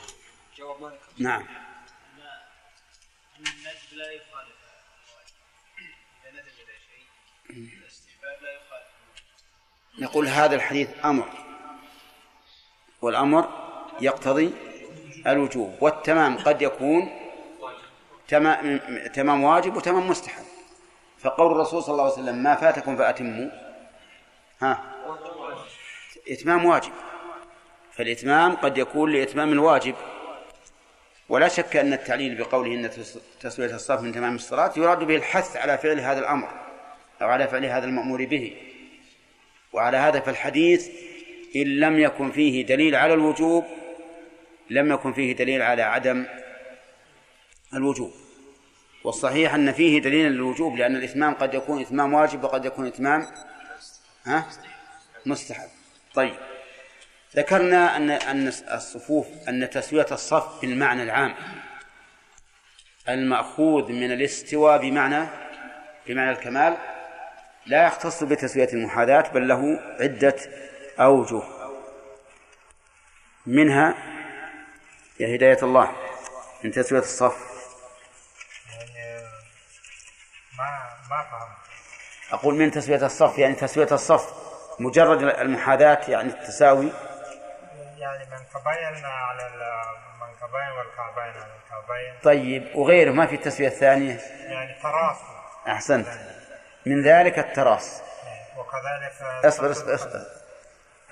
نعم. 1.18 1.67
نقول 9.98 10.28
هذا 10.28 10.54
الحديث 10.54 10.88
أمر 11.04 11.28
والأمر 13.02 13.48
يقتضي 14.00 14.50
الوجوب 15.26 15.74
والتمام 15.80 16.38
قد 16.38 16.62
يكون 16.62 17.10
تمام 18.28 18.80
تمام 19.14 19.44
واجب 19.44 19.76
وتمام 19.76 20.08
مستحب. 20.08 20.44
فقول 21.18 21.52
الرسول 21.52 21.82
صلى 21.82 21.92
الله 21.92 22.04
عليه 22.04 22.12
وسلم 22.12 22.42
ما 22.42 22.54
فاتكم 22.54 22.96
فأتموا. 22.96 23.50
ها؟ 24.62 24.84
إتمام 26.28 26.64
واجب. 26.64 26.92
فالإتمام 27.92 28.56
قد 28.56 28.78
يكون 28.78 29.12
لإتمام 29.12 29.52
الواجب. 29.52 29.94
ولا 31.28 31.48
شك 31.48 31.76
أن 31.76 31.92
التعليل 31.92 32.34
بقوله 32.34 32.86
تس- 32.86 33.18
تسوية 33.40 33.74
الصف 33.74 34.00
من 34.00 34.12
تمام 34.12 34.34
الصلاة 34.34 34.72
يراد 34.76 35.04
به 35.04 35.16
الحث 35.16 35.56
على 35.56 35.78
فعل 35.78 36.00
هذا 36.00 36.18
الأمر 36.20 36.48
أو 37.22 37.28
على 37.28 37.48
فعل 37.48 37.64
هذا 37.64 37.84
المأمور 37.84 38.24
به. 38.24 38.56
وعلى 39.72 39.96
هذا 39.96 40.20
فالحديث 40.20 40.88
إن 41.56 41.80
لم 41.80 41.98
يكن 41.98 42.30
فيه 42.30 42.66
دليل 42.66 42.94
على 42.94 43.14
الوجوب 43.14 43.64
لم 44.70 44.92
يكن 44.92 45.12
فيه 45.12 45.32
دليل 45.32 45.62
على 45.62 45.82
عدم 45.82 46.26
الوجوب. 47.74 48.12
والصحيح 49.04 49.54
أن 49.54 49.72
فيه 49.72 50.00
دليل 50.00 50.32
للوجوب 50.32 50.76
لأن 50.76 50.96
الإتمام 50.96 51.34
قد 51.34 51.54
يكون 51.54 51.80
إتمام 51.80 52.14
واجب 52.14 52.44
وقد 52.44 52.64
يكون 52.64 52.86
إتمام 52.86 53.26
ها؟ 54.26 54.46
مستحب. 55.26 55.68
طيب. 56.14 56.34
ذكرنا 57.36 57.96
أن 57.96 58.10
أن 58.10 58.48
الصفوف 58.48 59.26
أن 59.48 59.70
تسوية 59.70 60.06
الصف 60.12 60.60
بالمعنى 60.60 61.02
العام. 61.02 61.34
المأخوذ 63.08 63.92
من 63.92 64.12
الاستواء 64.12 64.78
بمعنى 64.78 65.26
بمعنى 66.06 66.30
الكمال. 66.30 66.76
لا 67.68 67.86
يختص 67.86 68.24
بتسوية 68.24 68.68
المحاذاة 68.72 69.20
بل 69.20 69.48
له 69.48 69.80
عدة 70.00 70.36
أوجه. 71.00 71.42
منها 73.46 73.94
يا 75.20 75.36
هداية 75.36 75.58
الله 75.62 75.92
من 76.64 76.70
تسوية 76.70 77.00
الصف. 77.00 77.36
يعني 78.70 79.24
ما 80.58 80.88
ما 81.10 81.26
أقول 82.32 82.54
من 82.54 82.70
تسوية 82.70 83.06
الصف 83.06 83.38
يعني 83.38 83.54
تسوية 83.54 83.88
الصف 83.92 84.32
مجرد 84.80 85.22
المحاذاة 85.22 86.00
يعني 86.10 86.28
التساوي. 86.28 86.92
يعني 87.98 88.24
منكبين 88.24 89.04
على 89.04 89.46
المنكبين 89.46 90.70
والكعبين 90.78 91.42
على 91.42 91.52
الكعبين 91.64 92.20
طيب 92.22 92.76
وغيره 92.76 93.12
ما 93.12 93.26
في 93.26 93.34
التسوية 93.34 93.68
الثانية؟ 93.68 94.20
يعني 94.48 94.82
تراص 94.82 95.16
أحسنت. 95.68 96.37
من 96.88 97.02
ذلك 97.02 97.38
التراص 97.38 98.02
وكذلك 98.58 99.44
اصبر 99.44 99.70
اصبر 99.70 99.94
اصبر. 99.94 100.22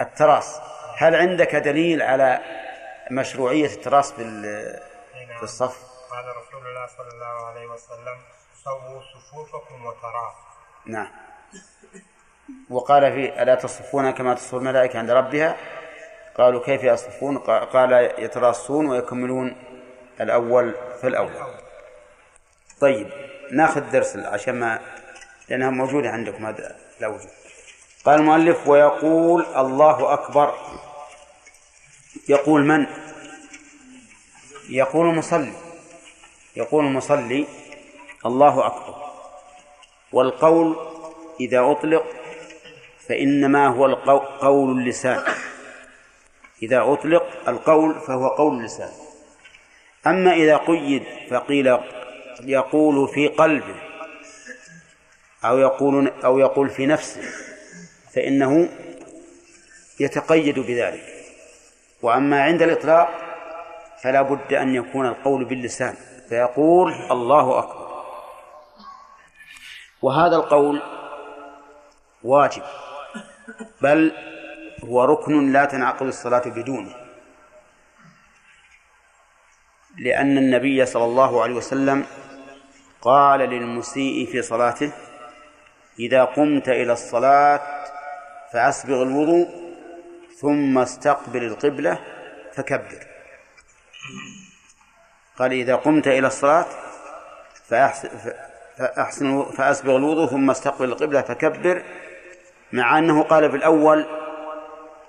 التراص 0.00 0.60
هل 0.98 1.14
عندك 1.14 1.54
دليل 1.56 2.02
على 2.02 2.40
مشروعية 3.10 3.66
التراص 3.66 4.12
بال 4.12 4.42
في 5.36 5.42
الصف؟ 5.42 5.76
قال 6.10 6.24
رسول 6.36 6.66
الله 6.66 6.86
صلى 6.86 7.08
الله 7.08 7.46
عليه 7.46 7.66
وسلم 7.66 8.18
سووا 8.64 9.00
صفوفكم 9.02 9.86
وتراصوا 9.86 10.46
نعم. 10.86 11.08
وقال 12.70 13.12
في 13.12 13.42
ألا 13.42 13.54
تصفون 13.54 14.10
كما 14.10 14.34
تصف 14.34 14.54
الملائكة 14.54 14.98
عند 14.98 15.10
ربها؟ 15.10 15.56
قالوا 16.38 16.64
كيف 16.64 16.84
يصفون؟ 16.84 17.38
قا- 17.38 17.64
قال 17.72 17.92
يتراصون 18.18 18.86
ويكملون 18.86 19.56
الأول. 20.20 20.74
في 21.00 21.06
الأول. 21.06 21.30
طيب 22.80 23.10
ناخذ 23.52 23.90
درس 23.90 24.16
عشان 24.16 24.54
ما 24.60 24.78
لأنها 25.48 25.70
موجودة 25.70 26.10
عندكم 26.10 26.46
هذا 26.46 26.76
الأوجه. 27.00 27.28
قال 28.04 28.20
المؤلف 28.20 28.68
ويقول 28.68 29.46
الله 29.56 30.12
أكبر. 30.12 30.54
يقول 32.28 32.64
من؟ 32.64 32.86
يقول 34.68 35.10
المصلي. 35.10 35.52
يقول 36.56 36.84
المصلي 36.84 37.46
الله 38.26 38.66
أكبر. 38.66 38.94
والقول 40.12 40.76
إذا 41.40 41.60
أطلق 41.70 42.04
فإنما 43.08 43.68
هو 43.68 43.86
قول 44.40 44.78
اللسان. 44.78 45.22
إذا 46.62 46.92
أطلق 46.92 47.48
القول 47.48 48.00
فهو 48.00 48.28
قول 48.28 48.58
اللسان. 48.58 48.92
أما 50.06 50.32
إذا 50.32 50.56
قيد 50.56 51.02
فقيل 51.30 51.78
يقول 52.44 53.08
في 53.08 53.28
قلبه. 53.28 53.85
أو 55.44 55.58
يقول 55.58 56.08
أو 56.08 56.38
يقول 56.38 56.70
في 56.70 56.86
نفسه 56.86 57.22
فإنه 58.14 58.68
يتقيد 60.00 60.58
بذلك. 60.58 61.04
وأما 62.02 62.42
عند 62.42 62.62
الإطلاق 62.62 63.08
فلا 64.02 64.22
بد 64.22 64.52
أن 64.52 64.74
يكون 64.74 65.06
القول 65.06 65.44
باللسان 65.44 65.94
فيقول 66.28 66.92
الله 67.10 67.58
أكبر. 67.58 67.86
وهذا 70.02 70.36
القول 70.36 70.82
واجب 72.22 72.62
بل 73.82 74.12
هو 74.84 75.04
ركن 75.04 75.52
لا 75.52 75.64
تنعقد 75.64 76.06
الصلاة 76.06 76.42
بدونه. 76.46 76.94
لأن 79.98 80.38
النبي 80.38 80.86
صلى 80.86 81.04
الله 81.04 81.42
عليه 81.42 81.54
وسلم 81.54 82.04
قال 83.02 83.40
للمسيء 83.40 84.26
في 84.26 84.42
صلاته 84.42 84.92
إذا 85.98 86.24
قمت 86.24 86.68
إلى 86.68 86.92
الصلاة 86.92 87.60
فأسبغ 88.52 89.02
الوضوء 89.02 89.48
ثم 90.40 90.78
استقبل 90.78 91.44
القبلة 91.44 91.98
فكبر. 92.54 93.06
قال 95.38 95.52
إذا 95.52 95.74
قمت 95.74 96.08
إلى 96.08 96.26
الصلاة 96.26 96.64
فأحس- 97.70 98.06
ف- 98.06 98.34
فأحسن 98.78 99.42
فأسبغ 99.42 99.96
الوضوء 99.96 100.26
ثم 100.26 100.50
استقبل 100.50 100.84
القبلة 100.88 101.20
فكبر 101.22 101.82
مع 102.72 102.98
أنه 102.98 103.22
قال 103.22 103.50
في 103.50 103.56
الأول 103.56 104.06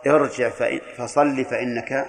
ارجع 0.07 0.49
فصل 0.97 1.45
فإنك 1.45 2.05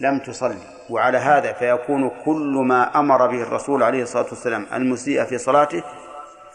لم 0.00 0.18
تصلي. 0.18 0.58
وعلى 0.90 1.18
هذا 1.18 1.52
فيكون 1.52 2.10
كل 2.24 2.62
ما 2.66 2.98
أمر 3.00 3.26
به 3.26 3.42
الرسول 3.42 3.82
عليه 3.82 4.02
الصلاة 4.02 4.24
والسلام 4.24 4.66
المسيء 4.72 5.24
في 5.24 5.38
صلاته 5.38 5.82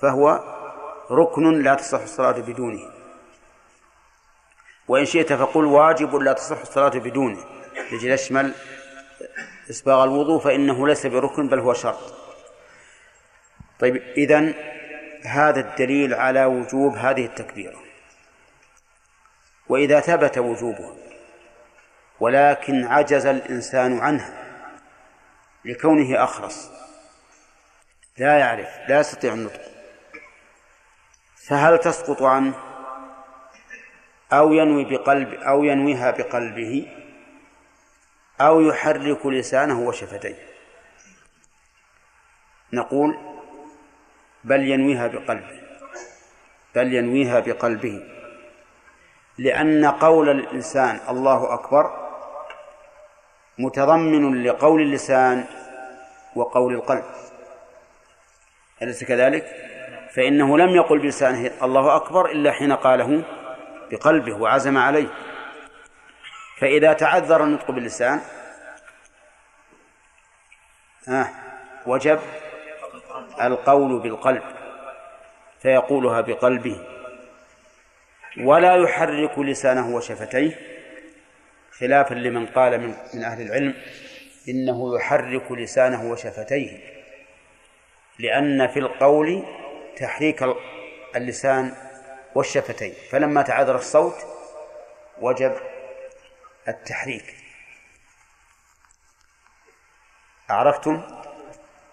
فهو 0.01 0.39
ركن 1.11 1.61
لا 1.63 1.75
تصح 1.75 2.01
الصلاة 2.01 2.31
بدونه. 2.31 2.91
وإن 4.87 5.05
شئت 5.05 5.33
فقل 5.33 5.65
واجب 5.65 6.15
لا 6.15 6.33
تصح 6.33 6.61
الصلاة 6.61 6.89
بدونه. 6.89 7.45
لجل 7.91 8.11
يشمل 8.11 8.53
إسباغ 9.69 10.03
الوضوء 10.03 10.39
فإنه 10.39 10.87
ليس 10.87 11.05
بركن 11.05 11.47
بل 11.47 11.59
هو 11.59 11.73
شرط. 11.73 12.13
طيب 13.79 13.95
إذن 13.95 14.53
هذا 15.25 15.59
الدليل 15.59 16.13
على 16.13 16.45
وجوب 16.45 16.95
هذه 16.95 17.25
التكبيرة 17.25 17.79
وإذا 19.69 19.99
ثبت 19.99 20.37
وجوبها 20.37 20.93
ولكن 22.19 22.87
عجز 22.87 23.25
الإنسان 23.25 23.99
عنها 23.99 24.43
لكونه 25.65 26.23
أخرس. 26.23 26.71
لا 28.17 28.37
يعرف 28.37 28.69
لا 28.87 28.99
يستطيع 28.99 29.33
النطق. 29.33 29.66
فهل 31.47 31.77
تسقط 31.77 32.21
عنه؟ 32.21 32.53
أو 34.33 34.53
ينوي 34.53 34.85
بقلب 34.85 35.33
أو 35.33 35.63
ينويها 35.63 36.11
بقلبه 36.11 36.87
أو 38.41 38.61
يحرك 38.61 39.25
لسانه 39.25 39.79
وشفتيه. 39.79 40.47
نقول 42.73 43.17
بل 44.43 44.69
ينويها 44.69 45.07
بقلبه 45.07 45.61
بل 46.75 46.93
ينويها 46.93 47.39
بقلبه. 47.39 48.03
لأن 49.37 49.85
قول 49.85 50.29
الإنسان 50.29 50.99
الله 51.09 51.53
أكبر 51.53 52.07
متضمن 53.57 54.43
لقول 54.43 54.81
اللسان 54.81 55.45
وقول 56.35 56.73
القلب. 56.73 57.05
أليس 58.81 59.03
كذلك؟ 59.03 59.66
فإنه 60.15 60.57
لم 60.57 60.69
يقل 60.69 60.99
بلسانه 60.99 61.51
الله 61.63 61.95
أكبر 61.95 62.31
إلا 62.31 62.51
حين 62.51 62.73
قاله 62.73 63.23
بقلبه 63.91 64.33
وعزم 64.33 64.77
عليه. 64.77 65.07
فإذا 66.57 66.93
تعذر 66.93 67.43
النطق 67.43 67.71
باللسان 67.71 68.21
آه 71.09 71.29
وجب 71.85 72.19
القول 73.41 73.99
بالقلب 73.99 74.43
فيقولها 75.61 76.21
بقلبه 76.21 76.79
ولا 78.39 78.75
يحرك 78.75 79.39
لسانه 79.39 79.95
وشفتيه 79.95 80.59
خلافا 81.71 82.13
لمن 82.13 82.45
قال 82.45 82.81
من, 82.81 82.93
من 83.13 83.23
أهل 83.23 83.41
العلم 83.41 83.73
إنه 84.49 84.95
يحرك 84.95 85.51
لسانه 85.51 86.11
وشفتيه 86.11 86.77
لأن 88.19 88.67
في 88.67 88.79
القول 88.79 89.43
تحريك 89.99 90.43
اللسان 91.15 91.75
والشفتين 92.35 92.93
فلما 93.11 93.41
تعذر 93.41 93.75
الصوت 93.75 94.15
وجب 95.21 95.57
التحريك. 96.67 97.35
عرفتم؟ 100.49 101.01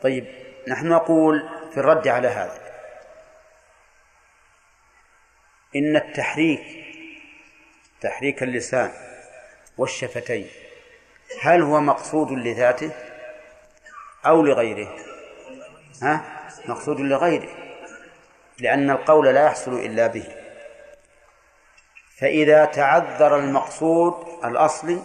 طيب 0.03 0.27
نحن 0.69 0.89
نقول 0.89 1.49
في 1.73 1.81
الرد 1.81 2.09
على 2.09 2.29
هذا 2.29 2.61
إن 5.77 5.97
التحريك 5.97 6.85
تحريك 8.01 8.43
اللسان 8.43 8.93
والشفتين 9.79 10.49
هل 11.43 11.63
هو 11.63 11.81
مقصود 11.81 12.33
لذاته 12.33 12.91
أو 14.27 14.43
لغيره؟ 14.43 14.97
ها؟ 16.03 16.49
مقصود 16.67 17.01
لغيره. 17.01 17.64
لأن 18.59 18.91
القول 18.91 19.35
لا 19.35 19.45
يحصل 19.45 19.75
إلا 19.75 20.07
به. 20.07 20.37
فإذا 22.19 22.65
تعذر 22.65 23.37
المقصود 23.37 24.45
الأصلي 24.45 25.03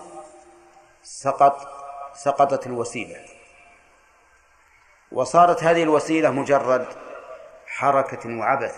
سقط 1.04 1.68
سقطت 2.16 2.68
الوسيلة. 2.68 3.26
وصارت 5.12 5.64
هذه 5.64 5.84
الوسيلة 5.84 6.32
مجرد 6.32 6.88
حركة 7.68 8.40
وعبث. 8.40 8.76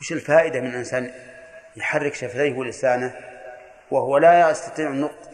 وش 0.00 0.12
الفائدة 0.12 0.60
من 0.60 0.74
إنسان 0.74 1.14
يحرك 1.76 2.14
شفتيه 2.14 2.58
ولسانه 2.58 3.20
وهو 3.90 4.18
لا 4.18 4.50
يستطيع 4.50 4.86
النطق؟ 4.86 5.30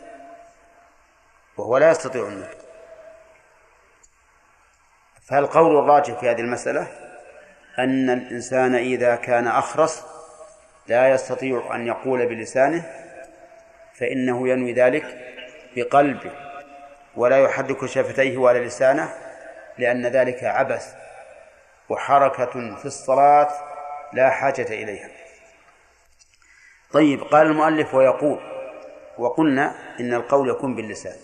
وهو 1.57 1.79
لا 1.79 1.91
يستطيع 1.91 2.23
النطق. 2.23 2.59
فالقول 5.29 5.79
الراجح 5.79 6.21
في 6.21 6.31
هذه 6.31 6.41
المسألة 6.41 7.04
أن 7.79 8.11
الإنسان 8.11 8.75
إذا 8.75 9.17
كان 9.17 9.47
أخرس 9.47 10.05
لا 10.87 11.09
يستطيع 11.11 11.75
أن 11.75 11.87
يقول 11.87 12.27
بلسانه 12.27 12.85
فإنه 13.95 14.49
ينوي 14.49 14.73
ذلك 14.73 15.35
بقلبه 15.77 16.33
ولا 17.17 17.39
يحرك 17.39 17.87
شفتيه 17.87 18.37
ولا 18.37 18.65
لسانه 18.65 19.15
لأن 19.79 20.07
ذلك 20.07 20.45
عبث 20.45 20.95
وحركة 21.89 22.77
في 22.77 22.85
الصلاة 22.85 23.51
لا 24.13 24.31
حاجة 24.31 24.67
إليها. 24.69 25.09
طيب 26.93 27.23
قال 27.23 27.47
المؤلف 27.47 27.95
ويقول 27.95 28.41
وقلنا 29.19 29.75
إن 30.01 30.15
القول 30.15 30.49
يكون 30.49 30.75
باللسان. 30.75 31.17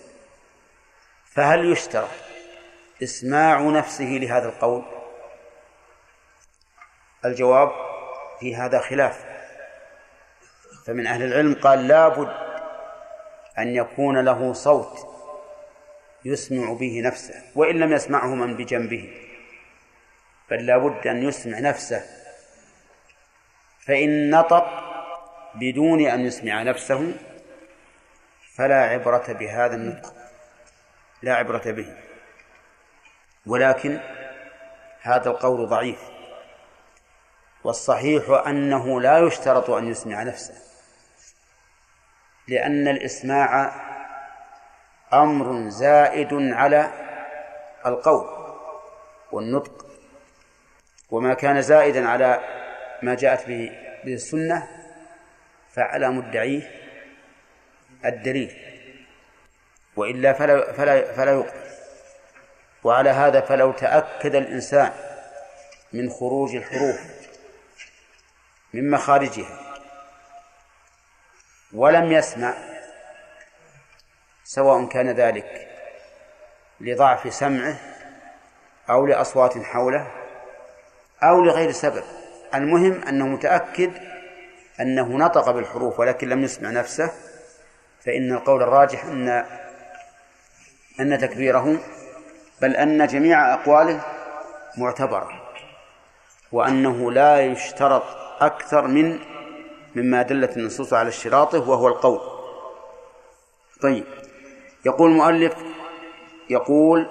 فهل 1.25 1.71
يشترط 1.71 2.09
إسماع 3.03 3.61
نفسه 3.61 4.05
لهذا 4.05 4.45
القول؟ 4.49 5.00
الجواب 7.25 7.71
في 8.39 8.55
هذا 8.55 8.79
خلاف. 8.79 9.25
فمن 10.85 11.07
أهل 11.07 11.23
العلم 11.23 11.53
قال 11.53 11.87
لابد 11.87 12.31
أن 13.59 13.67
يكون 13.67 14.17
له 14.17 14.53
صوت 14.53 15.07
يسمع 16.25 16.73
به 16.73 17.01
نفسه 17.01 17.43
وإن 17.55 17.79
لم 17.79 17.93
يسمعه 17.93 18.35
من 18.35 18.57
بجنبه. 18.57 19.13
بل 20.49 20.65
لابد 20.65 21.07
أن 21.07 21.23
يسمع 21.23 21.59
نفسه. 21.59 22.03
فإن 23.85 24.29
نطق 24.29 24.67
بدون 25.55 26.05
أن 26.07 26.25
يسمع 26.25 26.63
نفسه 26.63 27.13
فلا 28.55 28.83
عبرة 28.83 29.33
بهذا 29.33 29.75
النطق 29.75 30.13
لا 31.21 31.35
عبرة 31.35 31.71
به. 31.71 31.97
ولكن 33.45 33.99
هذا 35.01 35.29
القول 35.29 35.67
ضعيف. 35.67 36.10
والصحيح 37.63 38.29
أنه 38.47 39.01
لا 39.01 39.19
يشترط 39.19 39.69
أن 39.69 39.87
يسمع 39.87 40.23
نفسه 40.23 40.53
لأن 42.47 42.87
الإسماع 42.87 43.71
أمر 45.13 45.69
زائد 45.69 46.33
على 46.33 46.91
القول 47.85 48.27
والنطق 49.31 49.85
وما 51.11 51.33
كان 51.33 51.61
زائدا 51.61 52.07
على 52.07 52.39
ما 53.01 53.15
جاءت 53.15 53.47
به 53.47 53.71
السنة 54.05 54.67
فعلى 55.73 56.09
مدعيه 56.09 56.71
الدليل 58.05 58.51
وإلا 59.95 60.33
فلا 60.33 60.71
فلا 60.71 61.13
فلا 61.13 61.31
يقبل. 61.31 61.61
وعلى 62.83 63.09
هذا 63.09 63.41
فلو 63.41 63.71
تأكد 63.71 64.35
الإنسان 64.35 64.91
من 65.93 66.09
خروج 66.09 66.55
الحروف 66.55 67.20
من 68.73 68.91
مخارجها. 68.91 69.59
ولم 71.73 72.11
يسمع 72.11 72.53
سواء 74.43 74.85
كان 74.85 75.09
ذلك 75.09 75.67
لضعف 76.79 77.33
سمعه 77.33 77.75
أو 78.89 79.05
لأصوات 79.05 79.57
حوله 79.57 80.11
أو 81.23 81.43
لغير 81.43 81.71
سبب. 81.71 82.03
المهم 82.53 83.03
أنه 83.03 83.27
متأكد 83.27 83.91
أنه 84.81 85.17
نطق 85.17 85.51
بالحروف 85.51 85.99
ولكن 85.99 86.29
لم 86.29 86.43
يسمع 86.43 86.69
نفسه 86.69 87.11
فإن 88.05 88.33
القول 88.33 88.63
الراجح 88.63 89.05
أن 89.05 89.45
أن 90.99 91.17
تكبيره 91.19 91.77
بل 92.61 92.75
أن 92.75 93.07
جميع 93.07 93.53
أقواله 93.53 94.01
معتبرة 94.77 95.29
وأنه 96.51 97.11
لا 97.11 97.41
يشترط 97.41 98.20
أكثر 98.41 98.87
من 98.87 99.19
مما 99.95 100.21
دلت 100.21 100.57
النصوص 100.57 100.93
على 100.93 101.09
اشتراطه 101.09 101.69
وهو 101.69 101.87
القول. 101.87 102.21
طيب 103.81 104.05
يقول 104.85 105.11
المؤلف 105.11 105.55
يقول 106.49 107.09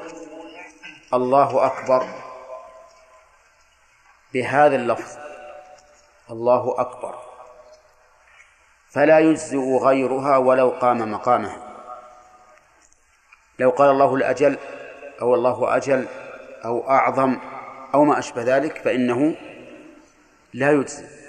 الله 1.14 1.66
أكبر 1.66 2.06
بهذا 4.34 4.76
اللفظ. 4.76 5.18
الله 6.30 6.74
أكبر. 6.78 7.14
فلا 8.90 9.18
يجزئ 9.18 9.78
غيرها 9.78 10.36
ولو 10.36 10.68
قام 10.70 11.12
مقامها. 11.12 11.70
لو 13.58 13.70
قال 13.70 13.90
الله 13.90 14.14
الأجل 14.14 14.58
أو 15.22 15.34
الله 15.34 15.76
أجل 15.76 16.06
أو 16.64 16.90
أعظم 16.90 17.38
أو 17.94 18.04
ما 18.04 18.18
أشبه 18.18 18.42
ذلك 18.42 18.78
فإنه 18.78 19.36
لا 20.54 20.70
يجزي 20.70 21.19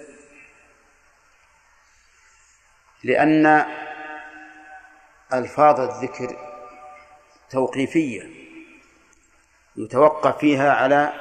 لأن 3.03 3.65
ألفاظ 5.33 5.79
الذكر 5.79 6.35
توقيفية 7.49 8.29
يتوقف 9.75 10.37
فيها 10.37 10.73
على 10.73 11.13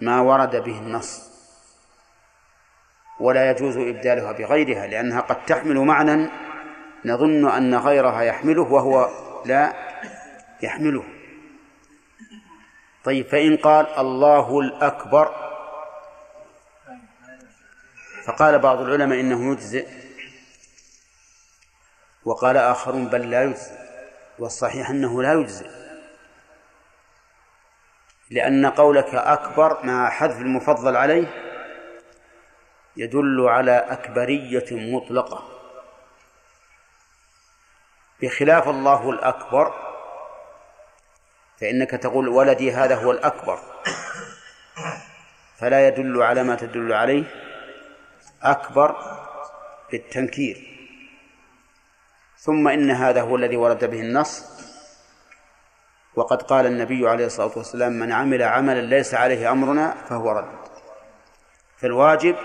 ما 0.00 0.20
ورد 0.20 0.56
به 0.56 0.78
النص 0.78 1.30
ولا 3.20 3.50
يجوز 3.50 3.76
إبدالها 3.76 4.32
بغيرها 4.32 4.86
لأنها 4.86 5.20
قد 5.20 5.44
تحمل 5.46 5.78
معنى 5.78 6.30
نظن 7.04 7.50
أن 7.50 7.74
غيرها 7.74 8.22
يحمله 8.22 8.62
وهو 8.62 9.08
لا 9.46 9.74
يحمله. 10.62 11.04
طيب 13.04 13.26
فإن 13.26 13.56
قال 13.56 13.86
الله 13.98 14.60
الأكبر 14.60 15.34
فقال 18.24 18.58
بعض 18.58 18.80
العلماء 18.80 19.20
إنه 19.20 19.52
يجزئ 19.52 20.03
وقال 22.24 22.56
آخرون 22.56 23.08
بل 23.08 23.30
لا 23.30 23.42
يجزئ 23.42 23.74
والصحيح 24.38 24.90
أنه 24.90 25.22
لا 25.22 25.32
يجزئ 25.32 25.84
لأن 28.30 28.66
قولك 28.66 29.14
أكبر 29.14 29.86
مع 29.86 30.10
حذف 30.10 30.40
المفضل 30.40 30.96
عليه 30.96 31.44
يدل 32.96 33.48
على 33.48 33.76
أكبرية 33.76 34.64
مطلقة. 34.70 35.48
بخلاف 38.22 38.68
الله 38.68 39.10
الأكبر 39.10 39.74
فإنك 41.60 41.90
تقول 41.90 42.28
ولدي 42.28 42.72
هذا 42.72 42.94
هو 42.94 43.10
الأكبر 43.10 43.58
فلا 45.58 45.88
يدل 45.88 46.22
على 46.22 46.42
ما 46.42 46.54
تدل 46.54 46.92
عليه 46.92 47.24
أكبر 48.42 48.96
بالتنكير. 49.92 50.73
ثم 52.44 52.68
إن 52.68 52.90
هذا 52.90 53.20
هو 53.22 53.36
الذي 53.36 53.56
ورد 53.56 53.84
به 53.84 54.00
النص. 54.00 54.44
وقد 56.14 56.42
قال 56.42 56.66
النبي 56.66 57.08
عليه 57.08 57.26
الصلاة 57.26 57.58
والسلام 57.58 57.92
من 57.92 58.12
عمل 58.12 58.42
عملا 58.42 58.80
ليس 58.80 59.14
عليه 59.14 59.50
أمرنا 59.52 59.94
فهو 60.08 60.30
رد. 60.30 60.58
فالواجب 61.76 62.36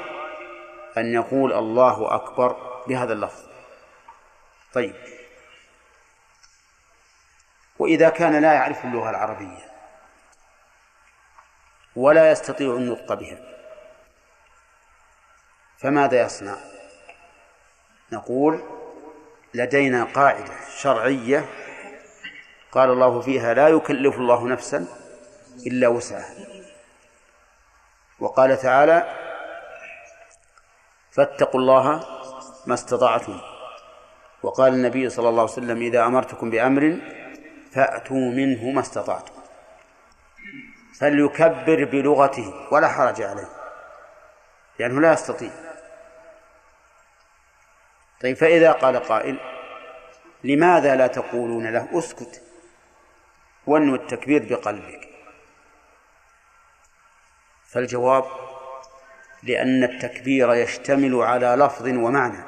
أن 0.98 1.14
يقول 1.14 1.54
الله 1.54 2.16
أكبر 2.16 2.56
بهذا 2.88 3.14
اللفظ. 3.14 3.44
طيب. 4.74 4.96
وإذا 7.80 8.10
كان 8.10 8.42
لا 8.42 8.54
يعرف 8.54 8.86
اللغة 8.86 9.10
العربية 9.10 9.70
ولا 11.96 12.32
يستطيع 12.32 12.76
النطق 12.76 13.14
بها 13.14 13.38
فماذا 15.78 16.22
يصنع؟ 16.22 16.56
نقول 18.12 18.79
لدينا 19.54 20.04
قاعدة 20.04 20.54
شرعية 20.78 21.46
قال 22.72 22.90
الله 22.90 23.22
فيها 23.22 23.54
لا 23.54 23.68
يكلف 23.68 24.16
الله 24.16 24.48
نفسا 24.48 24.88
إلا 25.68 25.88
وسعها. 25.88 26.36
وقال 28.20 28.58
تعالى 28.58 29.16
فاتقوا 31.12 31.62
الله 31.62 32.06
ما 32.66 32.74
استطعتم. 32.74 33.40
وقال 34.44 34.74
النبي 34.74 35.10
صلى 35.10 35.30
الله 35.30 35.42
عليه 35.42 35.52
وسلم 35.52 35.82
إذا 35.82 36.06
أمرتكم 36.06 36.50
بأمر 36.50 36.98
فأتوا 37.72 38.32
منه 38.32 38.70
ما 38.70 38.82
استطعتم. 38.82 39.34
فليكبر 41.00 41.86
بلغته 41.86 42.54
ولا 42.72 42.88
حرج 42.88 43.22
عليه. 43.22 43.50
لأنه 44.80 45.02
لا 45.02 45.14
يستطيع. 45.14 45.69
طيب 48.22 48.38
فإذا 48.38 48.72
قال 48.72 49.00
قائل 49.00 49.40
لماذا 50.44 50.96
لا 50.96 51.08
تقولون 51.08 51.68
له 51.68 52.00
أسكت 52.00 52.42
وانو 53.68 53.96
التكبير 53.96 54.46
بقلبك؟ 54.50 55.10
فالجواب 57.68 58.26
لأن 59.44 59.84
التكبير 59.84 60.54
يشتمل 60.54 61.16
على 61.16 61.48
لفظ 61.48 61.88
ومعنى 61.88 62.44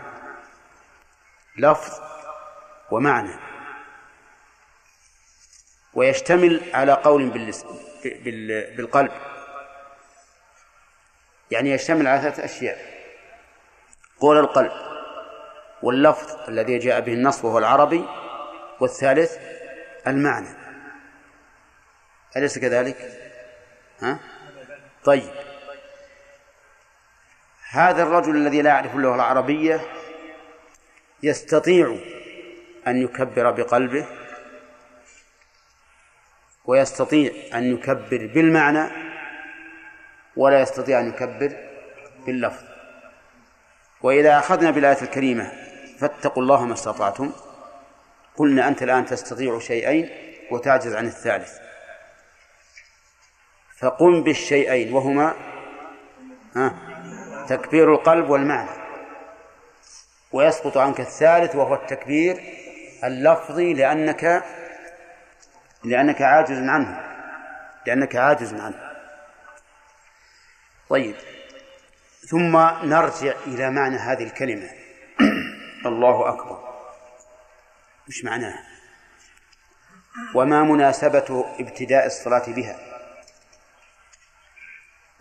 لفظ 1.57 2.01
ومعنى 2.91 3.35
ويشتمل 5.93 6.61
على 6.73 6.93
قول 6.93 7.29
بالقلب 8.75 9.11
يعني 11.51 11.71
يشتمل 11.71 12.07
على 12.07 12.21
ثلاثة 12.21 12.45
أشياء 12.45 12.77
قول 14.19 14.37
القلب 14.37 14.90
واللفظ 15.83 16.49
الذي 16.49 16.77
جاء 16.77 16.99
به 16.99 17.13
النص 17.13 17.45
وهو 17.45 17.57
العربي 17.57 18.05
والثالث 18.79 19.37
المعنى 20.07 20.47
أليس 22.37 22.59
كذلك؟ 22.59 22.97
ها؟ 24.01 24.19
طيب 25.03 25.31
هذا 27.69 28.03
الرجل 28.03 28.35
الذي 28.35 28.61
لا 28.61 28.69
يعرف 28.69 28.95
اللغة 28.95 29.15
العربية 29.15 29.81
يستطيع 31.23 31.97
أن 32.87 33.01
يكبر 33.01 33.51
بقلبه 33.51 34.05
ويستطيع 36.65 37.31
أن 37.53 37.73
يكبر 37.73 38.31
بالمعنى 38.33 38.87
ولا 40.35 40.61
يستطيع 40.61 40.99
أن 40.99 41.07
يكبر 41.07 41.57
باللفظ 42.25 42.63
وإذا 44.01 44.39
أخذنا 44.39 44.71
بالآية 44.71 45.01
الكريمة 45.01 45.51
فاتقوا 46.01 46.43
الله 46.43 46.65
ما 46.65 46.73
استطعتم. 46.73 47.31
قلنا 48.35 48.67
أنت 48.67 48.83
الآن 48.83 49.05
تستطيع 49.05 49.59
شيئين 49.59 50.09
وتعجز 50.51 50.95
عن 50.95 51.07
الثالث. 51.07 51.57
فقم 53.77 54.23
بالشيئين 54.23 54.93
وهما 54.93 55.33
تكبير 57.47 57.93
القلب 57.93 58.29
والمعنى. 58.29 58.69
ويسقط 60.31 60.77
عنك 60.77 60.99
الثالث 60.99 61.55
وهو 61.55 61.75
التكبير 61.75 62.43
اللفظي 63.03 63.73
لأنك 63.73 64.43
لأنك 65.83 66.21
عاجز 66.21 66.57
عنه. 66.57 67.01
لأنك 67.87 68.15
عاجز 68.15 68.53
عنه. 68.53 68.91
طيب. 70.89 71.15
ثم 72.27 72.57
نرجع 72.83 73.33
إلى 73.47 73.69
معنى 73.69 73.97
هذه 73.97 74.23
الكلمة. 74.23 74.80
الله 75.85 76.29
أكبر. 76.29 76.71
مش 78.07 78.23
معناها 78.23 78.63
وما 80.35 80.63
مناسبة 80.63 81.55
ابتداء 81.59 82.05
الصلاة 82.05 82.45
بها. 82.47 82.79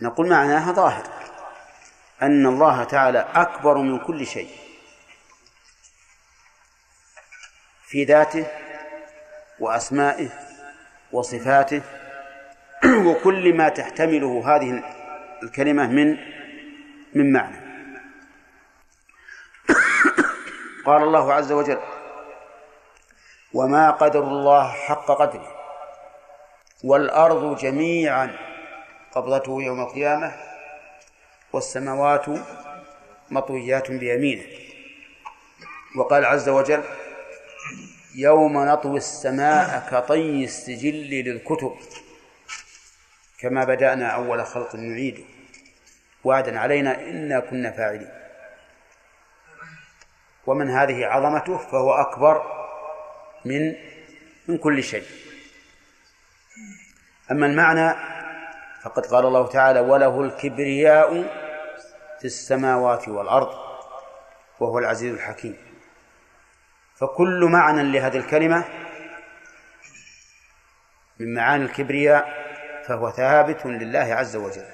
نقول 0.01 0.29
معناها 0.29 0.71
ظاهر. 0.71 1.03
أن 2.21 2.45
الله 2.45 2.83
تعالى 2.83 3.19
أكبر 3.19 3.77
من 3.77 3.99
كل 3.99 4.27
شيء. 4.27 4.49
في 7.85 8.03
ذاته 8.03 8.47
وأسمائه 9.59 10.29
وصفاته 11.11 11.81
وكل 13.07 13.53
ما 13.57 13.69
تحتمله 13.69 14.55
هذه 14.55 14.83
الكلمة 15.43 15.87
من 15.87 16.17
من 17.13 17.33
معنى. 17.33 17.70
قال 20.85 21.03
الله 21.03 21.33
عز 21.33 21.51
وجل 21.51 21.79
وما 23.53 23.91
قدر 23.91 24.23
الله 24.23 24.71
حق 24.71 25.05
قدره 25.11 25.55
والأرض 26.83 27.57
جميعا 27.57 28.35
قبضته 29.11 29.61
يوم 29.61 29.81
القيامة 29.81 30.31
والسماوات 31.53 32.25
مطويات 33.29 33.91
بيمينه. 33.91 34.43
وقال 35.97 36.25
عز 36.25 36.49
وجل 36.49 36.83
يوم 38.15 38.57
نطوي 38.65 38.97
السماء 38.97 39.87
كطي 39.91 40.43
السجل 40.43 40.93
للكتب 40.95 41.75
كما 43.39 43.63
بدأنا 43.63 44.07
أول 44.07 44.45
خلق 44.45 44.75
نعيده 44.75 45.23
وعدا 46.23 46.59
علينا 46.59 47.01
إنا 47.01 47.39
كنا 47.39 47.71
فاعلين. 47.71 48.20
ومن 50.51 50.69
هذه 50.69 51.05
عظمته 51.05 51.57
فهو 51.57 51.93
أكبر 51.93 52.43
من 53.45 53.75
من 54.47 54.57
كل 54.57 54.83
شيء. 54.83 55.03
أما 57.31 57.45
المعنى 57.45 57.95
فقد 58.83 59.05
قال 59.05 59.25
الله 59.25 59.47
تعالى 59.47 59.79
وله 59.79 60.21
الكبرياء 60.21 61.21
في 62.19 62.25
السماوات 62.25 63.07
والأرض 63.07 63.49
وهو 64.59 64.79
العزيز 64.79 65.13
الحكيم. 65.13 65.57
فكل 66.95 67.49
معنى 67.51 67.83
لهذه 67.83 68.17
الكلمة 68.17 68.65
من 71.19 71.33
معاني 71.33 71.63
الكبرياء 71.63 72.41
فهو 72.87 73.11
ثابت 73.11 73.65
لله 73.65 74.15
عز 74.15 74.35
وجل. 74.35 74.65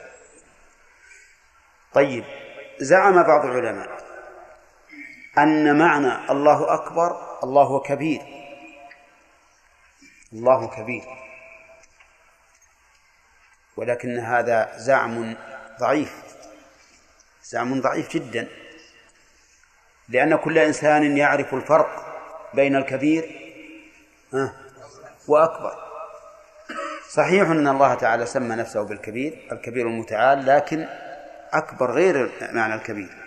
طيب 1.93 2.23
زعم 2.80 3.23
بعض 3.23 3.45
العلماء 3.45 4.06
أن 5.38 5.77
معنى 5.77 6.31
الله 6.31 6.73
أكبر 6.73 7.39
الله 7.43 7.79
كبير. 7.79 8.21
الله 10.33 10.67
كبير. 10.67 11.03
ولكن 13.77 14.19
هذا 14.19 14.77
زعم 14.77 15.35
ضعيف. 15.79 16.23
زعم 17.43 17.81
ضعيف 17.81 18.09
جدا. 18.09 18.47
لأن 20.09 20.35
كل 20.35 20.57
إنسان 20.57 21.17
يعرف 21.17 21.53
الفرق 21.53 21.89
بين 22.53 22.75
الكبير 22.75 23.23
وأكبر. 25.27 25.73
صحيح 27.09 27.49
أن 27.49 27.67
الله 27.67 27.93
تعالى 27.93 28.25
سمى 28.25 28.55
نفسه 28.55 28.81
بالكبير 28.83 29.47
الكبير 29.51 29.88
المتعال 29.88 30.45
لكن 30.45 30.88
أكبر 31.53 31.91
غير 31.91 32.31
معنى 32.51 32.73
الكبير. 32.73 33.26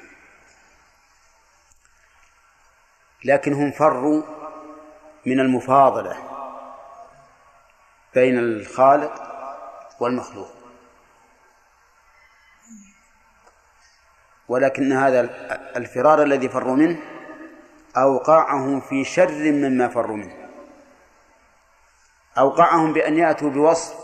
لكن 3.25 3.53
هم 3.53 3.71
فروا 3.71 4.23
من 5.27 5.41
المفاضلة 5.41 6.17
بين 8.15 8.39
الخالق 8.39 9.13
والمخلوق. 10.01 10.49
ولكن 14.49 14.93
هذا 14.93 15.21
الفرار 15.77 16.23
الذي 16.23 16.49
فروا 16.49 16.77
منه 16.77 16.99
أوقعهم 17.97 18.81
في 18.81 19.05
شر 19.05 19.53
مما 19.53 19.89
فروا 19.89 20.17
منه. 20.17 20.49
أوقعهم 22.39 22.93
بأن 22.93 23.19
يأتوا 23.19 23.51
بوصف 23.51 23.95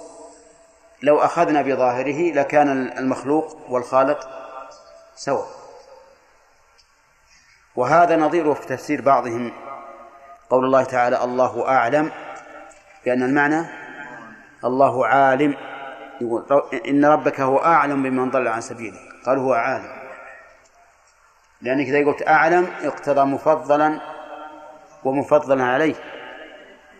لو 1.02 1.18
أخذنا 1.18 1.62
بظاهره 1.62 2.32
لكان 2.32 2.68
المخلوق 2.98 3.70
والخالق 3.70 4.28
سواء. 5.14 5.65
وهذا 7.76 8.16
نظيره 8.16 8.54
في 8.54 8.66
تفسير 8.66 9.00
بعضهم. 9.00 9.52
قول 10.50 10.64
الله 10.64 10.84
تعالى 10.84 11.24
الله 11.24 11.68
أعلم 11.68 12.10
بأن 13.04 13.22
المعنى 13.22 13.66
الله 14.64 15.06
عالم. 15.06 15.56
يقول 16.20 16.62
إن 16.88 17.04
ربك 17.04 17.40
هو 17.40 17.58
أعلم 17.58 18.02
بمن 18.02 18.30
ضل 18.30 18.48
عن 18.48 18.60
سبيله. 18.60 18.98
قال 19.26 19.38
هو 19.38 19.52
عالم. 19.52 19.96
لأنك 21.60 21.86
إذا 21.86 22.06
قلت 22.06 22.28
أعلم 22.28 22.68
اقتضى 22.82 23.24
مفضلا 23.24 24.00
ومفضلا 25.04 25.64
عليه. 25.64 25.94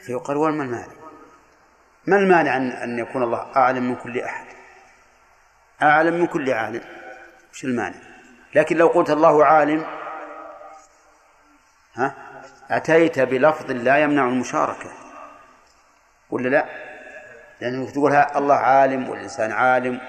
فيقال 0.01 0.37
وما 0.37 0.65
المانع 0.65 0.87
ما 2.07 2.17
المانع 2.17 2.57
أن 2.57 2.71
أن 2.71 2.99
يكون 2.99 3.23
الله 3.23 3.47
أعلم 3.57 3.89
من 3.89 3.97
كل 3.97 4.21
أحد؟ 4.21 4.47
أعلم 5.83 6.15
من 6.15 6.27
كل 6.27 6.53
عالم. 6.53 6.83
وش 7.53 7.65
المانع. 7.65 7.97
لكن 8.55 8.77
لو 8.77 8.89
قلت 8.89 9.11
الله 9.11 9.45
عالم 9.45 9.96
ها؟ 11.97 12.15
أتيت 12.71 13.19
بلفظ 13.19 13.71
لا 13.71 13.99
يمنع 13.99 14.29
المشاركة. 14.29 14.91
ولا 16.31 16.49
لا؟ 16.49 16.65
لأنك 17.61 17.91
تقول 17.91 18.15
الله 18.15 18.55
عالم 18.55 19.09
والإنسان 19.09 19.53
عالم 19.53 20.01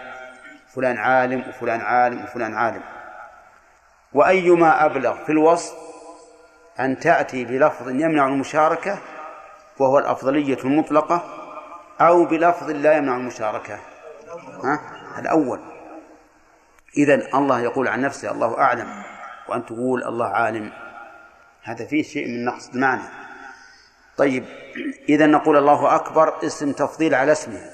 فلان 0.76 0.98
عالم 0.98 1.50
وفلان 1.50 1.82
عالم 1.82 2.24
وفلان 2.24 2.56
عالم. 2.56 2.82
وأيما 4.14 4.86
أبلغ 4.86 5.26
في 5.26 5.32
الوصف 5.32 5.74
أن 6.80 7.00
تأتي 7.00 7.46
بلفظ 7.46 7.90
يمنع 7.90 8.28
المشاركة 8.28 8.98
وهو 9.80 10.00
الأفضلية 10.00 10.58
المطلقة 10.64 11.24
أو 12.02 12.26
بلفظ 12.26 12.70
لا 12.70 12.94
يمنع 12.94 13.16
المشاركة. 13.16 13.80
ها؟ 14.64 14.80
الأول. 15.20 15.60
إذا 16.98 17.16
الله 17.38 17.62
يقول 17.62 17.88
عن 17.88 18.02
نفسه 18.02 18.32
الله 18.32 18.60
أعلم. 18.60 19.04
وأن 19.48 19.66
تقول 19.66 20.04
الله 20.04 20.28
عالم. 20.28 20.87
هذا 21.68 21.86
فيه 21.86 22.04
شيء 22.04 22.28
من 22.28 22.46
نقص 22.46 22.70
المعنى 22.70 23.04
طيب 24.18 24.46
إذا 25.10 25.26
نقول 25.26 25.58
الله 25.58 25.96
أكبر 25.96 26.46
اسم 26.46 26.72
تفضيل 26.72 27.16
على 27.16 27.32
اسمه. 27.32 27.72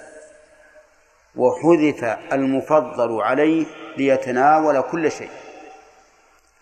وحذف 1.35 2.03
المفضل 2.33 3.21
عليه 3.21 3.65
ليتناول 3.97 4.81
كل 4.81 5.11
شيء. 5.11 5.31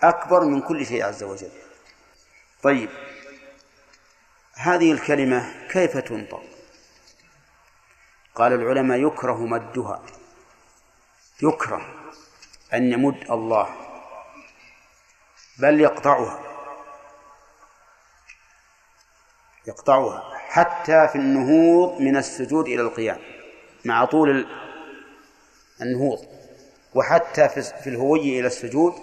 أكبر 0.03 0.43
من 0.45 0.61
كل 0.61 0.85
شيء 0.85 1.05
عز 1.05 1.23
وجل. 1.23 1.51
طيب 2.63 2.89
هذه 4.53 4.91
الكلمة 4.91 5.67
كيف 5.69 5.97
تنطق؟ 5.97 6.43
قال 8.35 8.53
العلماء 8.53 9.07
يكره 9.07 9.45
مدها. 9.45 10.03
يكره 11.43 11.85
أن 12.73 12.93
يمد 12.93 13.31
الله 13.31 13.69
بل 15.59 15.81
يقطعها. 15.81 16.50
يقطعها 19.67 20.37
حتى 20.37 21.07
في 21.07 21.15
النهوض 21.15 22.01
من 22.01 22.17
السجود 22.17 22.65
إلى 22.65 22.81
القيام 22.81 23.19
مع 23.85 24.05
طول 24.05 24.47
النهوض 25.81 26.19
وحتى 26.95 27.49
في 27.49 27.87
الهوي 27.87 28.39
إلى 28.39 28.47
السجود 28.47 28.93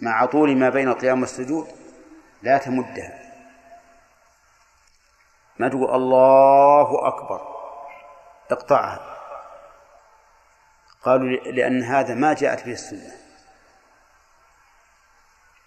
مع 0.00 0.26
طول 0.26 0.56
ما 0.56 0.68
بين 0.68 0.88
القيام 0.88 1.20
والسجود 1.20 1.66
لا 2.42 2.58
تمدها. 2.58 3.18
ما 5.58 5.68
تقول 5.68 5.94
الله 5.94 7.08
أكبر؟ 7.08 7.40
اقطعها 8.50 9.16
قالوا 11.02 11.28
لأن 11.28 11.82
هذا 11.82 12.14
ما 12.14 12.32
جاءت 12.32 12.66
به 12.66 12.72
السنة. 12.72 13.12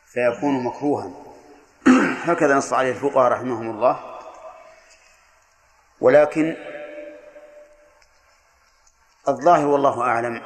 فيكون 0.06 0.64
مكروها. 0.64 1.31
هكذا 2.24 2.56
نص 2.56 2.74
عليه 2.74 2.92
الفقهاء 2.92 3.32
رحمهم 3.32 3.70
الله. 3.70 4.20
ولكن 6.02 6.56
الظاهر 9.28 9.68
والله 9.68 10.02
أعلم 10.02 10.42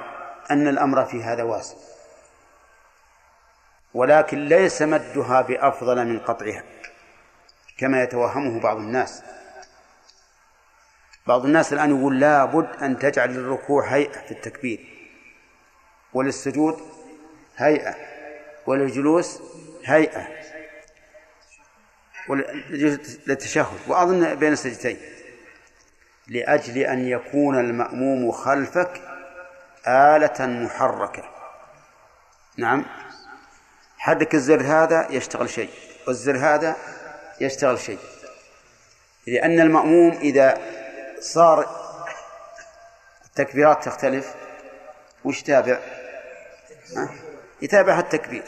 أن 0.52 0.68
الأمر 0.68 1.06
في 1.06 1.24
هذا 1.24 1.44
واسع. 1.44 1.76
ولكن 3.94 4.46
ليس 4.46 4.82
مدها 4.82 5.42
بأفضل 5.42 6.06
من 6.06 6.20
قطعها 6.20 6.64
كما 7.78 8.04
يتوهمه 8.04 8.60
بعض 8.60 8.78
الناس. 8.78 9.24
بعض 11.28 11.46
الناس 11.46 11.74
الآن 11.74 12.00
يقول 12.00 12.20
لابد 12.20 12.84
أن 12.84 13.00
تجعل 13.00 13.30
للركوع 13.30 13.88
هيئة 13.88 14.20
في 14.20 14.32
التكبير 14.32 15.10
وللسجود 16.14 16.82
هيئة 17.58 17.96
وللجلوس 18.68 19.42
هيئة. 19.86 20.45
للتشهد 22.30 23.80
وأظن 23.88 24.36
بين 24.36 24.54
السجدتين. 24.54 24.98
لأجل 26.28 26.78
أن 26.78 27.08
يكون 27.08 27.60
المأموم 27.60 28.32
خلفك 28.32 29.02
آلة 29.88 30.46
محركة. 30.46 31.24
نعم. 32.58 32.86
حدك 33.98 34.36
الزر 34.36 34.62
هذا 34.62 35.08
يشتغل 35.10 35.50
شيء 35.50 35.70
والزر 36.08 36.38
هذا 36.38 36.76
يشتغل 37.42 37.80
شيء. 37.80 38.00
لأن 39.28 39.60
المأموم 39.60 40.12
إذا 40.12 40.58
صار 41.20 41.86
التكبيرات 43.26 43.86
تختلف 43.86 44.36
وش 45.24 45.42
تابع؟ 45.42 45.80
يتابع 47.62 48.00
التكبير. 48.00 48.44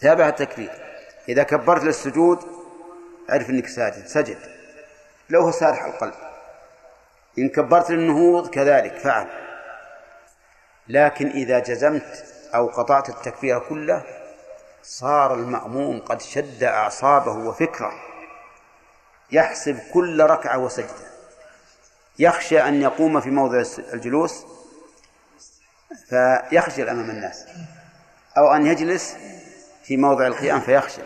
تابع 0.00 0.28
التكبير. 0.28 0.89
إذا 1.30 1.42
كبرت 1.42 1.84
للسجود 1.84 2.38
عرف 3.28 3.50
أنك 3.50 3.66
ساجد 3.66 4.06
سجد. 4.06 4.38
لو 5.30 5.42
هو 5.42 5.50
سارح 5.50 5.84
القلب. 5.84 6.14
إن 7.38 7.48
كبرت 7.48 7.90
للنهوض 7.90 8.50
كذلك 8.50 8.98
فعل. 8.98 9.26
لكن 10.88 11.28
إذا 11.28 11.58
جزمت 11.58 12.24
أو 12.54 12.66
قطعت 12.66 13.08
التكبير 13.08 13.58
كله 13.58 14.02
صار 14.82 15.34
المأموم 15.34 16.00
قد 16.00 16.22
شد 16.22 16.62
أعصابه 16.62 17.32
وفكره. 17.32 17.92
يحسب 19.32 19.78
كل 19.92 20.22
ركعة 20.22 20.58
وسجدة. 20.58 21.10
يخشى 22.18 22.60
أن 22.60 22.82
يقوم 22.82 23.20
في 23.20 23.30
موضع 23.30 23.62
الجلوس 23.78 24.46
فيخجل 26.08 26.88
أمام 26.88 27.10
الناس. 27.10 27.44
أو 28.38 28.54
أن 28.54 28.66
يجلس 28.66 29.16
في 29.90 29.96
موضع 29.96 30.26
القيام 30.26 30.60
فيخشى. 30.60 31.02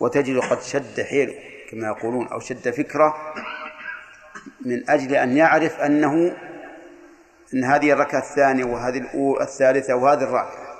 وتجد 0.00 0.38
قد 0.38 0.62
شد 0.62 1.00
حيله 1.00 1.34
كما 1.70 1.86
يقولون 1.86 2.28
أو 2.28 2.40
شد 2.40 2.70
فكرة 2.70 3.34
من 4.60 4.90
أجل 4.90 5.14
أن 5.14 5.36
يعرف 5.36 5.80
أنه 5.80 6.36
أن 7.54 7.64
هذه 7.64 7.92
الركعة 7.92 8.18
الثانية 8.18 8.64
وهذه 8.64 8.98
الأولى 8.98 9.42
الثالثة 9.42 9.94
وهذه 9.94 10.22
الرابعة. 10.22 10.78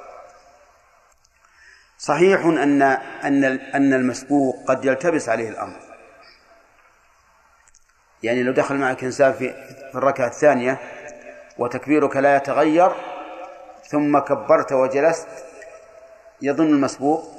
صحيح 1.98 2.44
أن 2.44 2.82
أن 2.82 3.44
أن 3.74 3.92
المسبوق 3.92 4.64
قد 4.68 4.84
يلتبس 4.84 5.28
عليه 5.28 5.48
الأمر. 5.48 5.76
يعني 8.22 8.42
لو 8.42 8.52
دخل 8.52 8.76
معك 8.76 9.04
إنسان 9.04 9.32
في 9.32 9.52
في 9.92 9.98
الركعة 9.98 10.26
الثانية 10.26 10.78
وتكبيرك 11.58 12.16
لا 12.16 12.36
يتغير 12.36 12.92
ثم 13.88 14.18
كبرت 14.18 14.72
وجلست 14.72 15.28
يظن 16.42 16.66
المسبوق؟ 16.66 17.32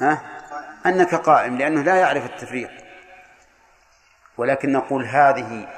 ها؟ 0.00 0.22
أنك 0.86 1.14
قائم 1.14 1.58
لأنه 1.58 1.82
لا 1.82 1.96
يعرف 1.96 2.24
التفريق. 2.24 2.70
ولكن 4.38 4.72
نقول 4.72 5.04
هذه 5.04 5.68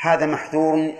هذا 0.00 0.26
محذور 0.26 0.92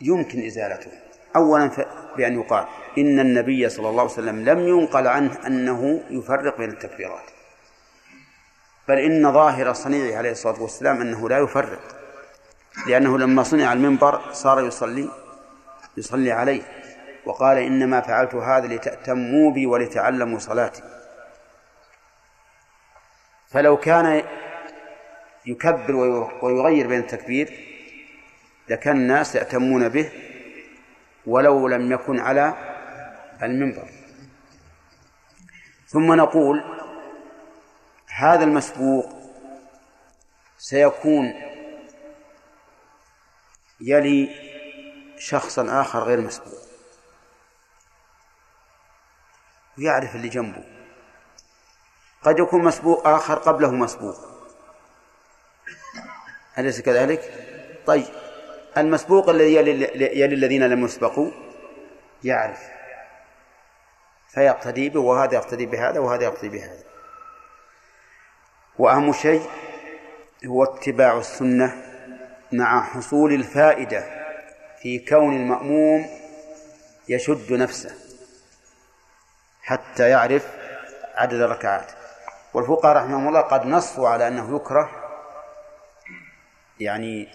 يمكن 0.00 0.46
إزالته. 0.46 0.90
أولا 1.36 1.70
بأن 2.16 2.40
يقال 2.40 2.66
إن 2.98 3.20
النبي 3.20 3.68
صلى 3.68 3.88
الله 3.88 4.02
عليه 4.02 4.12
وسلم 4.12 4.44
لم 4.44 4.68
ينقل 4.68 5.06
عنه 5.06 5.46
أنه 5.46 6.02
يفرق 6.10 6.58
بين 6.58 6.70
التكبيرات 6.70 7.24
بل 8.88 8.98
إن 8.98 9.32
ظاهر 9.32 9.72
صنيعه 9.72 10.18
عليه 10.18 10.30
الصلاة 10.30 10.62
والسلام 10.62 11.00
أنه 11.00 11.28
لا 11.28 11.38
يفرق 11.38 11.80
لأنه 12.86 13.18
لما 13.18 13.42
صنع 13.42 13.72
المنبر 13.72 14.32
صار 14.32 14.66
يصلي 14.66 15.08
يصلي 15.96 16.32
عليه. 16.32 16.62
وقال 17.28 17.58
إنما 17.58 18.00
فعلت 18.00 18.34
هذا 18.34 18.66
لتأتموا 18.66 19.52
بي 19.52 19.66
ولتعلموا 19.66 20.38
صلاتي. 20.38 20.82
فلو 23.48 23.76
كان 23.76 24.22
يكبر 25.46 25.96
ويغير 26.42 26.86
بين 26.86 26.98
التكبير 26.98 27.68
لكان 28.68 28.96
الناس 28.96 29.34
يأتمون 29.34 29.88
به 29.88 30.10
ولو 31.26 31.68
لم 31.68 31.92
يكن 31.92 32.20
على 32.20 32.54
المنبر. 33.42 33.88
ثم 35.86 36.12
نقول 36.12 36.64
هذا 38.16 38.44
المسبوق 38.44 39.06
سيكون 40.58 41.34
يلي 43.80 44.30
شخصا 45.18 45.80
آخر 45.80 45.98
غير 45.98 46.20
مسبوق. 46.20 46.67
ويعرف 49.78 50.14
اللي 50.14 50.28
جنبه. 50.28 50.64
قد 52.22 52.38
يكون 52.38 52.64
مسبوق 52.64 53.06
آخر 53.06 53.34
قبله 53.34 53.70
مسبوق. 53.70 54.16
أليس 56.58 56.80
كذلك؟ 56.80 57.32
طيب 57.86 58.06
المسبوق 58.76 59.28
الذي 59.28 59.54
يلي 59.54 60.24
الذين 60.24 60.62
لم 60.62 60.84
يسبقوا 60.84 61.30
يعرف. 62.24 62.60
فيقتدي 64.28 64.88
به 64.88 65.00
وهذا 65.00 65.34
يقتدي 65.34 65.66
بهذا 65.66 66.00
وهذا 66.00 66.24
يقتدي 66.24 66.48
بهذا. 66.48 66.82
وأهم 68.78 69.12
شيء 69.12 69.50
هو 70.46 70.64
اتباع 70.64 71.18
السنة 71.18 71.82
مع 72.52 72.82
حصول 72.82 73.32
الفائدة 73.32 74.04
في 74.82 74.98
كون 74.98 75.36
المأموم 75.36 76.06
يشد 77.08 77.52
نفسه. 77.52 78.07
حتى 79.68 80.08
يعرف 80.10 80.46
عدد 81.14 81.40
الركعات. 81.40 81.92
والفقهاء 82.54 82.96
رحمهم 82.96 83.28
الله 83.28 83.40
قد 83.40 83.66
نصوا 83.66 84.08
على 84.08 84.28
أنه 84.28 84.56
يكره 84.56 84.90
يعني 86.80 87.28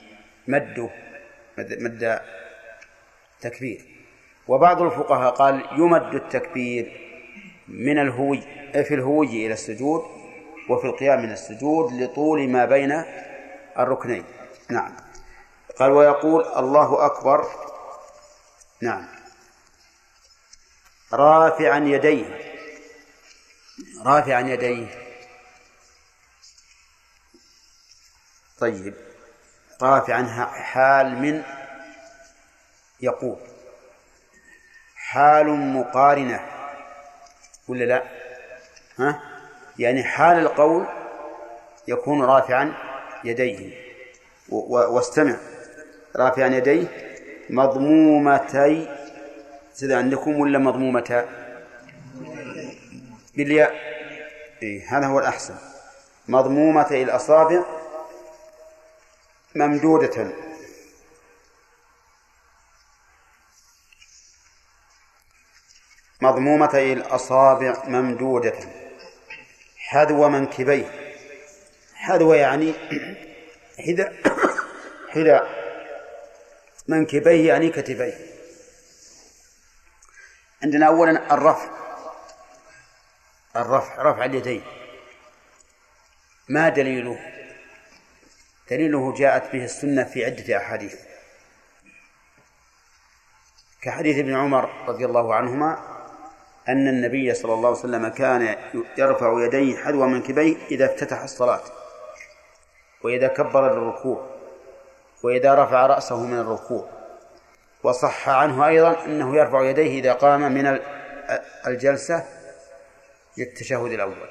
مده 0.47 0.89
مد 1.57 2.22
تكبير. 3.41 3.81
وبعض 4.47 4.81
الفقهاء 4.81 5.34
قال 5.34 5.65
يمد 5.72 6.15
التكبير 6.15 6.85
من 7.68 7.99
الهوي 7.99 8.41
في 8.73 8.93
الهوي 8.93 9.45
إلى 9.45 9.53
السجود 9.53 10.03
وفي 10.69 10.85
القيام 10.88 11.22
من 11.22 11.31
السجود 11.31 11.93
لطول 11.93 12.49
ما 12.49 12.65
بين 12.65 13.03
الركنين. 13.80 14.23
نعم. 14.69 14.91
قال 15.80 15.91
ويقول 15.91 16.43
الله 16.43 17.05
أكبر. 17.05 17.45
نعم. 18.81 19.23
رافعا 21.14 21.77
يديه. 21.77 22.40
رافعا 24.06 24.41
يديه. 24.41 24.88
طيب. 28.60 28.94
رافعا 29.81 30.23
حال 30.52 31.15
من 31.22 31.44
يقول. 33.02 33.38
حال 34.95 35.48
مقارنة. 35.48 36.40
ولا 37.68 37.84
لا؟ 37.84 38.03
ها؟ 38.99 39.22
يعني 39.80 40.03
حال 40.03 40.40
القول 40.40 40.88
يكون 41.88 42.23
رافعا 42.23 42.73
يديه. 43.23 43.84
واستمع. 44.49 45.38
رافعا 46.15 46.48
يديه. 46.48 46.88
مضمومتي 47.49 49.03
سيدا 49.74 49.98
عندكم 49.98 50.40
ولا 50.40 50.60
مضمومتا 50.60 51.30
بالياء 53.36 53.74
إيه 54.64 54.98
هذا 54.98 55.08
هو 55.08 55.20
الأحسن. 55.20 55.56
مضمومتي 56.28 57.04
الأصابع 57.04 57.64
ممدودة. 59.56 60.32
مضمومتي 66.22 66.94
الأصابع 66.94 67.84
ممدودة. 67.88 68.54
حذو 69.78 70.30
منكبيه. 70.30 70.86
حذو 71.95 72.34
يعني 72.34 72.74
حذا 73.80 74.14
حذا 75.10 75.48
منكبيه 76.88 77.48
يعني 77.48 77.70
كتفيه. 77.70 78.32
عندنا 80.64 80.88
أولا 80.88 81.34
الرفع. 81.34 81.69
الرفع 83.56 84.02
رفع 84.02 84.26
اليدين. 84.26 84.64
ما 86.49 86.69
دليله؟ 86.69 87.19
دليله 88.69 89.14
جاءت 89.14 89.53
به 89.53 89.64
السنة 89.65 90.03
في 90.03 90.26
عدة 90.26 90.57
أحاديث. 90.57 90.95
كحديث 93.81 94.18
ابن 94.18 94.35
عمر 94.35 94.69
رضي 94.88 95.06
الله 95.06 95.35
عنهما 95.35 95.77
أن 96.69 96.88
النبي 96.88 97.34
صلى 97.34 97.53
الله 97.53 97.69
عليه 97.69 97.80
وسلم 97.80 98.07
كان 98.07 98.56
يرفع 98.98 99.45
يديه 99.45 99.77
حذو 99.77 100.07
منكبيه 100.07 100.57
إذا 100.72 100.85
افتتح 100.85 101.22
الصلاة 101.22 101.61
وإذا 103.03 103.27
كبر 103.27 103.73
للركوع 103.73 104.30
وإذا 105.23 105.64
رفع 105.64 105.85
رأسه 105.85 106.23
من 106.23 106.40
الركوع. 106.40 107.03
وصح 107.84 108.30
عنه 108.30 108.68
أيضا 108.68 109.05
أنه 109.05 109.35
يرفع 109.35 109.61
يديه 109.61 109.99
إذا 109.99 110.14
قام 110.14 110.41
من 110.51 110.80
الجلسة 111.68 112.26
للتشهد 113.38 113.91
الأول. 113.91 114.30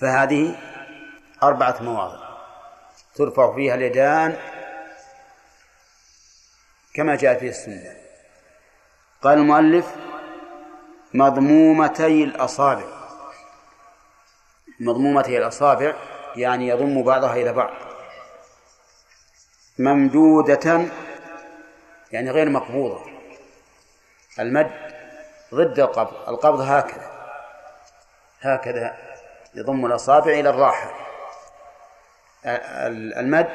فهذه 0.00 0.56
أربعة 1.42 1.82
مواضع 1.82 2.24
ترفع 3.14 3.54
فيها 3.54 3.74
اليدان 3.74 4.36
كما 6.94 7.16
جاء 7.16 7.38
في 7.38 7.48
السنة. 7.48 7.96
قال 9.22 9.38
المؤلف 9.38 9.86
مضمومتي 11.14 12.24
الأصابع. 12.24 12.86
مضمومتي 14.80 15.38
الأصابع 15.38 15.94
يعني 16.36 16.68
يضم 16.68 17.02
بعضها 17.02 17.32
إلى 17.32 17.52
بعض. 17.52 17.74
ممدودة 19.78 20.86
يعني 22.14 22.30
غير 22.30 22.48
مقبوضة. 22.48 23.04
المد 24.38 24.70
ضد 25.54 25.78
القبض 25.78 26.28
القبض 26.28 26.60
هكذا. 26.60 27.10
هكذا 28.40 28.96
يضم 29.54 29.86
الأصابع 29.86 30.32
إلى 30.32 30.50
الراحة 30.50 30.90
المد 33.16 33.50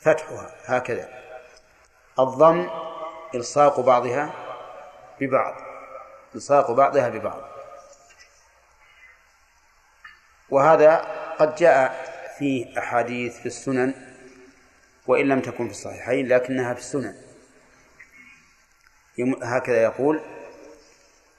فتحها 0.00 0.50
هكذا. 0.64 1.08
الضم 2.18 2.70
إلصاق 3.34 3.80
بعضها 3.80 4.30
ببعض. 5.20 5.54
إلصاق 6.34 6.70
بعضها 6.70 7.08
ببعض. 7.08 7.40
وهذا 10.50 10.96
قد 11.38 11.54
جاء 11.54 12.06
فيه 12.38 12.78
أحاديث 12.78 13.38
في 13.40 13.46
السنن 13.46 14.05
وإن 15.06 15.28
لم 15.28 15.40
تكن 15.40 15.66
في 15.66 15.70
الصحيحين 15.70 16.28
لكنها 16.28 16.74
في 16.74 16.80
السنن. 16.80 17.14
هكذا 19.42 19.82
يقول 19.82 20.20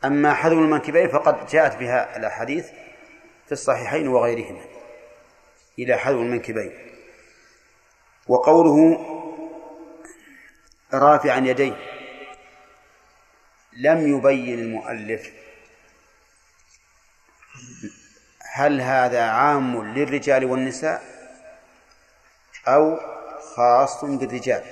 أما 0.06 0.34
حذو 0.34 0.60
المنكبين 0.60 1.10
فقد 1.10 1.48
جاءت 1.48 1.76
بها 1.78 2.18
الأحاديث 2.18 2.68
في 3.46 3.52
الصحيحين 3.52 4.08
وغيرهما 4.08 4.62
إلى 5.80 5.98
حذو 5.98 6.22
المنكبين 6.22 6.72
وقوله 8.28 8.98
رافعا 10.94 11.38
يديه 11.40 11.78
لم 13.74 14.18
يبين 14.18 14.60
المؤلف 14.60 15.32
هل 18.42 18.82
هذا 18.82 19.24
عام 19.24 19.94
للرجال 19.94 20.46
والنساء 20.46 21.04
أو 22.68 23.17
خاص 23.58 24.06
بالرجال. 24.06 24.64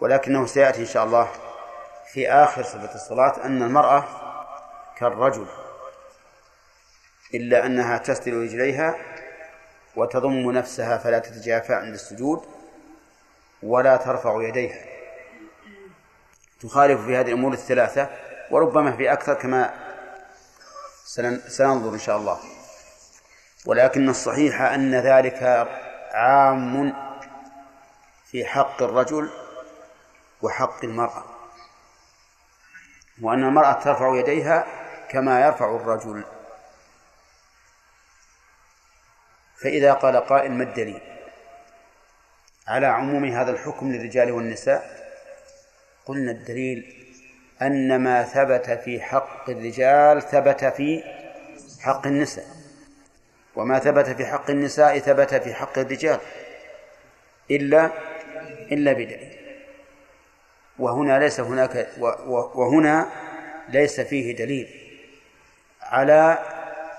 ولكنه 0.00 0.46
سيأتي 0.46 0.80
إن 0.80 0.86
شاء 0.86 1.04
الله 1.04 1.28
في 2.12 2.30
آخر 2.30 2.62
صفة 2.62 2.94
الصلاة 2.94 3.44
أن 3.44 3.62
المرأة 3.62 4.04
كالرجل 4.98 5.46
إلا 7.34 7.66
أنها 7.66 7.98
تسدل 7.98 8.42
رجليها 8.42 8.94
وتضم 9.96 10.50
نفسها 10.50 10.98
فلا 10.98 11.18
تتجافى 11.18 11.74
عند 11.74 11.94
السجود 11.94 12.44
ولا 13.62 13.96
ترفع 13.96 14.42
يديها. 14.42 14.84
تخالف 16.60 17.04
في 17.04 17.16
هذه 17.16 17.28
الأمور 17.28 17.52
الثلاثة 17.52 18.08
وربما 18.50 18.96
في 18.96 19.12
أكثر 19.12 19.34
كما 19.34 19.74
سننظر 21.48 21.94
إن 21.94 21.98
شاء 21.98 22.16
الله. 22.16 22.38
ولكن 23.66 24.08
الصحيح 24.08 24.62
أن 24.62 24.94
ذلك 24.94 25.68
عام 26.10 26.94
في 28.30 28.44
حق 28.44 28.82
الرجل 28.82 29.30
وحق 30.42 30.84
المرأة 30.84 31.24
وأن 33.22 33.44
المرأة 33.44 33.72
ترفع 33.72 34.16
يديها 34.16 34.66
كما 35.08 35.46
يرفع 35.46 35.76
الرجل. 35.76 36.24
فإذا 39.62 39.92
قال 39.92 40.16
قائل 40.16 40.52
ما 40.52 40.64
الدليل؟ 40.64 41.00
على 42.68 42.86
عموم 42.86 43.24
هذا 43.24 43.50
الحكم 43.50 43.92
للرجال 43.92 44.30
والنساء 44.30 45.10
قلنا 46.06 46.30
الدليل 46.30 47.06
أن 47.62 47.96
ما 47.96 48.22
ثبت 48.22 48.70
في 48.70 49.00
حق 49.00 49.50
الرجال 49.50 50.22
ثبت 50.22 50.64
في 50.64 51.04
حق 51.80 52.06
النساء. 52.06 52.59
وما 53.56 53.78
ثبت 53.78 54.06
في 54.06 54.26
حق 54.26 54.50
النساء 54.50 54.98
ثبت 54.98 55.34
في 55.34 55.54
حق 55.54 55.78
الرجال 55.78 56.20
إلا 57.50 57.90
إلا 58.72 58.92
بدليل. 58.92 59.36
وهنا 60.78 61.18
ليس 61.18 61.40
هناك 61.40 61.88
وهنا 62.54 63.08
ليس 63.68 64.00
فيه 64.00 64.36
دليل 64.36 64.68
على 65.82 66.38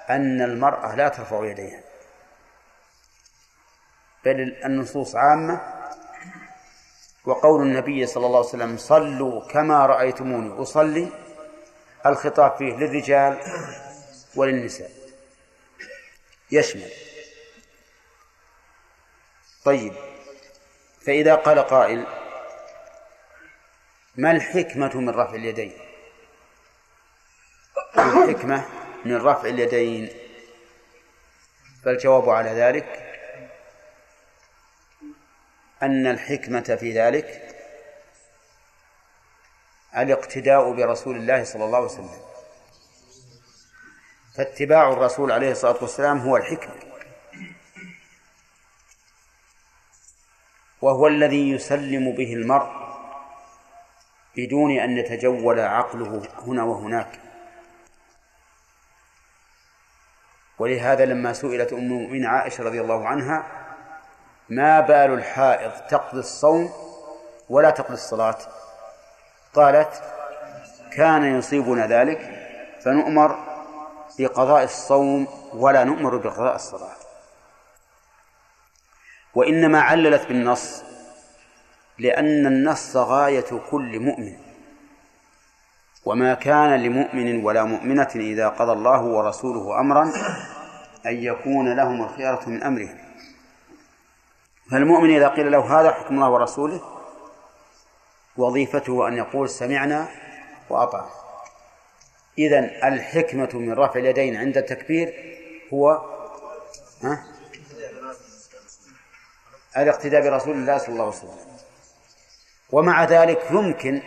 أن 0.10 0.42
المرأة 0.42 0.96
لا 0.96 1.08
ترفع 1.10 1.46
يديها 1.46 1.84
بل 4.26 4.56
النصوص 4.66 5.16
عامة. 5.16 5.62
وقول 7.26 7.62
النبي 7.62 8.06
صلى 8.06 8.26
الله 8.26 8.38
عليه 8.38 8.48
وسلم 8.48 8.78
صلوا 8.78 9.48
كما 9.48 9.86
رأيتموني 9.86 10.62
أصلي 10.62 11.08
الخطاب 12.06 12.52
فيه 12.58 12.74
للرجال 12.74 13.38
وللنساء. 14.36 15.01
يشمل. 16.52 16.92
طيب. 19.66 19.94
فإذا 21.06 21.36
قال 21.36 21.60
قائل 21.60 22.06
ما 24.16 24.32
الحكمة 24.32 24.98
من 24.98 25.10
رفع 25.10 25.36
اليدين؟ 25.36 25.74
الحكمة 27.98 28.66
من 29.06 29.16
رفع 29.16 29.50
اليدين؟ 29.50 30.10
فالجواب 31.84 32.30
على 32.30 32.50
ذلك 32.50 33.08
أن 35.84 36.08
الحكمة 36.08 36.78
في 36.80 36.92
ذلك 36.92 37.58
الاقتداء 39.98 40.72
برسول 40.72 41.16
الله 41.16 41.44
صلى 41.44 41.66
الله 41.66 41.78
عليه 41.78 41.88
وسلم. 41.88 42.31
فاتباع 44.36 44.90
الرسول 44.94 45.32
عليه 45.32 45.52
الصلاة 45.52 45.78
والسلام 45.82 46.18
هو 46.18 46.38
الحكمة. 46.38 46.76
وهو 50.82 51.08
الذي 51.08 51.52
يسلم 51.52 52.12
به 52.12 52.34
المرء 52.34 52.72
بدون 54.38 54.80
أن 54.80 54.98
يتجول 54.98 55.60
عقله 55.60 56.28
هنا 56.48 56.64
وهناك. 56.64 57.20
ولهذا 60.60 61.06
لما 61.06 61.34
سئلت 61.34 61.74
أم 61.74 61.80
المؤمنين 61.80 62.26
عائشة 62.26 62.64
رضي 62.64 62.82
الله 62.82 63.08
عنها 63.08 63.44
ما 64.50 64.80
بال 64.80 65.14
الحائض 65.14 65.72
تقضي 65.90 66.20
الصوم 66.20 66.74
ولا 67.50 67.70
تقضي 67.70 67.94
الصلاة؟ 67.94 68.38
قالت 69.54 70.04
كان 70.92 71.38
يصيبنا 71.38 71.88
ذلك 71.88 72.48
فنؤمر 72.82 73.51
بقضاء 74.22 74.64
الصوم 74.64 75.28
ولا 75.54 75.84
نؤمر 75.84 76.18
بقضاء 76.18 76.56
الصلاة. 76.56 76.96
وإنما 79.36 79.82
عللت 79.82 80.28
بالنص 80.28 80.84
لأن 82.00 82.48
النص 82.48 82.98
غاية 82.98 83.62
كل 83.72 84.00
مؤمن. 84.00 84.38
وما 86.06 86.34
كان 86.34 86.84
لمؤمن 86.84 87.46
ولا 87.46 87.64
مؤمنة 87.64 88.10
إذا 88.16 88.48
قضى 88.48 88.72
الله 88.72 89.02
ورسوله 89.02 89.80
أمرا 89.80 90.04
أن 91.06 91.24
يكون 91.24 91.76
لهم 91.76 92.04
الخيرة 92.04 92.42
من 92.48 92.64
أمرهم. 92.64 92.98
فالمؤمن 94.72 95.16
إذا 95.16 95.28
قيل 95.28 95.52
له 95.52 95.80
هذا 95.80 95.92
حكم 95.92 96.16
الله 96.16 96.30
ورسوله 96.30 96.82
وظيفته 98.38 99.08
أن 99.08 99.18
يقول 99.18 99.50
سمعنا 99.50 100.08
وأطعنا. 100.70 101.21
إذن 102.38 102.64
الحكمة 102.64 103.50
من 103.54 103.74
رفع 103.74 104.00
اليدين 104.00 104.36
عند 104.36 104.58
التكبير 104.58 105.14
هو 105.74 105.90
ها؟ 107.04 107.24
الاقتداء 109.78 110.22
برسول 110.22 110.56
الله 110.56 110.78
صلى 110.78 110.90
الله 110.90 111.06
عليه 111.06 111.16
وسلم. 111.16 111.38
ومع 112.72 113.04
ذلك 113.04 113.42
يمكن 113.52 114.02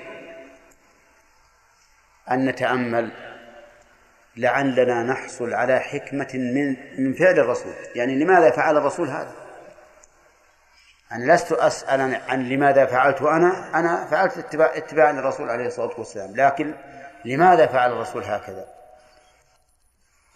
أن 2.30 2.46
نتأمل 2.46 3.12
لعلنا 4.36 5.02
نحصل 5.02 5.54
على 5.54 5.80
حكمة 5.80 6.30
من 6.34 6.76
من 6.98 7.14
فعل 7.14 7.38
الرسول. 7.38 7.72
يعني 7.94 8.14
لماذا 8.14 8.50
فعل 8.50 8.76
الرسول 8.76 9.08
هذا؟ 9.08 9.32
أنا 11.12 11.34
لست 11.34 11.52
أسأل 11.52 12.00
عن 12.28 12.48
لماذا 12.48 12.86
فعلت 12.86 13.22
أنا 13.22 13.78
أنا 13.78 14.06
فعلت 14.10 14.38
اتباع 14.38 14.76
اتباعا 14.76 15.12
للرسول 15.12 15.50
عليه 15.50 15.66
الصلاة 15.66 15.94
والسلام. 15.98 16.36
لكن 16.36 16.74
لماذا 17.24 17.66
فعل 17.66 17.92
الرسول 17.92 18.24
هكذا؟ 18.24 18.74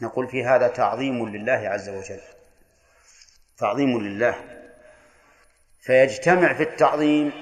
نقول 0.00 0.28
في 0.28 0.44
هذا 0.44 0.68
تعظيم 0.68 1.28
لله 1.28 1.68
عز 1.68 1.88
وجل. 1.88 2.20
تعظيم 3.58 4.00
لله. 4.00 4.34
فيجتمع 5.80 6.54
في 6.54 6.62
التعظيم 6.62 7.32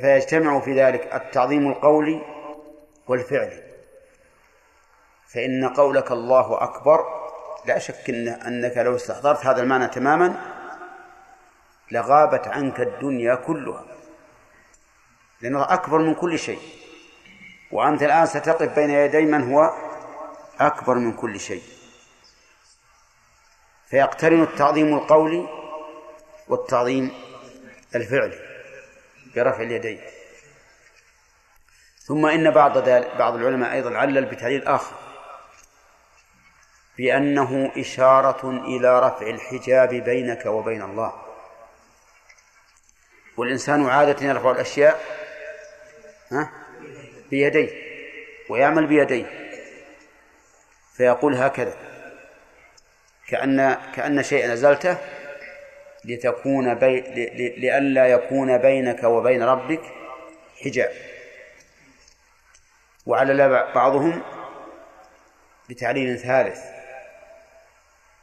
فيجتمع 0.00 0.60
في 0.60 0.82
ذلك 0.82 1.14
التعظيم 1.14 1.70
القولي 1.70 2.22
والفعلي. 3.06 3.62
فإن 5.26 5.68
قولك 5.68 6.10
الله 6.10 6.62
أكبر 6.62 7.04
لا 7.66 7.78
شك 7.78 8.10
إن 8.10 8.28
أنك 8.28 8.76
لو 8.76 8.96
استحضرت 8.96 9.46
هذا 9.46 9.62
المعنى 9.62 9.88
تماما 9.88 10.34
لغابت 11.90 12.48
عنك 12.48 12.80
الدنيا 12.80 13.34
كلها. 13.34 13.84
لأنها 15.40 15.74
أكبر 15.74 15.98
من 15.98 16.14
كل 16.14 16.38
شيء. 16.38 16.83
وأنت 17.74 18.02
الآن 18.02 18.26
ستقف 18.26 18.74
بين 18.74 18.90
يدي 18.90 19.24
من 19.24 19.52
هو 19.52 19.70
أكبر 20.60 20.94
من 20.94 21.12
كل 21.12 21.40
شيء. 21.40 21.62
فيقترن 23.86 24.42
التعظيم 24.42 24.94
القولي 24.94 25.48
والتعظيم 26.48 27.12
الفعلي 27.94 28.38
برفع 29.36 29.62
اليدين. 29.62 30.00
ثم 31.98 32.26
إن 32.26 32.50
بعض 32.50 32.78
بعض 33.18 33.34
العلماء 33.34 33.72
أيضا 33.72 33.96
علل 33.96 34.24
بتعليل 34.24 34.68
آخر. 34.68 34.96
بأنه 36.98 37.72
إشارة 37.76 38.50
إلى 38.50 39.00
رفع 39.00 39.26
الحجاب 39.26 39.88
بينك 39.88 40.46
وبين 40.46 40.82
الله. 40.82 41.12
والإنسان 43.36 43.86
عادة 43.86 44.26
يرفع 44.26 44.50
الأشياء 44.50 45.00
ها؟ 46.32 46.63
بيديه 47.34 47.70
ويعمل 48.48 48.86
بيديه. 48.86 49.26
فيقول 50.96 51.34
هكذا 51.34 51.74
كأن 53.28 53.76
كأن 53.96 54.22
شيئا 54.22 54.52
أزلته 54.52 54.96
لتكون 56.04 56.74
بي 56.74 57.00
لئلا 57.56 58.06
يكون 58.06 58.58
بينك 58.58 59.04
وبين 59.04 59.42
ربك 59.42 59.80
حجاب. 60.64 60.92
وعلى 63.06 63.48
بعضهم 63.74 64.22
بتعليل 65.68 66.18
ثالث 66.18 66.60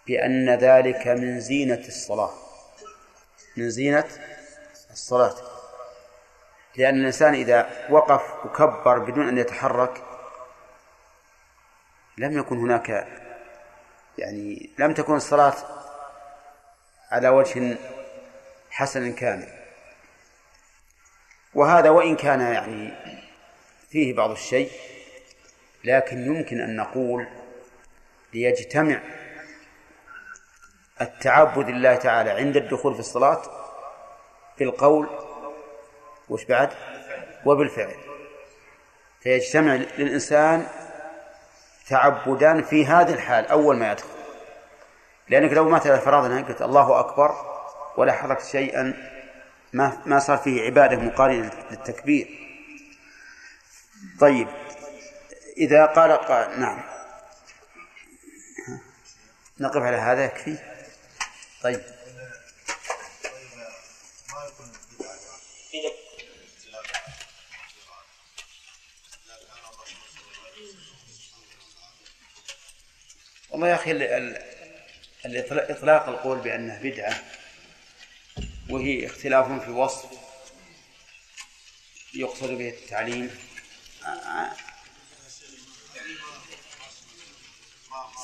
بأن 0.07 0.49
ذلك 0.49 1.07
من 1.07 1.39
زينة 1.39 1.83
الصلاة. 1.87 2.33
من 3.57 3.69
زينة 3.69 4.07
الصلاة. 4.91 5.50
لأن 6.75 6.99
الإنسان 6.99 7.33
إذا 7.33 7.87
وقف 7.89 8.45
وكبر 8.45 8.99
بدون 8.99 9.27
أن 9.27 9.37
يتحرك 9.37 10.03
لم 12.17 12.37
يكن 12.37 12.57
هناك 12.57 13.07
يعني 14.17 14.69
لم 14.79 14.93
تكن 14.93 15.15
الصلاة 15.15 15.53
على 17.11 17.29
وجه 17.29 17.77
حسن 18.69 19.13
كامل. 19.13 19.47
وهذا 21.53 21.89
وإن 21.89 22.15
كان 22.15 22.41
يعني 22.41 22.93
فيه 23.89 24.15
بعض 24.15 24.31
الشيء 24.31 24.71
لكن 25.83 26.25
يمكن 26.25 26.61
أن 26.61 26.75
نقول 26.75 27.27
ليجتمع 28.33 29.01
التعبد 31.01 31.69
لله 31.69 31.95
تعالى 31.95 32.31
عند 32.31 32.57
الدخول 32.57 32.93
في 32.93 32.99
الصلاة 32.99 33.41
بالقول 34.59 35.30
وش 36.31 36.45
بعد؟ 36.45 36.69
وبالفعل. 37.45 37.95
فيجتمع 39.21 39.75
للإنسان 39.75 40.67
تعبدان 41.87 42.63
في 42.63 42.85
هذه 42.85 43.13
الحال 43.13 43.47
أول 43.47 43.77
ما 43.77 43.91
يدخل. 43.91 44.07
لأنك 45.29 45.53
لو 45.53 45.69
مثلا 45.69 45.97
فرضنا 45.97 46.41
قلت 46.41 46.61
الله 46.61 46.99
أكبر 46.99 47.35
ولا 47.97 48.13
حركت 48.13 48.45
شيئا 48.45 48.93
ما 49.73 50.01
ما 50.05 50.19
صار 50.19 50.37
فيه 50.37 50.65
عبادة 50.65 50.97
مقارنة 50.97 51.51
للتكبير. 51.71 52.27
طيب 54.19 54.47
إذا 55.57 55.85
قال, 55.85 56.11
قال 56.11 56.59
نعم. 56.59 56.81
نقف 59.59 59.81
على 59.81 59.97
هذا 59.97 60.25
يكفي. 60.25 60.57
طيب. 61.63 61.81
والله 73.49 73.67
يا 73.67 73.75
أخي 73.75 73.91
إطلاق 75.71 76.09
القول 76.09 76.37
بأنه 76.39 76.79
بدعة 76.83 77.23
وهي 78.69 79.05
اختلاف 79.05 79.65
في 79.65 79.71
وصف 79.71 80.09
يقصد 82.13 82.49
به 82.49 82.69
التعليم. 82.69 83.37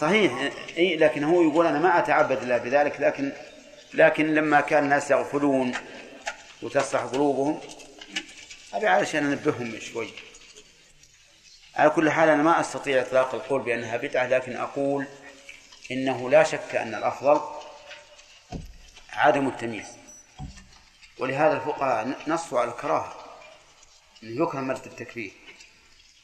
صحيح 0.01 0.51
إي 0.77 0.97
لكن 0.97 1.23
هو 1.23 1.41
يقول 1.41 1.67
أنا 1.67 1.79
ما 1.79 1.99
أتعبد 1.99 2.41
الله 2.41 2.57
بذلك 2.57 3.01
لكن 3.01 3.31
لكن 3.93 4.33
لما 4.33 4.61
كان 4.61 4.83
الناس 4.83 5.11
يغفلون 5.11 5.73
وتصلح 6.61 7.01
قلوبهم. 7.01 7.61
أبي 8.73 8.87
علشان 8.87 9.25
أنبههم 9.25 9.79
شوي. 9.79 10.09
على 11.75 11.89
كل 11.89 12.11
حال 12.11 12.29
أنا 12.29 12.43
ما 12.43 12.59
أستطيع 12.59 13.01
إطلاق 13.01 13.35
القول 13.35 13.61
بأنها 13.61 13.97
بدعة 13.97 14.27
لكن 14.27 14.55
أقول 14.55 15.07
إنه 15.91 16.29
لا 16.29 16.43
شك 16.43 16.75
أن 16.75 16.95
الأفضل 16.95 17.41
عدم 19.09 19.47
التمييز. 19.47 19.87
ولهذا 21.17 21.53
الفقهاء 21.53 22.17
نصوا 22.27 22.59
على 22.59 22.71
الكراهة 22.71 23.39
انه 24.23 24.43
يكره 24.43 24.59
مد 24.59 24.85
التكفير 24.85 25.31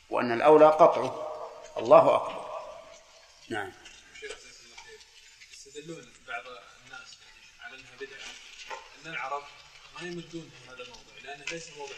وأن 0.10 0.32
الأولى 0.32 0.66
قطعه. 0.66 1.34
الله 1.78 2.16
أكبر. 2.16 2.44
نعم. 3.50 3.72
يستدلون 5.54 6.14
بعض 6.28 6.44
الناس 6.86 7.18
على 7.62 7.76
أنها 7.76 7.96
بدعة 8.00 8.28
أن 9.06 9.12
العرب 9.12 9.44
ما 10.04 10.10
يمدون 10.10 10.50
في 10.50 10.68
هذا 10.68 10.84
الموضوع 10.84 11.14
لأنه 11.24 11.46
ليس 11.52 11.70
موضوع 11.70 11.96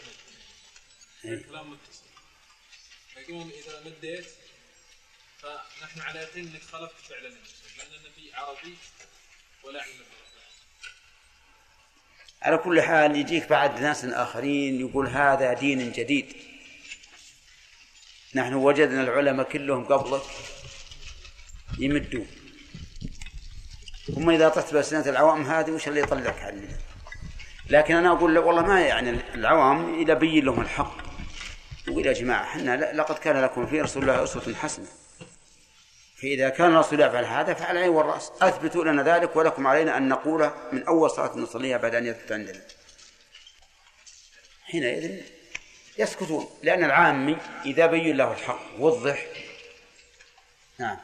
مد 1.24 1.32
الكلام 1.32 1.70
متصل. 1.70 2.04
فيقولون 3.14 3.50
إذا 3.50 3.82
مديت 3.86 4.26
فنحن 5.38 6.00
على 6.00 6.20
يقين 6.20 6.48
إنك 6.48 6.62
خالفت 6.62 6.94
فعل 7.08 7.26
النبي 7.26 7.48
لأن 7.78 7.86
النبي 7.86 8.34
عربي 8.34 8.74
ولا 9.64 9.78
يعلم 9.78 10.04
على 12.42 12.58
كل 12.58 12.82
حال 12.82 13.16
يجيك 13.16 13.48
بعد 13.48 13.80
ناس 13.80 14.04
آخرين 14.04 14.80
يقول 14.80 15.08
هذا 15.08 15.52
دين 15.52 15.92
جديد. 15.92 16.36
نحن 18.34 18.54
وجدنا 18.54 19.02
العلماء 19.02 19.52
كلهم 19.52 19.84
قبلك 19.84 20.22
يمدون. 21.78 22.28
ثم 24.14 24.30
إذا 24.30 24.48
طحت 24.48 24.74
بأسنة 24.74 25.08
العوام 25.08 25.46
هذه 25.50 25.70
وش 25.70 25.88
اللي 25.88 26.00
يطلعك 26.00 26.38
عننا 26.38 26.85
لكن 27.70 27.96
أنا 27.96 28.12
أقول 28.12 28.38
والله 28.38 28.62
ما 28.62 28.80
يعني 28.80 29.20
العوام 29.34 30.00
إذا 30.00 30.14
بين 30.14 30.44
لهم 30.44 30.60
الحق 30.60 30.96
يقول 31.88 32.06
يا 32.06 32.12
جماعة 32.12 32.42
إحنا 32.42 32.92
لقد 32.92 33.18
كان 33.18 33.42
لكم 33.42 33.66
في 33.66 33.80
رسول 33.80 34.02
الله 34.02 34.22
أسوة 34.22 34.54
حسنة. 34.54 34.86
فإذا 36.22 36.48
كان 36.48 36.72
الرسول 36.72 37.00
يفعل 37.00 37.24
هذا 37.24 37.54
فعلى 37.54 37.78
العين 37.78 37.90
والرأس. 37.90 38.32
أثبتوا 38.42 38.84
لنا 38.84 39.02
ذلك 39.02 39.36
ولكم 39.36 39.66
علينا 39.66 39.96
أن 39.96 40.08
نقول 40.08 40.50
من 40.72 40.82
أول 40.82 41.10
صلاة 41.10 41.36
نصليها 41.36 41.76
بعد 41.76 41.94
أن 41.94 42.06
يثبت 42.06 42.32
عندنا 42.32 42.60
حينئذ 44.64 45.20
يسكتون 45.98 46.48
لأن 46.62 46.84
العامي 46.84 47.36
إذا 47.66 47.86
بين 47.86 48.16
له 48.16 48.32
الحق 48.32 48.60
وضح. 48.78 49.26
نعم. 50.78 50.96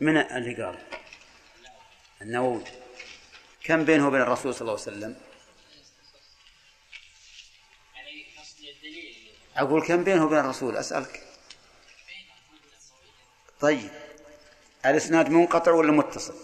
من 0.00 0.16
اللي 0.16 0.64
قال؟ 0.64 0.78
النووي. 2.22 2.64
كم 3.64 3.84
بينه 3.84 4.08
وبين 4.08 4.20
الرسول 4.20 4.54
صلى 4.54 4.60
الله 4.60 4.72
عليه 4.72 4.82
وسلم؟ 4.82 5.20
أقول 9.56 9.86
كم 9.86 10.04
بينه 10.04 10.24
وبين 10.24 10.38
الرسول؟ 10.38 10.76
أسألك. 10.76 11.26
طيب. 13.60 13.90
الإسناد 14.86 15.28
منقطع 15.28 15.72
ولا 15.72 15.92
متصل؟ 15.92 16.36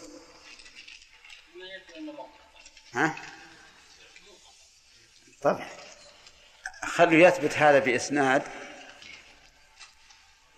ها؟ 2.94 3.14
طبعا 5.42 5.68
خلوا 6.84 7.28
يثبت 7.28 7.52
هذا 7.52 7.78
بإسناد 7.78 8.42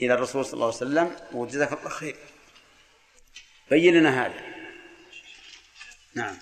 إلى 0.00 0.14
الرسول 0.14 0.44
صلى 0.44 0.54
الله 0.54 0.66
عليه 0.66 0.76
وسلم. 0.76 1.16
وجزاك 1.32 1.72
الله 1.72 1.88
خير. 1.88 2.35
بين 3.70 3.94
لنا 3.94 4.26
هذا. 4.26 4.40
نعم. 6.14 6.36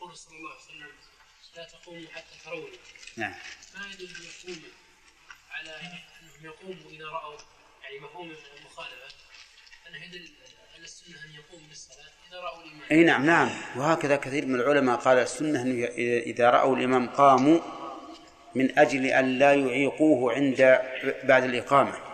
قول 0.00 0.16
صلى 0.16 0.36
الله 0.36 0.50
عليه 0.50 0.60
وسلم 0.60 0.92
لا 1.56 1.64
تقوموا 1.64 2.08
حتى 2.14 2.34
تروني. 2.44 2.78
نعم. 3.16 3.34
ما 3.74 3.86
يدل 3.86 4.08
على 5.50 5.70
أنهم 5.70 6.44
يقوموا 6.44 6.90
إذا 6.90 7.04
رأوا 7.04 7.36
يعني 7.82 8.00
مفهوم 8.00 8.34
المخالفة؟ 8.58 9.14
انه 9.88 10.04
يدل 10.04 10.28
على 10.74 10.84
السنة 10.84 11.16
أن 11.24 11.34
يقوم 11.34 11.66
بالصلاة 11.68 12.10
إذا 12.28 12.40
رأوا 12.40 12.62
الإمام؟ 12.62 12.82
أي 12.90 13.04
نعم 13.04 13.26
نعم. 13.26 13.50
وهكذا 13.76 14.16
كثير 14.16 14.46
من 14.46 14.54
العلماء 14.54 14.96
قال 14.96 15.18
السنة 15.18 15.62
انه 15.62 15.84
إذا 16.26 16.50
رأوا 16.50 16.76
الإمام 16.76 17.08
قاموا 17.08 17.60
من 18.54 18.78
أجل 18.78 19.06
أن 19.06 19.38
لا 19.38 19.54
يعيقوه 19.54 20.34
عند 20.34 20.56
بعد 21.24 21.44
الإقامة. 21.44 21.92
لأنه 21.92 22.08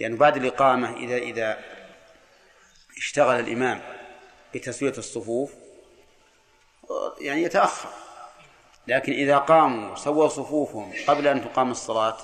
يعني 0.00 0.16
بعد 0.16 0.36
الإقامة 0.36 0.96
إذا 0.96 1.16
إذا 1.16 1.75
اشتغل 2.96 3.40
الإمام 3.40 3.82
بتسويه 4.54 4.94
الصفوف 4.98 5.52
يعني 7.20 7.42
يتأخر. 7.42 7.88
لكن 8.88 9.12
إذا 9.12 9.38
قاموا 9.38 9.96
سووا 9.96 10.28
صفوفهم 10.28 10.92
قبل 11.08 11.28
أن 11.28 11.44
تقام 11.44 11.70
الصلاة 11.70 12.18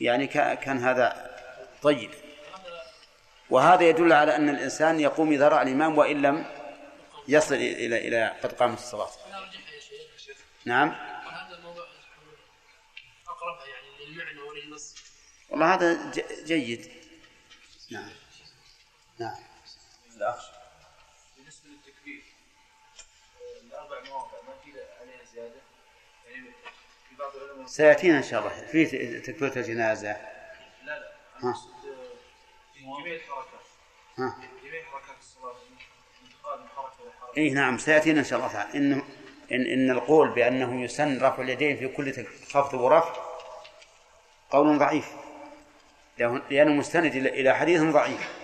يعني 0.00 0.26
كان 0.26 0.78
هذا 0.78 1.36
طيب. 1.82 2.10
وهذا 3.50 3.82
يدل 3.84 4.12
على 4.12 4.36
أن 4.36 4.48
الإنسان 4.48 5.00
يقوم 5.00 5.32
إذا 5.32 5.48
رأى 5.48 5.62
الإمام 5.62 5.98
وإن 5.98 6.22
لم 6.22 6.46
يصل 7.28 7.54
إلى 7.54 8.08
إلى 8.08 8.36
قد 8.42 8.52
قامت 8.52 8.78
الصلاة. 8.78 9.10
نعم. 10.64 10.88
يعني 13.66 14.06
للمعنى 14.10 14.40
وللنص. 14.40 14.94
والله 15.50 15.74
هذا 15.74 16.12
جيد. 16.44 16.90
نعم. 17.90 18.21
نعم. 19.22 19.36
بالنسبة 21.36 21.68
للتكبير 21.70 22.22
الأربع 23.62 24.00
مواضع 24.08 24.38
ما 24.48 24.54
في 24.64 24.70
عليها 25.00 25.24
زيادة؟ 25.34 25.60
يعني 26.26 26.46
في 27.08 27.14
بعض 27.18 27.36
العلماء 27.36 27.66
سيأتينا 27.66 28.18
إن 28.18 28.22
شاء 28.22 28.40
الله. 28.40 28.66
في 28.66 29.20
تكبيرة 29.20 29.58
الجنازة. 29.58 30.12
لا 30.12 30.98
لا. 30.98 31.12
ها. 31.42 31.54
في 32.74 32.80
جميع 32.80 33.14
الحركات. 33.14 33.60
ها. 34.18 34.36
جميع 34.64 34.82
حركات 34.84 35.18
الصلاة 35.20 35.54
انتقال 36.24 36.60
من 36.60 36.68
حركة 36.68 37.02
إلى 37.02 37.12
حركة. 37.20 37.36
اي 37.38 37.50
نعم. 37.50 37.78
سيأتينا 37.78 38.20
إن 38.20 38.24
شاء 38.24 38.38
الله. 38.38 38.52
تعالى 38.52 38.78
انه 38.78 39.04
إن 39.52 39.66
إن 39.66 39.90
القول 39.90 40.28
بأنه 40.28 40.82
يسن 40.82 41.18
رفع 41.22 41.42
اليدين 41.42 41.76
في 41.76 41.88
كل 41.88 42.26
خفض 42.52 42.74
ورفع 42.74 43.14
قول 44.50 44.78
ضعيف. 44.78 45.12
لأنه 46.50 46.72
مستند 46.72 47.14
إلى 47.14 47.54
حديث 47.54 47.82
ضعيف. 47.82 48.41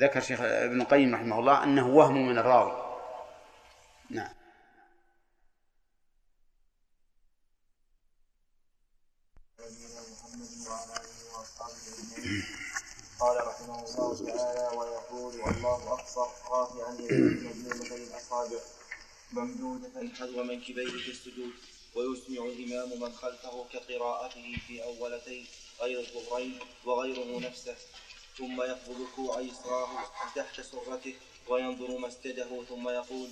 ذكر 0.00 0.20
شيخ 0.20 0.40
ابن 0.40 0.80
القيم 0.80 1.14
رحمه 1.14 1.38
الله 1.38 1.64
أنه 1.64 1.88
وهم 1.88 2.28
من 2.28 2.38
الراوي. 2.38 2.82
نعم. 4.10 4.34
قال 13.20 13.46
رحمه 13.46 13.84
الله 13.84 14.26
تعالى 14.26 14.76
ويقول 14.76 15.40
والله 15.40 15.92
أقصر 15.92 16.28
رافعا 16.50 16.94
يديه 16.94 17.50
مظلومه 17.50 17.94
الاصابع 17.96 18.58
ممدودة 19.32 20.08
حذو 20.18 20.42
منكبيه 20.42 20.90
في 20.90 21.10
السجود 21.10 21.52
ويسمع 21.94 22.44
الإمام 22.44 23.00
من 23.00 23.12
خلفه 23.12 23.64
كقراءته 23.72 24.56
في 24.66 24.84
أولتي 24.84 25.46
غير 25.80 26.00
الظهرين 26.00 26.58
وغيره 26.84 27.40
نفسه. 27.48 27.76
ثم 28.38 28.62
يقبض 28.62 29.06
كوع 29.16 29.40
يسراه 29.40 29.88
تحت 30.36 30.60
سرته 30.60 31.14
وينظر 31.48 31.98
مسجده 31.98 32.62
ثم 32.68 32.88
يقول 32.88 33.28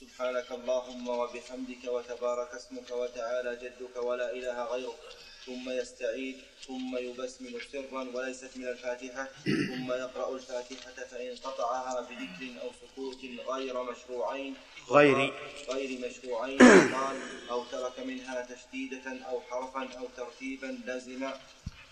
سبحانك 0.00 0.52
اللهم 0.52 1.08
وبحمدك 1.08 1.84
وتبارك 1.84 2.54
اسمك 2.54 2.90
وتعالى 2.90 3.56
جدك 3.62 3.96
ولا 3.96 4.32
إله 4.32 4.64
غيرك. 4.64 4.98
ثم 5.46 5.70
يستعيد 5.70 6.36
ثم 6.66 6.96
يبسمل 6.96 7.60
سرا 7.72 8.02
وليست 8.14 8.50
من 8.56 8.68
الفاتحة. 8.68 9.28
ثم 9.44 9.92
يقرأ 9.92 10.34
الفاتحة 10.34 11.04
فإن 11.10 11.36
قطعها 11.36 12.00
بذكر 12.00 12.62
أو 12.62 12.70
سكوت 12.80 13.20
غير 13.50 13.82
مشروعين 13.82 14.54
غير. 14.90 15.34
غير 15.68 16.08
مشروعين 16.08 16.58
قال 16.94 17.16
أو 17.50 17.64
ترك 17.64 17.98
منها 17.98 18.46
تشديدة 18.54 19.06
أو 19.28 19.40
حرفا 19.40 19.98
أو 19.98 20.06
ترتيبا 20.16 20.80
لزم 20.86 21.30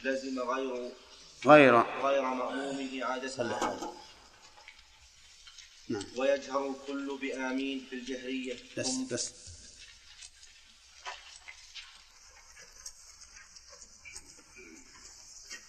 لزم 0.04 0.40
غير 0.40 0.90
غير 1.46 1.80
غير 1.80 2.22
مأموم 2.22 3.02
إعادة 3.02 3.28
نعم. 5.88 6.04
ويجهر 6.16 6.68
الكل 6.68 7.18
بآمين 7.20 7.86
في 7.90 7.96
الجهرية. 7.96 8.56
بس 8.78 8.90
بس. 9.12 9.32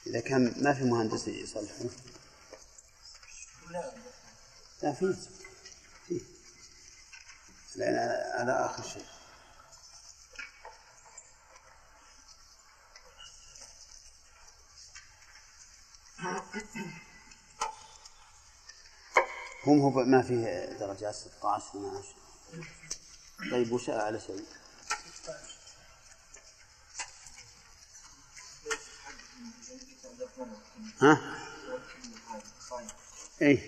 إذا 0.07 0.19
كان 0.19 0.53
ما 0.57 0.73
في 0.73 0.83
مهندس 0.83 1.27
يصلحه 1.27 1.85
لا 4.81 4.93
في 4.93 5.15
في. 6.07 6.21
لأن 7.75 7.95
هذا 8.41 8.65
آخر 8.65 8.83
شيء. 8.83 9.05
هم 19.65 19.81
هو 19.81 19.89
ما 19.89 20.21
فيه 20.21 20.65
درجات 20.79 21.15
16 21.15 21.69
12 21.69 22.05
طيب 23.51 23.71
وش 23.71 23.89
أعلى 23.89 24.19
شيء؟ 24.19 24.45
ها؟ 31.01 31.21
اي 33.41 33.59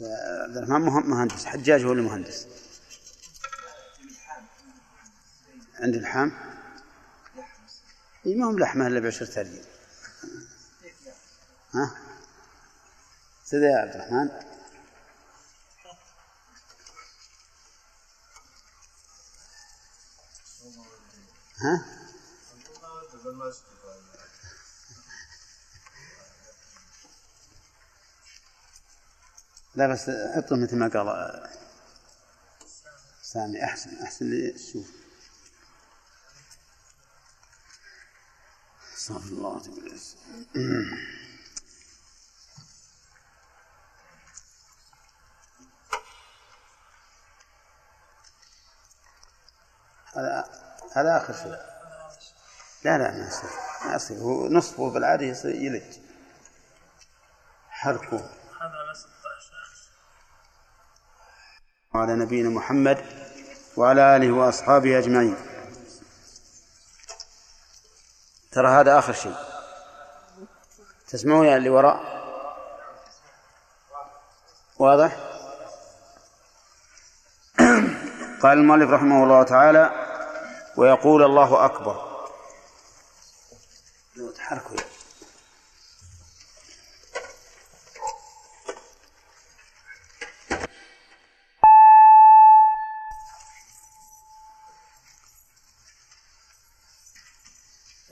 عبد 0.00 0.56
الرحمن 0.56 1.10
مهندس 1.10 1.44
حجاج 1.44 1.84
هو 1.84 1.92
اللي 1.92 2.02
مهندس. 2.02 2.46
عند 5.80 5.94
الحام؟ 5.94 6.32
اي 8.26 8.34
ما 8.34 8.46
هم 8.46 8.58
لحمة 8.58 8.86
إلا 8.86 9.00
بعشرة 9.00 9.42
ريال 9.42 9.64
ها؟ 11.74 11.90
سيدي 13.44 13.64
يا 13.64 13.78
عبد 13.78 13.94
الرحمن. 13.94 14.28
ها؟ 21.58 21.84
لا 29.74 29.86
بس 29.86 30.10
حطه 30.10 30.56
مثل 30.56 30.76
ما 30.76 30.88
قال 30.88 31.50
سامي 33.22 33.64
أحسن 33.64 34.02
أحسن 34.02 34.30
لي 34.30 34.58
شوف. 34.58 34.90
استغفر 38.96 39.28
الله 39.28 39.60
هذا 39.60 41.23
هذا 50.94 51.16
آخر 51.16 51.32
شيء. 51.32 51.56
لا 52.84 52.98
لا 52.98 53.10
ما 53.10 53.26
يصير. 53.26 53.50
ما 53.84 53.94
يصير. 53.94 54.16
هو 54.16 54.48
نصفه 54.48 54.90
بالعادة 54.90 55.26
يصير 55.26 55.54
يلج. 55.54 55.98
حركه. 57.70 58.30
وعلى 61.94 62.14
نبينا 62.14 62.48
محمد 62.48 63.04
وعلى 63.76 64.16
آله 64.16 64.32
وأصحابه 64.32 64.98
أجمعين. 64.98 65.36
ترى 68.52 68.68
هذا 68.68 68.98
آخر 68.98 69.12
شيء. 69.12 69.36
تسمعون 71.08 71.46
يا 71.46 71.56
اللي 71.56 71.70
وراء؟ 71.70 72.14
واضح؟ 74.78 75.16
قال 78.42 78.58
المؤلف 78.58 78.90
رحمه 78.90 79.24
الله 79.24 79.42
تعالى 79.42 80.03
ويقول 80.76 81.24
الله 81.24 81.64
أكبر. 81.64 82.14
تحركوا 84.36 84.76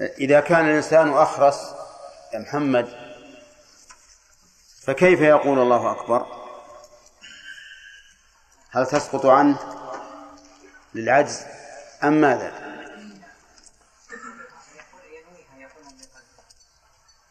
إذا 0.01 0.41
كان 0.41 0.65
الإنسان 0.71 1.13
أخرس 1.13 1.75
يا 2.35 2.39
محمد 2.39 2.89
فكيف 4.83 5.21
يقول 5.21 5.59
الله 5.59 5.93
أكبر؟ 5.93 6.27
هل 8.71 8.87
تسقط 8.87 9.27
عنه 9.27 9.59
للعجز؟ 10.95 11.52
أم 12.05 12.12
ماذا؟ 12.12 12.53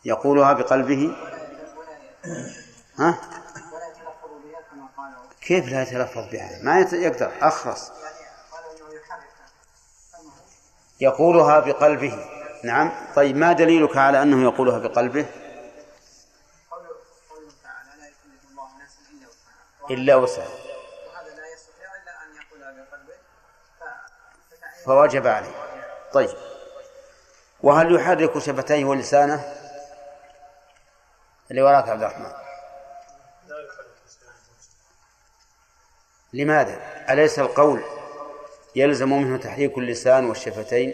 يقولها 0.05 0.53
بقلبه؟ 0.53 1.15
ها؟ 2.99 3.17
كيف 5.41 5.69
لا 5.69 5.81
يتلفظ 5.81 6.29
بها؟ 6.31 6.59
ما 6.63 6.79
يقدر 6.79 7.31
أخرس. 7.41 7.91
يقولها 10.99 11.59
بقلبه. 11.59 12.25
نعم. 12.63 12.91
طيب 13.15 13.37
ما 13.37 13.53
دليلك 13.53 13.97
على 13.97 14.21
أنه 14.21 14.43
يقولها 14.43 14.79
بقلبه؟ 14.79 15.25
إلا 19.89 20.15
وسعه 20.15 20.60
فوجب 24.85 25.27
عليه. 25.27 25.55
طيب. 26.13 26.29
وهل 27.63 27.95
يحرك 27.95 28.37
شفتيه 28.37 28.85
ولسانه؟ 28.85 29.55
اللي 31.51 31.61
وراك 31.61 31.89
عبد 31.89 32.03
الرحمن. 32.03 32.31
لماذا؟ 36.33 37.05
أليس 37.13 37.39
القول 37.39 37.83
يلزم 38.75 39.09
منه 39.09 39.37
تحريك 39.37 39.77
اللسان 39.77 40.25
والشفتين؟ 40.25 40.93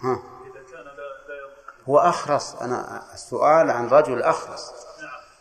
ها. 0.00 0.22
هو 1.88 1.98
أخرس. 1.98 2.54
أنا 2.54 3.02
السؤال 3.14 3.70
عن 3.70 3.88
رجل 3.88 4.22
أخرس. 4.22 4.72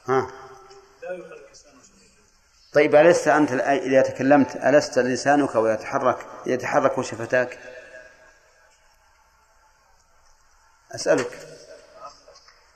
ها. 0.06 0.28
طيب 2.74 2.96
ألست 2.96 3.28
أنت 3.28 3.52
إذا 3.52 4.02
تكلمت 4.02 4.56
ألست 4.56 5.00
لسانك 5.00 5.56
ويتحرك 5.56 6.18
يتحرك 6.46 7.02
شفتاك؟ 7.02 7.60
أسألك. 10.96 11.40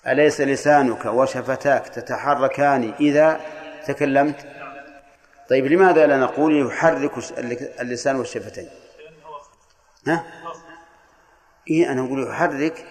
أليس 0.07 0.41
لسانك 0.41 1.06
وشفتاك 1.06 1.88
تتحركان 1.88 2.94
إذا 2.99 3.41
تكلمت؟ 3.86 4.45
طيب 5.49 5.65
لماذا 5.65 6.07
لا 6.07 6.18
نقول 6.18 6.68
يحرك 6.68 7.11
اللسان 7.80 8.15
والشفتين؟ 8.15 8.69
ها؟ 10.07 10.24
إيه 11.69 11.91
أنا 11.91 12.02
أقول 12.02 12.28
يحرك 12.28 12.86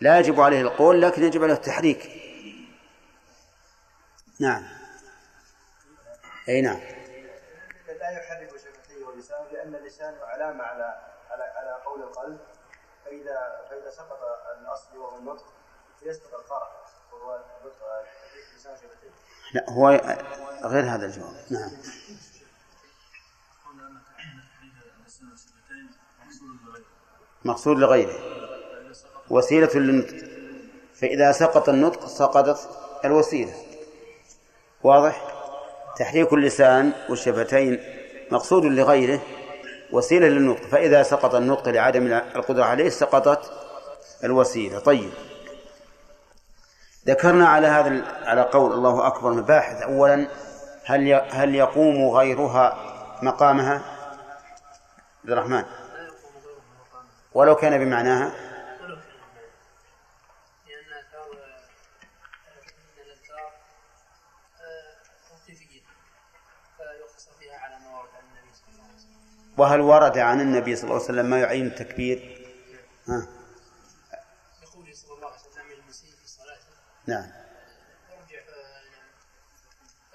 لا 0.00 0.18
يجب 0.18 0.40
عليه 0.40 0.60
القول 0.60 1.02
لكن 1.02 1.22
يجب 1.22 1.42
عليه 1.42 1.54
التحريك. 1.54 2.10
نعم. 4.40 4.81
أي 6.48 6.60
نعم. 6.60 6.80
لا 8.00 8.10
يحرك 8.10 8.50
شفتيه 8.50 9.04
ولسانه 9.04 9.46
لأن 9.52 9.74
اللسان 9.74 10.14
علامة 10.22 10.64
على 10.64 11.00
على 11.30 11.42
على 11.42 11.82
قول 11.84 12.02
القلب. 12.02 12.38
فإذا 13.04 13.66
فإذا 13.70 13.90
سقط 13.90 14.18
الأصل 14.60 14.98
وهو 14.98 15.18
النطق 15.18 15.44
يسقط 16.02 16.34
الفرع 16.34 16.70
وهو 17.12 17.40
تحريك 17.64 18.44
لسان 18.56 18.76
شفتيه. 18.76 19.10
لا 19.54 19.70
هو 19.70 19.88
غير 20.64 20.84
هذا 20.84 21.06
الجواب. 21.06 21.34
نعم. 21.50 21.70
مقصود 27.44 27.78
لغيره. 27.78 28.18
وسيلة 29.30 29.70
للنطق. 29.74 30.32
فإذا 30.94 31.32
سقط 31.32 31.68
النطق 31.68 32.06
سقطت 32.06 32.68
الوسيلة. 33.04 33.54
واضح؟ 34.82 35.41
تحريك 35.96 36.32
اللسان 36.32 36.92
والشفتين 37.08 37.80
مقصود 38.30 38.64
لغيره 38.64 39.20
وسيلة 39.92 40.28
للنطق. 40.28 40.62
فإذا 40.62 41.02
سقط 41.02 41.34
النطق 41.34 41.68
لعدم 41.68 42.06
القدرة 42.12 42.64
عليه 42.64 42.88
سقطت 42.88 43.52
الوسيلة. 44.24 44.78
طيب. 44.78 45.10
ذكرنا 47.06 47.48
على 47.48 47.66
هذا 47.66 48.02
على 48.24 48.42
قول 48.42 48.72
الله 48.72 49.06
أكبر 49.06 49.30
مباحث 49.30 49.82
أولا 49.82 50.28
هل 50.84 51.12
هل 51.30 51.54
يقوم 51.54 52.08
غيرها 52.16 52.76
مقامها؟ 53.22 53.82
عبد 55.22 55.30
الرحمن. 55.30 55.64
ولو 57.34 57.54
كان 57.54 57.84
بمعناها 57.84 58.32
وهل 69.58 69.80
ورد 69.80 70.18
عن 70.18 70.40
النبي 70.40 70.76
صلى 70.76 70.84
الله 70.84 70.94
عليه 70.94 71.04
وسلم 71.04 71.26
ما 71.26 71.40
يعين 71.40 71.66
التكبير؟ 71.66 72.48
ها. 73.08 73.28
يقول 74.62 74.96
صلى 74.96 75.14
الله 75.14 75.26
عليه 75.28 75.40
وسلم 75.40 75.72
للمسيء 75.72 76.10
في 76.10 76.28
صلاته 76.28 76.66
نعم. 77.06 77.32
أرجع 78.10 78.38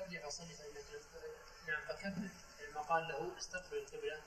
أرجع 0.02 0.28
فصلي 0.28 0.48
نعم 1.68 1.82
فكبر 1.90 2.30
لما 2.72 2.82
قال 2.82 3.08
له 3.08 3.38
استقبل 3.38 3.78
القبلة. 3.78 4.22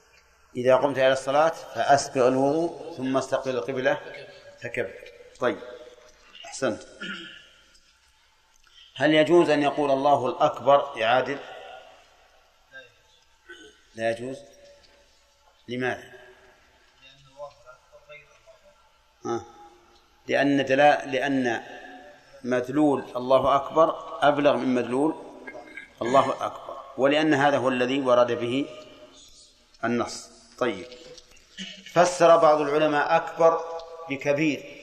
إذا 0.57 0.77
قمت 0.77 0.99
إلى 0.99 1.12
الصلاة 1.12 1.49
فأسبغ 1.49 2.28
الوضوء 2.28 2.97
ثم 2.97 3.16
استقبل 3.16 3.57
القبلة 3.57 4.01
فكبر. 4.62 4.95
طيب 5.41 5.59
أحسنت. 6.47 6.82
هل 8.97 9.15
يجوز 9.15 9.51
أن 9.51 9.62
يقول 9.62 9.91
الله 9.91 10.27
الأكبر 10.27 10.93
يعادل 10.97 11.39
لا 13.95 14.11
يجوز؟ 14.11 14.50
لماذا؟ 15.71 16.13
آه. 19.27 19.45
لأن 20.29 20.65
دلاء 20.65 21.09
لأن 21.09 21.63
مدلول 22.45 23.05
الله 23.17 23.57
أكبر 23.57 24.19
أبلغ 24.29 24.57
من 24.57 24.75
مدلول 24.75 25.15
الله 26.03 26.47
أكبر 26.47 26.77
ولأن 26.97 27.35
هذا 27.35 27.57
هو 27.57 27.69
الذي 27.69 28.01
ورد 28.01 28.33
به 28.33 28.67
النص. 29.85 30.31
طيب. 30.59 30.87
فسر 31.93 32.37
بعض 32.37 32.61
العلماء 32.61 33.17
أكبر 33.17 33.61
بكبير 34.09 34.81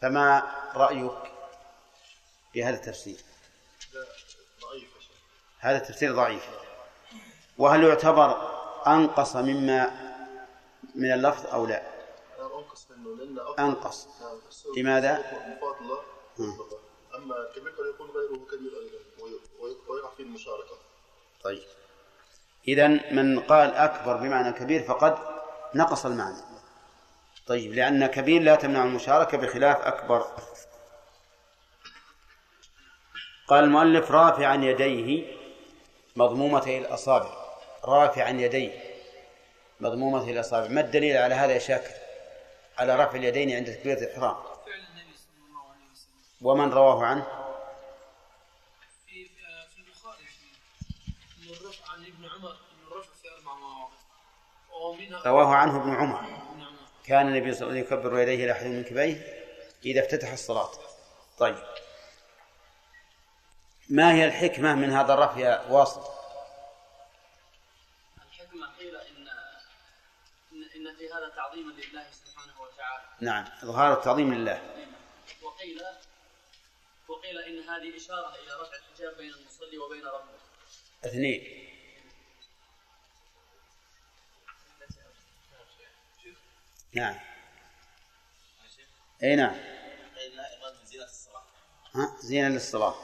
فما 0.00 0.42
رأيك 0.74 1.32
بهذا 2.54 2.76
التفسير؟ 2.76 3.16
هذا 5.58 5.76
التفسير 5.76 6.14
ضعيف. 6.14 6.48
وهل 7.58 7.84
يعتبر 7.84 8.57
أنقص 8.94 9.36
مما 9.36 10.08
من 10.94 11.12
اللفظ 11.12 11.46
أو 11.46 11.66
لا؟ 11.66 11.82
أنقص. 12.40 12.86
منه 12.90 13.16
لأن 13.16 13.38
أنقص 13.58 14.08
لماذا؟ 14.76 15.24
أما 17.14 17.36
الكبير 17.36 17.72
قد 17.72 17.94
يكون 17.94 18.10
غيره 18.10 18.46
كبير 18.46 18.72
أيضا 18.78 19.38
ويقع 19.88 20.10
فيه 20.16 20.24
المشاركة 20.24 20.78
طيب. 21.44 21.62
إذا 22.68 22.88
من 23.12 23.40
قال 23.40 23.74
أكبر 23.74 24.16
بمعنى 24.16 24.52
كبير 24.52 24.82
فقد 24.82 25.18
نقص 25.74 26.06
المعنى. 26.06 26.42
طيب 27.46 27.72
لأن 27.72 28.06
كبير 28.06 28.42
لا 28.42 28.54
تمنع 28.54 28.84
المشاركة 28.84 29.38
بخلاف 29.38 29.76
أكبر. 29.76 30.26
قال 33.48 33.64
المؤلف 33.64 34.10
رافعا 34.10 34.54
يديه 34.54 35.36
مضمومتي 36.16 36.78
الأصابع. 36.78 37.37
رافعا 37.84 38.30
يديه 38.30 38.88
مضمومتي 39.80 40.32
الأصابع 40.32 40.68
ما 40.68 40.80
الدليل 40.80 41.16
على 41.16 41.34
هذا 41.34 41.52
يا 41.52 41.58
شاكر؟ 41.58 41.94
على 42.78 42.96
رفع 42.96 43.16
اليدين 43.16 43.56
عند 43.56 43.74
تكبيرة 43.74 43.98
الإحرام. 43.98 44.36
ومن 46.42 46.72
رواه 46.72 47.04
عنه؟ 47.04 47.26
في 49.06 49.28
البخاري 49.78 50.24
عن 51.88 52.06
ابن 52.06 52.24
عمر 52.24 52.56
الرفع 52.86 53.12
في 53.22 53.28
ومنها 54.74 55.22
رواه 55.26 55.54
عنه 55.54 55.76
ابن 55.76 55.94
عمر. 55.94 56.38
كان 57.04 57.28
النبي 57.28 57.54
صلى 57.54 57.62
الله 57.62 57.72
عليه 57.72 57.86
وسلم 57.86 57.98
يكبر 57.98 58.18
يديه 58.18 58.44
إلى 58.44 58.52
أحد 58.52 58.66
من 58.66 58.84
كبيه 58.84 59.44
إذا 59.84 60.00
افتتح 60.00 60.32
الصلاة. 60.32 60.70
طيب. 61.38 61.58
ما 63.90 64.12
هي 64.12 64.24
الحكمة 64.24 64.74
من 64.74 64.90
هذا 64.90 65.14
الرفع 65.14 65.38
يا 65.38 65.66
واصل 65.70 66.00
الحكمة 68.26 68.66
قيل 68.78 68.96
إن 68.96 70.88
هذا 71.12 71.28
تعظيما 71.28 71.72
لله 71.72 72.10
سبحانه 72.10 72.60
وتعالى. 72.60 73.04
نعم 73.20 73.44
إظهار 73.62 73.92
التعظيم 73.98 74.34
لله. 74.34 74.86
وقيل 75.42 75.82
وقيل 77.08 77.38
إن 77.38 77.68
هذه 77.68 77.96
إشارة 77.96 78.34
إلى 78.34 78.60
رفع 78.60 78.76
الحجاب 78.76 79.16
بين 79.16 79.34
المصلي 79.34 79.78
وبين 79.78 80.06
ربه. 80.06 80.38
اثنين. 81.04 81.68
نعم. 86.92 87.18
أي 89.22 89.36
نعم. 89.36 89.56
زينة 90.84 91.04
الصلاة. 91.04 91.44
ها؟ 91.94 92.16
زينة 92.20 92.48
للصلاة. 92.48 92.94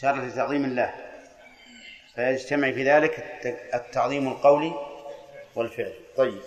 إشارة 0.00 0.20
لتعظيم 0.20 0.64
الله 0.64 0.94
فيجتمع 2.14 2.72
في 2.72 2.84
ذلك 2.90 3.18
الت- 3.18 3.74
التعظيم 3.74 4.28
القولي 4.28 4.74
والفعل. 5.54 5.94
طيب. 6.16 6.40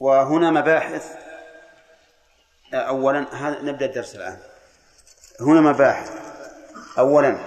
وهنا 0.00 0.50
مباحث. 0.50 1.16
أولا 2.74 3.26
نبدأ 3.62 3.86
الدرس 3.86 4.14
الآن. 4.16 4.38
هنا 5.40 5.60
مباحث. 5.60 6.12
أولا 6.98 7.38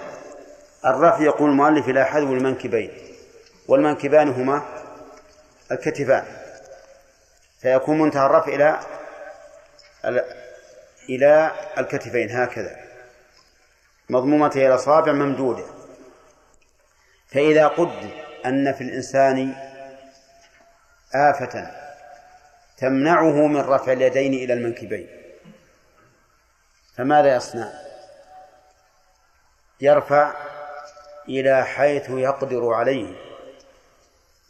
الرفع 0.84 1.22
يقول 1.22 1.50
المؤلف 1.50 1.88
إلى 1.88 2.04
حذو 2.04 2.34
المنكبين 2.34 2.90
والمنكبان 3.68 4.28
هما 4.28 4.82
الكتفان. 5.72 6.24
فيكون 7.60 7.98
منتهى 7.98 8.26
الرفع 8.26 8.52
إلى 8.52 8.80
إلى 11.08 11.52
الكتفين 11.78 12.30
هكذا. 12.30 12.91
مضمومته 14.12 14.66
إلى 14.66 14.74
أصابع 14.74 15.12
ممدودة. 15.12 15.64
فإذا 17.26 17.66
قدر 17.66 18.10
أن 18.46 18.72
في 18.72 18.84
الإنسان 18.84 19.54
آفة 21.14 21.70
تمنعه 22.78 23.46
من 23.46 23.60
رفع 23.60 23.92
اليدين 23.92 24.34
إلى 24.34 24.52
المنكبين 24.52 25.08
فماذا 26.96 27.36
يصنع؟ 27.36 27.72
يرفع 29.80 30.34
إلى 31.28 31.64
حيث 31.64 32.10
يقدر 32.10 32.72
عليه. 32.72 33.14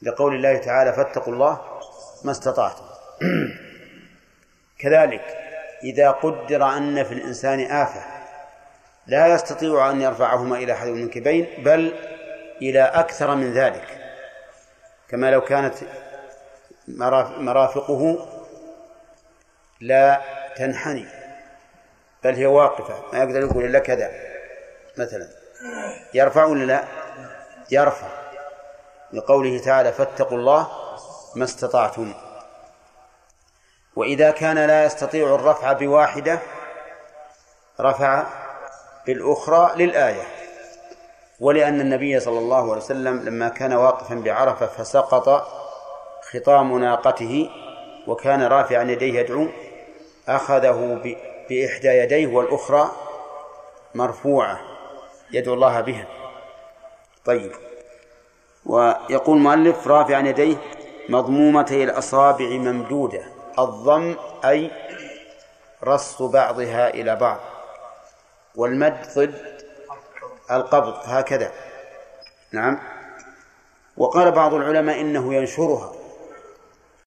لقول 0.02 0.34
الله 0.34 0.58
تعالى 0.58 0.92
فاتقوا 0.92 1.32
الله 1.32 1.80
ما 2.24 2.30
استطعتم. 2.30 2.84
كذلك 4.82 5.24
إذا 5.82 6.10
قدر 6.10 6.64
أن 6.64 7.04
في 7.04 7.14
الإنسان 7.14 7.60
آفة 7.60 8.11
لا 9.06 9.26
يستطيع 9.26 9.90
أن 9.90 10.00
يرفعهما 10.00 10.56
إلى 10.56 10.74
حد 10.74 10.86
المنكبين 10.86 11.48
بل 11.58 11.94
إلى 12.62 12.82
أكثر 12.82 13.34
من 13.34 13.52
ذلك. 13.52 13.98
كما 15.08 15.30
لو 15.30 15.40
كانت 15.40 15.74
مرافقه 17.38 18.28
لا 19.80 20.20
تنحني 20.56 21.06
بل 22.24 22.34
هي 22.34 22.46
واقفة. 22.46 23.02
ما 23.12 23.18
يقدر 23.18 23.40
يقول 23.40 23.64
إلا 23.64 23.78
كذا 23.78 24.10
مثلا. 24.98 25.28
يرفع 26.14 26.44
ولا 26.44 26.64
لا؟ 26.64 26.84
يرفع. 27.70 28.08
لقوله 29.12 29.58
تعالى 29.58 29.92
فاتقوا 29.92 30.38
الله 30.38 30.68
ما 31.36 31.44
استطعتم. 31.44 32.14
وإذا 33.96 34.30
كان 34.30 34.58
لا 34.58 34.84
يستطيع 34.84 35.34
الرفع 35.34 35.72
بواحدة 35.72 36.38
رفع 37.80 38.41
بالأخرى 39.06 39.72
للآية. 39.76 40.22
ولأن 41.40 41.80
النبي 41.80 42.20
صلى 42.20 42.38
الله 42.38 42.62
عليه 42.62 42.82
وسلم 42.82 43.22
لما 43.24 43.48
كان 43.48 43.72
واقفا 43.72 44.14
بعرفة 44.14 44.66
فسقط 44.66 45.48
خطام 46.32 46.78
ناقته 46.78 47.50
وكان 48.06 48.42
رافعا 48.42 48.82
يديه 48.82 49.20
يدعو 49.20 49.46
أخذه 50.28 51.00
بإحدى 51.50 51.88
يديه 51.88 52.26
والأخرى 52.26 52.90
مرفوعة 53.94 54.60
يدعو 55.32 55.54
الله 55.54 55.80
بها. 55.80 56.06
طيب. 57.24 57.52
ويقول 58.66 59.36
المؤلف 59.36 59.88
رافعا 59.88 60.20
يديه 60.20 60.56
مضمومتي 61.08 61.84
الأصابع 61.84 62.46
ممدودة 62.46 63.22
الضم 63.58 64.14
أي 64.44 64.70
رص 65.84 66.22
بعضها 66.22 66.88
إلى 66.88 67.16
بعض. 67.16 67.51
والمد 68.56 69.06
ضد 69.16 69.62
القبض 70.50 70.94
هكذا. 71.04 71.52
نعم. 72.52 72.78
وقال 73.96 74.30
بعض 74.30 74.54
العلماء 74.54 75.00
إنه 75.00 75.34
ينشرها. 75.34 76.01